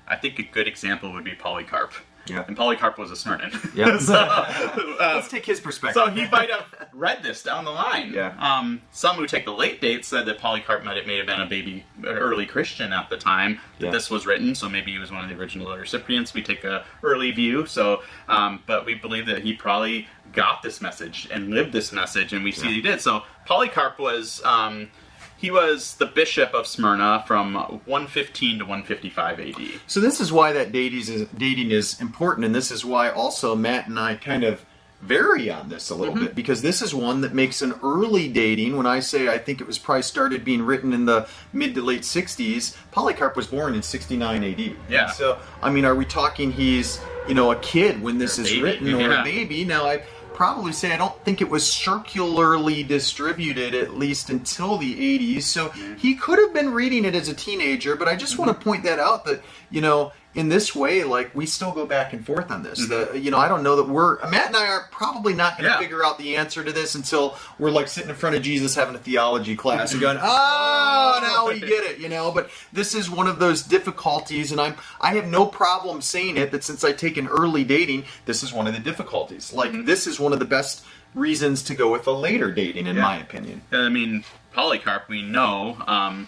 I 0.07 0.17
think 0.17 0.39
a 0.39 0.43
good 0.43 0.69
example 0.69 1.13
would 1.13 1.25
be 1.25 1.35
Polycarp. 1.35 1.93
Yeah. 2.27 2.45
And 2.47 2.57
Polycarp 2.57 2.99
was 2.99 3.11
a 3.11 3.15
Smyrnan. 3.15 3.53
Yeah. 3.75 3.99
so, 3.99 4.15
uh, 4.15 5.13
Let's 5.15 5.29
take 5.29 5.45
his 5.45 5.61
perspective. 5.61 6.03
so 6.03 6.11
he 6.11 6.27
might 6.29 6.51
have 6.51 6.67
read 6.93 7.23
this 7.23 7.43
down 7.43 7.65
the 7.65 7.71
line. 7.71 8.13
Yeah. 8.13 8.35
Um, 8.39 8.81
some 8.93 9.17
who 9.17 9.27
take 9.27 9.45
the 9.45 9.53
late 9.53 9.81
date 9.81 10.05
said 10.05 10.27
that 10.27 10.39
Polycarp 10.39 10.85
might 10.85 10.97
have, 10.97 11.07
may 11.07 11.17
have 11.19 11.27
been 11.27 11.41
a 11.41 11.47
baby, 11.47 11.85
uh, 12.05 12.09
early 12.09 12.47
Christian 12.47 12.93
at 12.93 13.11
the 13.11 13.17
time 13.17 13.61
that 13.79 13.87
Yeah. 13.87 13.91
this 13.93 14.11
was 14.11 14.27
written. 14.27 14.55
So 14.55 14.69
maybe 14.69 14.93
he 14.93 14.99
was 14.99 15.11
one 15.11 15.23
of 15.23 15.29
the 15.29 15.37
original 15.37 15.77
recipients. 15.77 16.33
We 16.35 16.43
take 16.43 16.65
a 16.65 16.85
early 17.03 17.31
view. 17.33 17.67
So, 17.67 18.03
um, 18.29 18.63
but 18.67 18.87
we 18.87 18.95
believe 18.95 19.27
that 19.27 19.43
he 19.43 19.55
probably 19.55 20.07
got 20.33 20.63
this 20.63 20.81
message 20.81 21.29
and 21.31 21.51
lived 21.51 21.73
this 21.73 21.93
message, 21.93 22.33
and 22.33 22.43
we 22.43 22.53
see 22.53 22.69
he 22.69 22.81
did. 22.81 23.01
So 23.01 23.23
Polycarp 23.47 23.99
was. 23.99 24.43
Um, 24.45 24.91
he 25.37 25.51
was 25.51 25.97
the 25.97 26.07
bishop 26.07 26.55
of 26.55 26.67
Smyrna 26.67 27.25
from 27.27 27.55
115 27.55 28.59
to 28.59 28.65
155 28.65 29.41
AD. 29.41 29.55
So 29.87 30.01
this 30.01 30.21
is 30.21 30.33
why 30.33 30.53
that 30.53 30.73
dating 30.73 31.71
is, 31.71 32.01
important, 32.01 32.47
and 32.47 32.55
this 32.55 32.71
is 32.71 32.85
why 32.85 33.11
also 33.11 33.55
Matt 33.55 33.89
and 33.89 33.99
I 33.99 34.15
kind 34.15 34.45
of 34.45 34.65
vary 35.03 35.51
on 35.51 35.69
this 35.69 35.91
a 35.91 35.95
little 35.95 36.15
mm-hmm. 36.15 36.25
bit 36.25 36.35
because 36.35 36.63
this 36.63 36.81
is 36.81 36.95
one 36.95 37.21
that 37.21 37.35
makes 37.35 37.61
an 37.61 37.75
early 37.83 38.27
dating. 38.27 38.77
When 38.77 38.87
I 38.87 39.01
say 39.01 39.29
I 39.29 39.39
think 39.39 39.61
it 39.61 39.67
was 39.67 39.79
probably 39.79 40.03
started 40.03 40.45
being 40.45 40.63
written 40.63 40.93
in 40.93 41.05
the 41.05 41.29
mid 41.53 41.75
to 41.75 41.83
late 41.83 42.03
'60s, 42.03 42.77
Polycarp 42.91 43.37
was 43.37 43.47
born 43.47 43.75
in 43.75 43.83
69 43.83 44.45
AD. 44.45 44.77
Yeah. 44.89 45.11
So 45.11 45.39
I 45.63 45.71
mean, 45.71 45.85
are 45.85 45.95
we 45.95 46.05
talking 46.07 46.53
he's 46.53 47.01
you 47.29 47.35
know 47.35 47.53
a 47.53 47.57
kid 47.57 48.03
when 48.03 48.19
this 48.19 48.39
Or 48.39 48.43
is 48.43 48.61
written 48.61 48.95
or 48.95 49.01
yeah. 49.11 49.21
a 49.21 49.25
baby? 49.25 49.65
Now 49.65 49.87
I 49.87 50.03
probably 50.35 50.73
say 50.73 50.93
I 50.93 50.97
don't 50.97 51.19
think 51.25 51.41
it 51.41 51.49
was 51.49 51.71
circularly 51.71 52.83
distributed 52.83 53.75
at 53.75 53.95
least 53.95 54.31
until 54.31 54.77
the 54.77 54.95
80s. 54.95 55.43
So 55.43 55.71
he 55.97 56.15
could 56.15 56.39
have 56.39 56.53
been 56.53 56.73
reading 56.73 57.05
it 57.05 57.15
as 57.15 57.29
a 57.29 57.35
teenager, 57.35 57.97
but 57.97 58.09
I 58.09 58.17
just 58.17 58.39
want 58.39 58.49
to 58.51 58.55
Mm-hmm. 58.55 58.63
point 58.71 58.83
that 58.85 58.99
out 58.99 59.25
that, 59.25 59.43
you 59.71 59.81
know, 59.81 60.13
in 60.35 60.49
this 60.49 60.75
way, 60.75 61.05
like 61.05 61.33
we 61.35 61.47
still 61.47 61.71
go 61.73 61.87
back 61.87 62.13
and 62.13 62.27
forth 62.27 62.51
on 62.51 62.63
this. 62.65 62.89
The, 62.89 63.13
you 63.15 63.31
know, 63.31 63.39
I 63.39 63.47
don't 63.49 63.63
know 63.63 63.77
that 63.77 63.89
we're 63.89 64.19
Matt 64.29 64.49
and 64.49 64.57
I 64.57 64.67
are 64.67 64.89
probably 64.91 65.33
not 65.35 65.57
going 65.57 65.65
to 65.65 65.71
Mm-hmm. 65.71 65.81
Yeah. 65.83 65.89
figure 65.89 66.05
out 66.05 66.19
the 66.19 66.37
answer 66.37 66.65
to 66.65 66.73
this 66.73 66.95
until 66.97 67.37
we're 67.59 67.71
like 67.71 67.87
sitting 67.89 68.11
in 68.11 68.17
front 68.17 68.35
of 68.37 68.43
Jesus 68.43 68.75
having 68.75 68.95
a 68.95 68.99
theology 68.99 69.55
class 69.57 69.93
and 69.93 70.01
going, 70.01 70.19
"Oh, 70.23 71.19
now 71.23 71.47
we 71.53 71.61
get 71.61 71.85
it," 71.85 71.99
you 71.99 72.09
know. 72.09 72.33
But 72.33 72.51
this 72.73 72.95
is 72.95 73.09
one 73.09 73.27
of 73.29 73.39
those 73.39 73.63
difficulties, 73.63 74.51
and 74.53 74.61
I'm 74.61 74.75
I 75.01 75.15
have 75.15 75.27
no 75.29 75.47
problem 75.47 76.01
saying 76.03 76.37
it 76.37 76.51
that 76.51 76.65
since 76.65 76.83
I 76.85 76.93
take 76.93 77.17
an 77.17 77.29
early 77.29 77.63
dating, 77.65 78.05
this 78.27 78.43
is 78.43 78.53
one 78.53 78.67
of 78.67 78.75
the 78.75 78.81
difficulties. 78.81 79.53
Like 79.53 79.71
Mm-hmm. 79.71 79.85
this 79.87 80.07
is 80.07 80.19
one 80.21 80.33
of 80.33 80.39
the 80.41 80.45
best 80.45 80.85
reasons 81.15 81.63
to 81.63 81.75
go 81.77 81.93
with 81.93 82.07
a 82.09 82.13
later 82.13 82.51
dating, 82.53 82.87
in 82.89 82.97
Yeah. 82.97 83.03
my 83.03 83.17
opinion. 83.19 83.63
I 83.71 83.89
mean, 83.89 84.25
Polycarp, 84.53 85.09
we 85.09 85.23
know 85.23 85.77
um, 85.87 86.27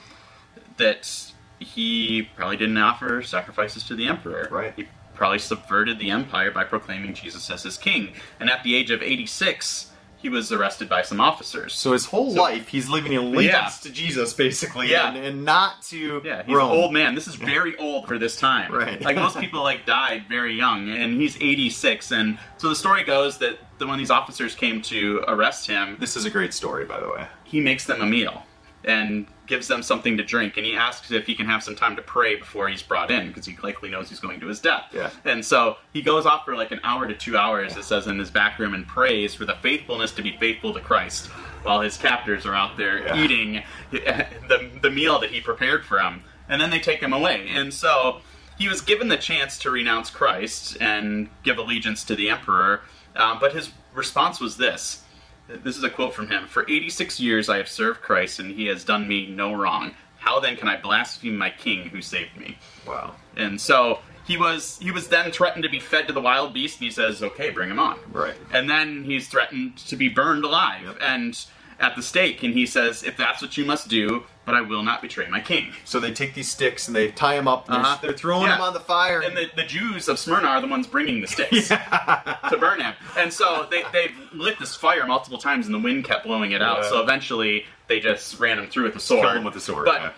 that 0.77 1.26
he 1.59 2.29
probably 2.37 2.57
didn't 2.57 2.79
offer 2.79 3.23
sacrifices 3.23 3.85
to 3.85 3.95
the 3.95 4.07
emperor. 4.07 4.49
Right. 4.51 4.73
He 4.77 4.87
probably 5.15 5.39
subverted 5.39 5.99
the 5.99 6.11
empire 6.11 6.51
by 6.51 6.65
proclaiming 6.65 7.15
Jesus 7.15 7.49
as 7.51 7.63
his 7.63 7.79
king. 7.79 8.13
And 8.41 8.51
at 8.51 8.63
the 8.63 8.75
age 8.75 8.91
of 8.91 9.03
86, 9.03 9.91
he 10.19 10.29
was 10.29 10.51
arrested 10.53 10.89
by 10.89 11.03
some 11.03 11.21
officers. 11.21 11.73
So 11.75 11.93
his 11.93 12.07
whole 12.07 12.35
So- 12.35 12.43
life, 12.43 12.69
he's 12.69 12.89
living 12.89 13.13
in 13.13 13.19
allegiance 13.21 13.81
Yeah. 13.85 13.89
to 13.89 13.91
Jesus, 13.93 14.33
basically, 14.35 14.91
Yeah. 14.91 15.09
and, 15.09 15.17
and 15.25 15.45
not 15.45 15.83
to 15.85 16.21
yeah, 16.25 16.43
he's 16.45 16.55
Rome. 16.55 16.71
an 16.73 16.77
old 16.77 16.93
man. 16.93 17.15
This 17.15 17.27
is 17.29 17.35
very 17.37 17.77
old 17.79 18.07
for 18.09 18.19
this 18.19 18.37
time. 18.37 18.73
Right. 18.73 19.01
Like 19.01 19.17
most 19.17 19.39
people 19.39 19.63
like 19.63 19.87
died 19.87 20.25
very 20.29 20.55
young, 20.55 20.91
and 20.91 21.21
he's 21.21 21.37
86. 21.41 22.11
And 22.13 22.39
so 22.59 22.69
the 22.69 22.75
story 22.77 23.05
goes 23.05 23.39
that 23.39 23.59
the, 23.79 23.87
when 23.87 23.99
these 23.99 24.11
officers 24.11 24.55
came 24.55 24.81
to 24.83 25.23
arrest 25.29 25.67
him, 25.67 25.97
This 26.01 26.17
is 26.17 26.25
a 26.25 26.31
great 26.31 26.53
story, 26.55 26.85
by 26.87 26.99
the 27.01 27.09
way. 27.09 27.27
he 27.45 27.61
makes 27.61 27.85
them 27.85 28.01
a 28.03 28.07
meal 28.07 28.45
and 28.85 29.27
gives 29.47 29.69
them 29.69 29.83
something 29.83 30.17
to 30.17 30.25
drink 30.25 30.57
and 30.57 30.67
he 30.67 30.75
asks 30.77 31.11
if 31.11 31.27
he 31.27 31.35
can 31.35 31.47
have 31.47 31.63
some 31.63 31.75
time 31.77 31.95
to 31.97 32.03
pray 32.03 32.37
before 32.37 32.69
he's 32.69 32.83
brought 32.83 33.11
in 33.11 33.29
because 33.29 33.47
he 33.47 33.57
likely 33.63 33.89
knows 33.89 34.09
he's 34.09 34.21
going 34.21 34.41
to 34.41 34.47
his 34.47 34.61
death 34.61 34.85
Yeah. 34.93 35.11
and 35.25 35.45
so 35.45 35.77
he 35.93 36.03
goes 36.03 36.27
off 36.27 36.45
for 36.45 36.57
like 36.57 36.73
an 36.73 36.81
hour 36.85 37.07
to 37.07 37.15
two 37.15 37.37
hours 37.37 37.77
it 37.77 37.85
says 37.85 38.07
in 38.07 38.19
his 38.19 38.31
back 38.31 38.59
room 38.59 38.75
and 38.75 38.87
prays 38.87 39.35
for 39.35 39.45
the 39.45 39.55
faithfulness 39.63 40.13
to 40.13 40.23
be 40.23 40.37
faithful 40.39 40.75
to 40.75 40.81
christ 40.81 41.27
while 41.63 41.81
his 41.81 41.97
captors 41.97 42.45
are 42.47 42.55
out 42.55 42.77
there 42.77 43.03
Yeah. 43.07 43.23
eating 43.23 43.63
the, 43.91 44.71
the 44.83 44.91
meal 44.91 45.19
that 45.21 45.31
he 45.31 45.41
prepared 45.41 45.85
for 45.85 45.99
him 45.99 46.23
and 46.49 46.61
then 46.61 46.71
they 46.71 46.79
take 46.81 47.01
him 47.01 47.13
away 47.13 47.47
and 47.49 47.73
so 47.73 48.21
he 48.59 48.69
was 48.69 48.81
given 48.81 49.09
the 49.09 49.17
chance 49.17 49.59
to 49.61 49.71
renounce 49.71 50.11
christ 50.11 50.77
and 50.81 51.29
give 51.43 51.59
allegiance 51.59 52.05
to 52.05 52.15
the 52.17 52.29
emperor 52.31 52.81
um, 53.17 53.39
but 53.41 53.53
his 53.53 53.71
response 53.95 54.41
was 54.41 54.57
this 54.57 55.03
this 55.49 55.77
is 55.77 55.85
a 55.85 55.91
quote 55.91 56.15
from 56.15 56.29
him. 56.29 56.47
For 56.47 56.65
86 56.69 57.21
years 57.21 57.49
I 57.49 57.57
have 57.59 57.69
served 57.69 58.01
Christ, 58.03 58.39
and 58.41 58.51
he 58.51 58.67
has 58.67 58.85
done 58.85 59.07
me 59.07 59.27
no 59.27 59.55
wrong. 59.55 59.93
How 60.19 60.41
then 60.41 60.57
can 60.57 60.69
I 60.69 60.77
blaspheme 60.77 61.37
my 61.37 61.51
king 61.51 61.89
who 61.89 62.03
saved 62.03 62.37
me? 62.37 62.59
Wow. 62.87 63.15
And 63.37 63.61
so 63.61 64.01
he 64.27 64.37
was 64.37 64.79
he 64.81 64.91
was 64.91 65.09
then 65.09 65.31
threatened 65.31 65.63
to 65.63 65.69
be 65.71 65.79
fed 65.79 66.07
to 66.09 66.13
the 66.13 66.21
wild 66.21 66.53
beast, 66.53 66.79
and 66.81 66.85
he 66.85 66.91
says, 66.91 67.23
"Okay, 67.23 67.51
bring 67.51 67.71
him 67.71 67.79
on." 67.79 67.99
Right. 68.11 68.35
And 68.53 68.69
then 68.69 69.05
he's 69.05 69.29
threatened 69.29 69.77
to 69.79 69.97
be 69.97 70.09
burned 70.09 70.45
alive 70.45 70.83
Yep. 70.85 70.99
and 71.01 71.45
at 71.79 71.95
the 71.95 72.03
stake, 72.03 72.43
and 72.43 72.55
he 72.55 72.67
says, 72.67 73.03
"If 73.05 73.17
that's 73.17 73.41
what 73.43 73.57
you 73.57 73.65
must 73.65 73.89
do, 73.89 74.25
but 74.47 74.55
I 74.55 74.63
will 74.63 74.83
not 74.83 75.03
betray 75.03 75.29
my 75.29 75.41
king." 75.41 75.73
So 75.85 76.01
they 76.01 76.13
take 76.13 76.33
these 76.33 76.51
sticks 76.51 76.87
and 76.87 76.97
they 76.97 77.11
tie 77.11 77.37
them 77.37 77.47
up. 77.49 77.69
And 77.69 77.77
Uh-huh. 77.77 77.99
they're, 78.01 78.13
they're 78.13 78.19
throwing 78.19 78.47
Yeah. 78.47 78.53
them 78.57 78.63
on 78.63 78.73
the 78.73 78.81
fire. 78.81 79.21
And 79.21 79.37
the, 79.37 79.51
the 79.55 79.65
Jews 79.65 80.09
of 80.09 80.19
Smyrna 80.19 80.47
are 80.49 80.61
the 80.63 80.67
ones 80.69 80.87
bringing 80.87 81.21
the 81.21 81.27
sticks 81.27 81.69
to 81.69 82.57
burn 82.59 82.81
him. 82.81 82.95
And 83.19 83.31
so 83.33 83.67
they, 83.71 83.83
they 83.93 84.13
lit 84.33 84.59
this 84.59 84.75
fire 84.75 85.07
multiple 85.07 85.39
times 85.39 85.67
and 85.67 85.75
the 85.75 85.79
wind 85.79 86.05
kept 86.07 86.25
blowing 86.25 86.53
it 86.53 86.63
out. 86.63 86.79
Yeah. 86.85 86.89
So 86.89 87.03
eventually 87.03 87.67
they 87.89 88.01
just 88.01 88.39
ran 88.41 88.59
him 88.59 88.69
through 88.69 88.85
with 88.85 88.95
the 88.95 89.01
sword. 89.01 89.23
Killed 89.23 89.37
him 89.37 89.45
with 89.45 89.55
the 89.55 89.61
sword, 89.61 89.85
But 89.85 90.01
yeah. 90.01 90.11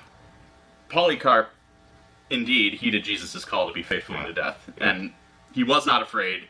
Polycarp, 0.88 1.50
indeed, 2.30 2.74
heeded 2.74 3.04
Jesus' 3.04 3.44
call 3.44 3.68
to 3.68 3.72
be 3.74 3.82
faithful 3.82 4.14
Yeah. 4.14 4.20
unto 4.22 4.32
death. 4.34 4.70
Yeah. 4.78 4.90
And 4.90 5.12
he 5.52 5.64
was 5.64 5.86
not 5.86 6.02
afraid, 6.02 6.44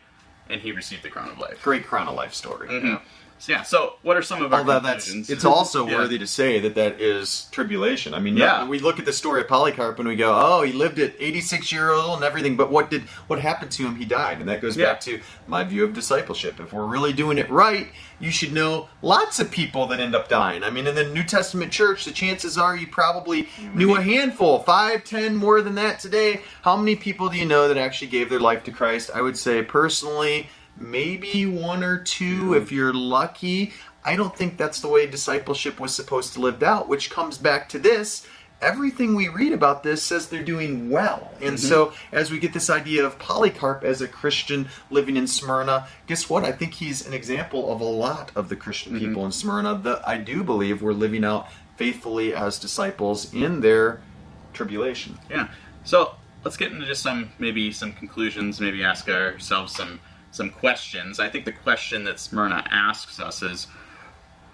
and 0.49 0.61
he 0.61 0.73
received 0.73 1.03
the 1.03 1.09
crown 1.11 1.29
of 1.31 1.39
life. 1.39 1.63
Great 1.63 1.87
crown 1.87 2.09
of 2.09 2.15
life 2.15 2.35
story. 2.35 2.69
Mhm. 2.69 3.01
So, 3.39 3.53
yeah, 3.53 3.63
so 3.63 3.95
what 4.03 4.17
are 4.17 4.23
some 4.23 4.43
of 4.43 4.53
our 4.53 4.61
Although 4.61 4.81
that's 4.81 5.07
conclusions? 5.07 5.31
it's 5.31 5.45
also 5.45 5.87
Yeah. 5.89 5.97
worthy 5.97 6.19
to 6.19 6.27
say 6.27 6.59
that 6.61 6.75
that 6.75 7.01
is 7.01 7.47
tribulation. 7.53 8.15
I 8.15 8.19
mean, 8.21 8.37
Yeah. 8.37 8.67
we 8.67 8.79
look 8.79 8.99
at 8.99 9.05
the 9.05 9.13
story 9.13 9.41
of 9.43 9.49
Polycarp 9.49 9.99
and 9.99 10.09
we 10.09 10.17
go, 10.17 10.35
"Oh, 10.35 10.63
he 10.63 10.73
lived 10.73 10.99
at 10.99 11.15
86 11.19 11.71
years 11.73 11.91
old 11.93 12.17
and 12.17 12.25
everything." 12.25 12.57
But 12.57 12.71
what 12.71 12.91
did 12.91 13.03
what 13.29 13.39
happened 13.41 13.71
to 13.73 13.87
him? 13.87 13.97
He 13.97 14.05
died, 14.05 14.41
and 14.41 14.49
that 14.49 14.61
goes 14.61 14.77
back 14.77 15.01
to 15.03 15.21
my 15.47 15.65
view 15.65 15.85
of 15.85 15.93
discipleship. 15.95 16.59
If 16.61 16.73
we're 16.73 16.85
really 16.85 17.13
doing 17.13 17.39
it 17.39 17.49
right, 17.51 17.89
you 18.21 18.31
should 18.31 18.53
know 18.53 18.89
lots 19.03 19.39
of 19.39 19.51
people 19.51 19.87
that 19.87 20.01
end 20.01 20.15
up 20.15 20.29
dying. 20.29 20.65
I 20.65 20.71
mean, 20.71 20.87
in 20.87 20.95
the 20.97 21.05
New 21.09 21.23
Testament 21.23 21.71
church, 21.71 22.05
the 22.05 22.11
chances 22.11 22.59
are 22.59 22.77
you 22.77 22.87
probably 22.89 23.45
mm-hmm. 23.45 23.79
knew 23.79 23.97
a 23.97 24.03
handful, 24.03 24.59
five, 24.61 25.05
ten, 25.05 25.37
more 25.37 25.63
than 25.63 25.77
that 25.77 26.01
today. 26.01 26.41
How 26.63 26.77
many 26.77 26.97
people 26.97 27.29
do 27.29 27.39
you 27.39 27.47
know 27.47 27.69
that 27.69 27.77
actually 27.77 28.09
gave 28.09 28.29
their 28.31 28.41
life 28.41 28.65
to 28.65 28.73
Christ? 28.73 29.11
I 29.15 29.23
would 29.23 29.37
say 29.39 29.63
personally, 29.63 30.49
maybe 30.81 31.47
one 31.47 31.83
or 31.83 31.99
two 31.99 32.55
if 32.55 32.73
you're 32.73 32.95
lucky. 32.95 33.73
I 34.05 34.17
don't 34.17 34.35
think 34.35 34.57
that's 34.57 34.81
the 34.81 34.89
way 34.89 35.07
discipleship 35.07 35.81
was 35.81 35.95
supposed 35.95 36.33
to 36.35 36.41
lived 36.41 36.63
out, 36.63 36.89
which 36.89 37.11
comes 37.11 37.39
back 37.39 37.69
to 37.71 37.79
this. 37.79 38.27
Everything 38.61 39.15
we 39.15 39.29
read 39.29 39.53
about 39.53 39.85
this 39.85 40.03
says 40.03 40.29
they're 40.29 40.43
doing 40.43 40.91
well. 40.91 41.33
And 41.41 41.57
mm-hmm. 41.57 41.69
so, 41.69 41.93
as 42.11 42.31
we 42.31 42.41
get 42.41 42.53
this 42.53 42.71
idea 42.71 43.05
of 43.05 43.19
Polycarp 43.19 43.85
as 43.85 44.01
a 44.01 44.09
Christian 44.09 44.69
living 44.91 45.17
in 45.17 45.29
Smyrna, 45.29 45.87
guess 46.09 46.29
what? 46.29 46.45
I 46.45 46.51
think 46.51 46.75
he's 46.75 47.07
an 47.07 47.13
example 47.13 47.73
of 47.73 47.81
a 47.81 47.85
lot 47.85 48.33
of 48.35 48.49
the 48.49 48.57
Christian 48.57 48.95
mm-hmm. 48.95 49.07
people 49.07 49.27
in 49.27 49.33
Smyrna 49.33 49.79
that 49.79 50.09
I 50.09 50.19
do 50.19 50.43
believe 50.43 50.83
were 50.83 50.95
living 50.95 51.25
out 51.25 51.49
faithfully 51.77 52.35
as 52.35 52.59
disciples 52.59 53.33
in 53.33 53.61
their 53.61 54.01
tribulation. 54.53 55.17
Yeah. 55.31 55.49
So 55.85 56.17
let's 56.45 56.57
get 56.57 56.73
into 56.73 56.85
just 56.85 57.03
some 57.03 57.31
maybe 57.39 57.71
some 57.71 57.93
conclusions. 57.93 58.61
Maybe 58.61 58.83
ask 58.83 59.09
ourselves 59.09 59.75
some 59.75 60.01
some 60.31 60.51
questions. 60.51 61.21
I 61.21 61.29
think 61.29 61.45
the 61.45 61.53
question 61.53 62.05
that 62.05 62.21
Smyrna 62.21 62.65
asks 62.71 63.21
us 63.21 63.43
is: 63.43 63.67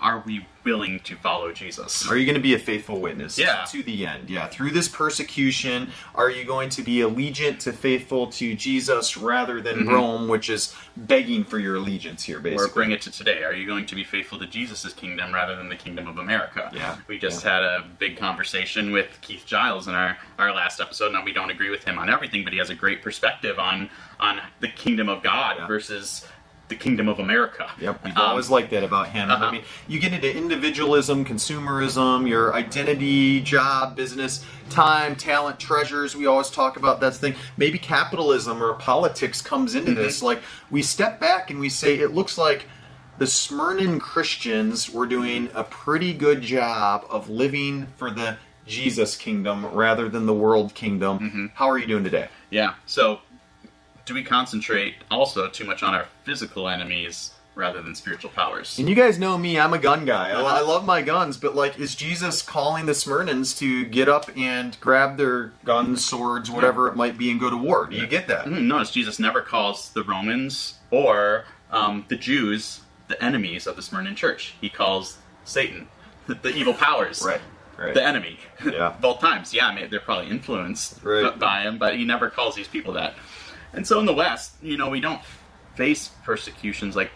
are 0.05 0.23
we 0.27 0.47
willing 0.65 1.01
to 1.01 1.17
follow 1.17 1.51
Jesus? 1.51 2.09
Are 2.11 2.17
you 2.17 2.27
going 2.27 2.35
to 2.37 2.41
be 2.41 2.55
a 2.55 2.59
faithful 2.59 3.01
witness 3.01 3.39
Yeah. 3.39 3.65
to 3.71 3.83
the 3.83 4.07
end? 4.07 4.29
Yeah. 4.29 4.47
Through 4.49 4.73
this 4.73 4.87
persecution, 4.87 5.91
are 6.15 6.31
you 6.31 6.45
going 6.45 6.69
to 6.71 6.83
be 6.83 6.99
allegiant 6.99 7.61
to 7.61 7.73
faithful 7.73 8.27
to 8.33 8.55
Jesus 8.55 9.17
rather 9.17 9.63
than 9.63 9.77
mm-hmm. 9.81 9.89
Rome, 9.89 10.29
which 10.29 10.51
is 10.51 10.75
begging 10.97 11.43
for 11.43 11.59
your 11.59 11.77
allegiance 11.77 12.23
here, 12.23 12.39
basically? 12.39 12.67
or 12.67 12.69
bring 12.69 12.91
it 12.91 13.01
to 13.03 13.11
today. 13.11 13.43
Are 13.45 13.55
you 13.55 13.67
going 13.67 13.87
to 13.87 13.95
be 13.95 14.05
faithful 14.05 14.39
to 14.39 14.47
Jesus' 14.47 14.93
kingdom 14.93 15.33
rather 15.33 15.57
than 15.57 15.71
the 15.71 15.77
kingdom 15.77 16.07
of 16.07 16.19
America? 16.19 16.71
Yeah. 16.75 16.99
We 17.09 17.19
just 17.19 17.43
had 17.43 17.63
a 17.63 17.85
big 17.99 18.19
conversation 18.19 18.93
with 18.93 19.09
Keith 19.23 19.45
Giles 19.47 19.89
in 19.89 19.95
our, 19.95 20.19
our 20.39 20.53
last 20.53 20.81
episode. 20.81 21.13
Now 21.13 21.25
we 21.25 21.33
don't 21.33 21.51
agree 21.51 21.71
with 21.71 21.85
him 21.85 21.99
on 21.99 22.11
everything, 22.11 22.45
but 22.45 22.53
he 22.53 22.59
has 22.59 22.69
a 22.69 22.75
great 22.75 23.03
perspective 23.03 23.59
on 23.59 23.89
on 24.21 24.41
the 24.61 24.69
kingdom 24.69 25.09
of 25.09 25.23
God 25.23 25.57
Yeah. 25.59 25.67
versus 25.67 26.27
the 26.69 26.75
kingdom 26.75 27.09
of 27.09 27.19
America. 27.19 27.71
Yep, 27.81 28.05
we've 28.05 28.17
Um, 28.17 28.23
always 28.23 28.49
liked 28.49 28.71
that 28.71 28.83
about 28.83 29.09
him. 29.09 29.31
uh-huh. 29.31 29.45
I 29.45 29.53
mean, 29.53 29.63
you 29.87 30.01
get 30.01 30.13
into 30.15 30.35
individualism, 30.35 31.25
consumerism, 31.25 32.27
your 32.29 32.55
identity, 32.55 33.41
job, 33.41 33.95
business, 33.97 34.45
time, 34.71 35.15
talent, 35.15 35.61
treasures. 35.61 36.17
We 36.17 36.27
always 36.27 36.49
talk 36.51 36.77
about 36.79 37.01
that 37.01 37.15
thing. 37.15 37.35
Maybe 37.59 37.79
capitalism 37.79 38.63
or 38.63 38.75
politics 38.75 39.43
comes 39.43 39.75
into 39.75 39.95
this. 39.95 40.23
Like 40.23 40.41
we 40.71 40.81
step 40.83 41.21
back 41.21 41.51
and 41.51 41.61
we 41.61 41.69
say, 41.69 41.97
it 41.99 42.15
looks 42.15 42.39
like 42.39 42.67
the 43.19 43.27
Smyrna 43.27 44.01
Christians 44.01 44.91
were 44.91 45.07
doing 45.07 45.49
a 45.55 45.65
pretty 45.65 46.15
good 46.15 46.41
job 46.41 47.05
of 47.11 47.29
living 47.29 47.87
for 47.97 48.11
the 48.11 48.39
Jesus 48.67 49.17
kingdom 49.17 49.67
rather 49.67 50.09
than 50.09 50.25
the 50.25 50.33
world 50.33 50.75
kingdom. 50.75 51.51
How 51.55 51.69
are 51.69 51.77
you 51.79 51.87
doing 51.87 52.03
today? 52.05 52.29
Yeah. 52.51 52.75
So, 52.87 53.21
do 54.07 54.15
we 54.15 54.23
concentrate 54.23 54.95
also 55.11 55.49
too 55.49 55.65
much 55.65 55.83
on 55.83 55.95
our 55.95 56.07
physical 56.25 56.69
enemies 56.69 57.33
rather 57.55 57.81
than 57.83 57.95
spiritual 57.95 58.31
powers? 58.31 58.79
And 58.79 58.89
you 58.89 58.95
guys 58.95 59.19
know 59.19 59.39
me, 59.39 59.59
I'm 59.59 59.73
a 59.73 59.79
gun 59.79 60.05
guy. 60.05 60.31
I, 60.31 60.33
Uh-huh. 60.35 60.47
I 60.57 60.61
love 60.61 60.85
my 60.85 61.03
guns, 61.03 61.37
but 61.37 61.55
like, 61.55 61.79
is 61.79 61.95
Jesus 61.95 62.43
calling 62.43 62.87
the 62.87 62.93
Smyrnans 62.93 63.57
to 63.59 63.85
get 63.87 64.09
up 64.09 64.29
and 64.37 64.77
grab 64.81 65.17
their 65.17 65.53
guns, 65.65 66.05
swords, 66.05 66.51
whatever 66.51 66.89
it 66.89 66.97
might 66.97 67.17
be, 67.17 67.31
and 67.31 67.39
go 67.41 67.49
to 67.51 67.57
war? 67.57 67.87
Do 67.87 67.97
you 67.97 68.07
get 68.07 68.27
that? 68.29 68.47
Hmm, 68.47 68.67
Notice 68.69 68.91
Jesus 68.91 69.19
never 69.19 69.41
calls 69.41 69.91
the 69.91 70.03
Romans 70.03 70.75
or 70.91 71.45
um, 71.71 72.05
the 72.09 72.17
Jews 72.17 72.81
the 73.09 73.23
enemies 73.23 73.67
of 73.67 73.77
the 73.77 73.83
Smyrna 73.83 74.15
church. 74.15 74.55
He 74.61 74.69
calls 74.71 75.19
Satan 75.45 75.89
the 76.27 76.49
evil 76.49 76.75
powers. 76.75 77.23
Right. 77.25 77.41
Right. 77.77 77.93
The 77.93 78.03
enemy. 78.05 78.39
Yeah. 78.65 78.95
Both 79.01 79.21
times. 79.21 79.53
Yeah, 79.53 79.67
I 79.67 79.75
mean, 79.75 79.91
they're 79.91 79.99
probably 80.01 80.31
influenced 80.31 81.03
Right. 81.03 81.37
by 81.39 81.63
him, 81.63 81.77
but 81.77 81.97
he 81.97 82.05
never 82.05 82.31
calls 82.31 82.55
these 82.55 82.69
people 82.69 82.93
that. 82.95 83.15
And 83.75 83.87
so 83.87 83.99
in 84.01 84.07
the 84.07 84.15
West, 84.15 84.55
you 84.63 84.77
know, 84.77 84.89
we 84.89 85.01
don't 85.01 85.21
face 85.75 86.11
persecutions 86.25 86.97
like 86.97 87.11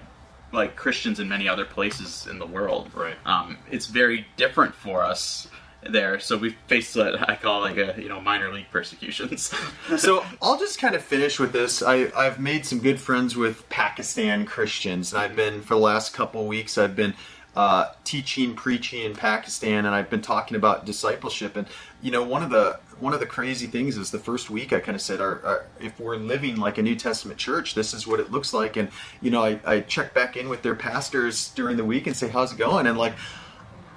like 0.50 0.76
Christians 0.76 1.20
in 1.20 1.28
many 1.28 1.46
other 1.46 1.64
places 1.64 2.26
in 2.26 2.38
the 2.38 2.46
world. 2.46 2.90
Right. 2.94 3.16
Um, 3.26 3.58
it's 3.70 3.86
very 3.86 4.26
different 4.36 4.74
for 4.74 5.02
us 5.02 5.48
there. 5.82 6.18
So 6.18 6.36
we 6.36 6.50
face 6.66 6.94
what 6.96 7.28
I 7.28 7.36
call 7.36 7.60
like 7.60 7.76
a 7.76 7.94
you 7.98 8.08
know 8.08 8.20
minor 8.20 8.52
league 8.52 8.70
persecutions. 8.70 9.54
so 9.96 10.24
I'll 10.42 10.58
just 10.58 10.78
kind 10.78 10.94
of 10.94 11.02
finish 11.02 11.38
with 11.38 11.52
this. 11.52 11.82
I, 11.82 12.10
I've 12.16 12.40
made 12.40 12.66
some 12.66 12.80
good 12.80 13.00
friends 13.00 13.36
with 13.36 13.68
Pakistan 13.68 14.44
Christians, 14.46 15.12
and 15.12 15.22
I've 15.22 15.36
been 15.36 15.62
for 15.62 15.74
the 15.74 15.80
last 15.80 16.14
couple 16.14 16.42
of 16.42 16.46
weeks. 16.46 16.78
I've 16.78 16.96
been 16.96 17.14
uh, 17.56 17.92
teaching, 18.04 18.54
preaching 18.54 19.04
in 19.04 19.14
Pakistan, 19.14 19.86
and 19.86 19.94
I've 19.94 20.10
been 20.10 20.22
talking 20.22 20.56
about 20.56 20.84
discipleship. 20.84 21.56
And 21.56 21.66
you 22.02 22.10
know, 22.10 22.22
one 22.22 22.42
of 22.42 22.50
the 22.50 22.80
one 23.00 23.14
of 23.14 23.20
the 23.20 23.26
crazy 23.26 23.66
things 23.66 23.96
is 23.96 24.10
the 24.10 24.18
first 24.18 24.50
week 24.50 24.72
I 24.72 24.80
kind 24.80 24.96
of 24.96 25.02
said, 25.02 25.20
our, 25.20 25.40
uh, 25.44 25.48
our, 25.48 25.64
if 25.80 25.98
we're 26.00 26.16
living 26.16 26.56
like 26.56 26.78
a 26.78 26.82
New 26.82 26.96
Testament 26.96 27.38
church, 27.38 27.74
this 27.74 27.94
is 27.94 28.06
what 28.06 28.20
it 28.20 28.30
looks 28.32 28.52
like. 28.52 28.76
And 28.76 28.88
you 29.20 29.30
know, 29.30 29.44
I, 29.44 29.60
I 29.64 29.80
check 29.80 30.14
back 30.14 30.36
in 30.36 30.48
with 30.48 30.62
their 30.62 30.74
pastors 30.74 31.50
during 31.50 31.76
the 31.76 31.84
week 31.84 32.06
and 32.06 32.16
say, 32.16 32.28
how's 32.28 32.52
it 32.52 32.58
going? 32.58 32.86
And 32.86 32.98
like 32.98 33.14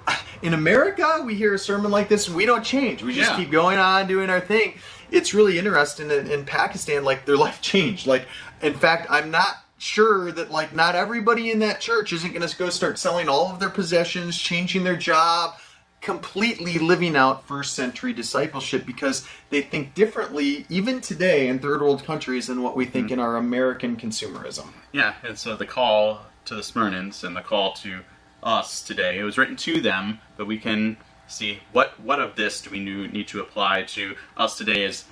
in 0.42 0.54
America, 0.54 1.22
we 1.24 1.34
hear 1.34 1.54
a 1.54 1.58
sermon 1.58 1.90
like 1.90 2.08
this 2.08 2.28
and 2.28 2.36
we 2.36 2.46
don't 2.46 2.64
change. 2.64 3.02
We 3.02 3.14
just 3.14 3.30
Yeah. 3.30 3.36
keep 3.36 3.50
going 3.50 3.78
on 3.78 4.06
doing 4.08 4.30
our 4.30 4.40
thing. 4.40 4.74
It's 5.10 5.34
really 5.34 5.58
interesting 5.58 6.10
in, 6.10 6.26
in 6.30 6.44
Pakistan, 6.44 7.04
like 7.04 7.26
their 7.26 7.36
life 7.36 7.60
changed. 7.62 8.06
Like, 8.06 8.26
in 8.62 8.74
fact, 8.74 9.06
I'm 9.10 9.30
not 9.30 9.56
sure 9.78 10.30
that 10.30 10.50
like 10.50 10.72
not 10.74 10.94
everybody 10.94 11.50
in 11.50 11.58
that 11.58 11.80
church 11.80 12.12
isn't 12.12 12.32
going 12.32 12.46
to 12.46 12.56
go 12.56 12.70
start 12.70 12.98
selling 12.98 13.28
all 13.28 13.48
of 13.52 13.58
their 13.58 13.68
possessions, 13.70 14.38
changing 14.38 14.84
their 14.84 14.96
job, 14.96 15.54
completely 16.02 16.78
living 16.78 17.16
out 17.16 17.46
first 17.46 17.74
century 17.74 18.12
discipleship 18.12 18.84
because 18.84 19.26
they 19.50 19.62
think 19.62 19.94
differently, 19.94 20.66
even 20.68 21.00
today 21.00 21.46
in 21.46 21.58
third 21.58 21.80
world 21.80 22.04
countries, 22.04 22.48
than 22.48 22.62
what 22.62 22.76
we 22.76 22.84
think 22.84 23.06
mm-hmm. 23.06 23.14
in 23.14 23.20
our 23.20 23.36
American 23.36 23.96
consumerism. 23.96 24.66
Yeah, 24.90 25.14
and 25.22 25.38
so 25.38 25.56
the 25.56 25.64
call 25.64 26.20
to 26.46 26.56
the 26.56 26.60
Smyrnans 26.60 27.24
and 27.24 27.36
the 27.36 27.40
call 27.40 27.72
to 27.74 28.00
us 28.42 28.82
today, 28.82 29.18
it 29.18 29.22
was 29.22 29.38
written 29.38 29.56
to 29.56 29.80
them, 29.80 30.18
but 30.36 30.46
we 30.46 30.58
can 30.58 30.96
see 31.28 31.60
what 31.70 31.98
what 32.00 32.20
of 32.20 32.34
this 32.36 32.60
do 32.60 32.68
we 32.68 32.80
need 32.80 33.26
to 33.28 33.40
apply 33.40 33.82
to 33.82 34.14
us 34.36 34.58
today 34.58 34.84
is 34.84 35.04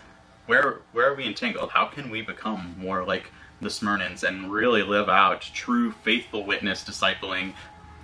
where 0.47 0.81
where 0.93 1.11
are 1.11 1.15
we 1.15 1.25
entangled? 1.25 1.71
How 1.71 1.87
can 1.87 2.11
we 2.11 2.23
become 2.23 2.75
more 2.77 3.05
like 3.05 3.31
the 3.61 3.69
Smyrnans 3.69 4.25
and 4.25 4.51
really 4.51 4.83
live 4.83 5.09
out 5.09 5.43
true 5.43 5.93
faithful 5.93 6.45
witness 6.45 6.83
discipling 6.83 7.55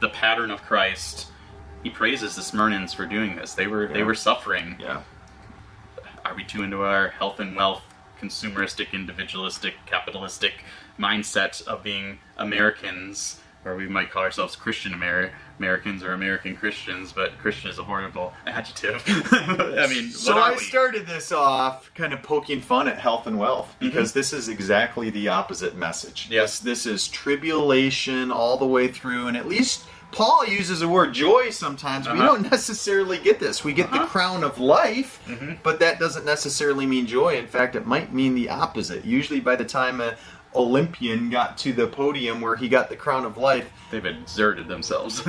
the 0.00 0.08
pattern 0.08 0.52
of 0.52 0.62
Christ? 0.62 1.32
He 1.86 1.90
praises 1.90 2.34
the 2.34 2.42
Smyrnans 2.42 2.96
for 2.96 3.06
doing 3.06 3.36
this. 3.36 3.54
They 3.54 3.68
were 3.68 3.86
they 3.86 4.02
were 4.02 4.16
suffering. 4.16 4.74
Yeah. 4.80 5.02
Are 6.24 6.34
we 6.34 6.42
too 6.42 6.64
into 6.64 6.82
our 6.82 7.10
health 7.10 7.38
and 7.38 7.54
wealth, 7.54 7.84
consumeristic, 8.20 8.92
individualistic, 8.92 9.74
capitalistic 9.86 10.64
mindset 10.98 11.64
of 11.68 11.84
being 11.84 12.18
Americans, 12.38 13.38
or 13.64 13.76
we 13.76 13.86
might 13.86 14.10
call 14.10 14.22
ourselves 14.22 14.56
Christian 14.56 14.94
Amer- 14.94 15.30
Americans 15.60 16.02
or 16.02 16.12
American 16.12 16.56
Christians, 16.56 17.12
but 17.12 17.38
Christian 17.38 17.70
is 17.70 17.78
a 17.78 17.84
horrible 17.84 18.32
adjective. 18.48 19.00
I 19.30 19.86
mean, 19.88 20.10
So 20.10 20.36
I 20.36 20.54
we? 20.54 20.58
started 20.58 21.06
this 21.06 21.30
off 21.30 21.92
kind 21.94 22.12
of 22.12 22.20
poking 22.24 22.60
fun 22.60 22.88
at 22.88 22.98
health 22.98 23.28
and 23.28 23.38
wealth 23.38 23.68
Mm-hmm. 23.74 23.86
because 23.86 24.12
this 24.12 24.32
is 24.32 24.48
exactly 24.48 25.10
the 25.10 25.28
opposite 25.28 25.76
message. 25.76 26.26
Yes. 26.32 26.58
This, 26.58 26.82
this 26.82 26.92
is 26.92 27.06
tribulation 27.08 28.32
all 28.32 28.56
the 28.56 28.66
way 28.66 28.88
through, 28.88 29.28
and 29.28 29.36
at 29.36 29.46
least 29.46 29.84
Paul 30.16 30.46
uses 30.46 30.80
the 30.80 30.88
word 30.88 31.12
joy 31.12 31.50
sometimes. 31.50 32.06
We 32.06 32.14
Uh-huh. 32.14 32.24
don't 32.24 32.50
necessarily 32.50 33.18
get 33.18 33.38
this. 33.38 33.62
We 33.62 33.74
get 33.74 33.90
the 33.90 33.96
Uh-huh. 33.96 34.04
Mm-hmm. 34.04 34.12
crown 34.12 34.44
of 34.44 34.58
life, 34.58 35.20
but 35.62 35.78
that 35.80 35.98
doesn't 36.00 36.24
necessarily 36.24 36.86
mean 36.86 37.06
joy. 37.06 37.36
In 37.36 37.46
fact, 37.46 37.76
it 37.76 37.86
might 37.86 38.14
mean 38.14 38.34
the 38.34 38.48
opposite. 38.48 39.04
Usually, 39.04 39.40
by 39.40 39.56
the 39.56 39.64
time 39.66 40.00
a 40.00 40.14
Olympian 40.54 41.28
got 41.28 41.58
to 41.58 41.74
the 41.74 41.86
podium 41.86 42.40
where 42.40 42.56
he 42.56 42.66
got 42.66 42.88
the 42.88 42.96
crown 42.96 43.26
of 43.26 43.36
life, 43.36 43.70
They've 43.90 44.06
exerted 44.06 44.68
themselves. 44.68 45.22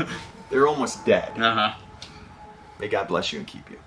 they're 0.50 0.68
almost 0.68 1.06
dead. 1.06 1.34
Uh 1.38 1.54
huh. 1.54 1.74
May 2.80 2.88
God 2.88 3.10
bless 3.10 3.34
you 3.34 3.40
and 3.40 3.48
keep 3.48 3.70
you. 3.70 3.78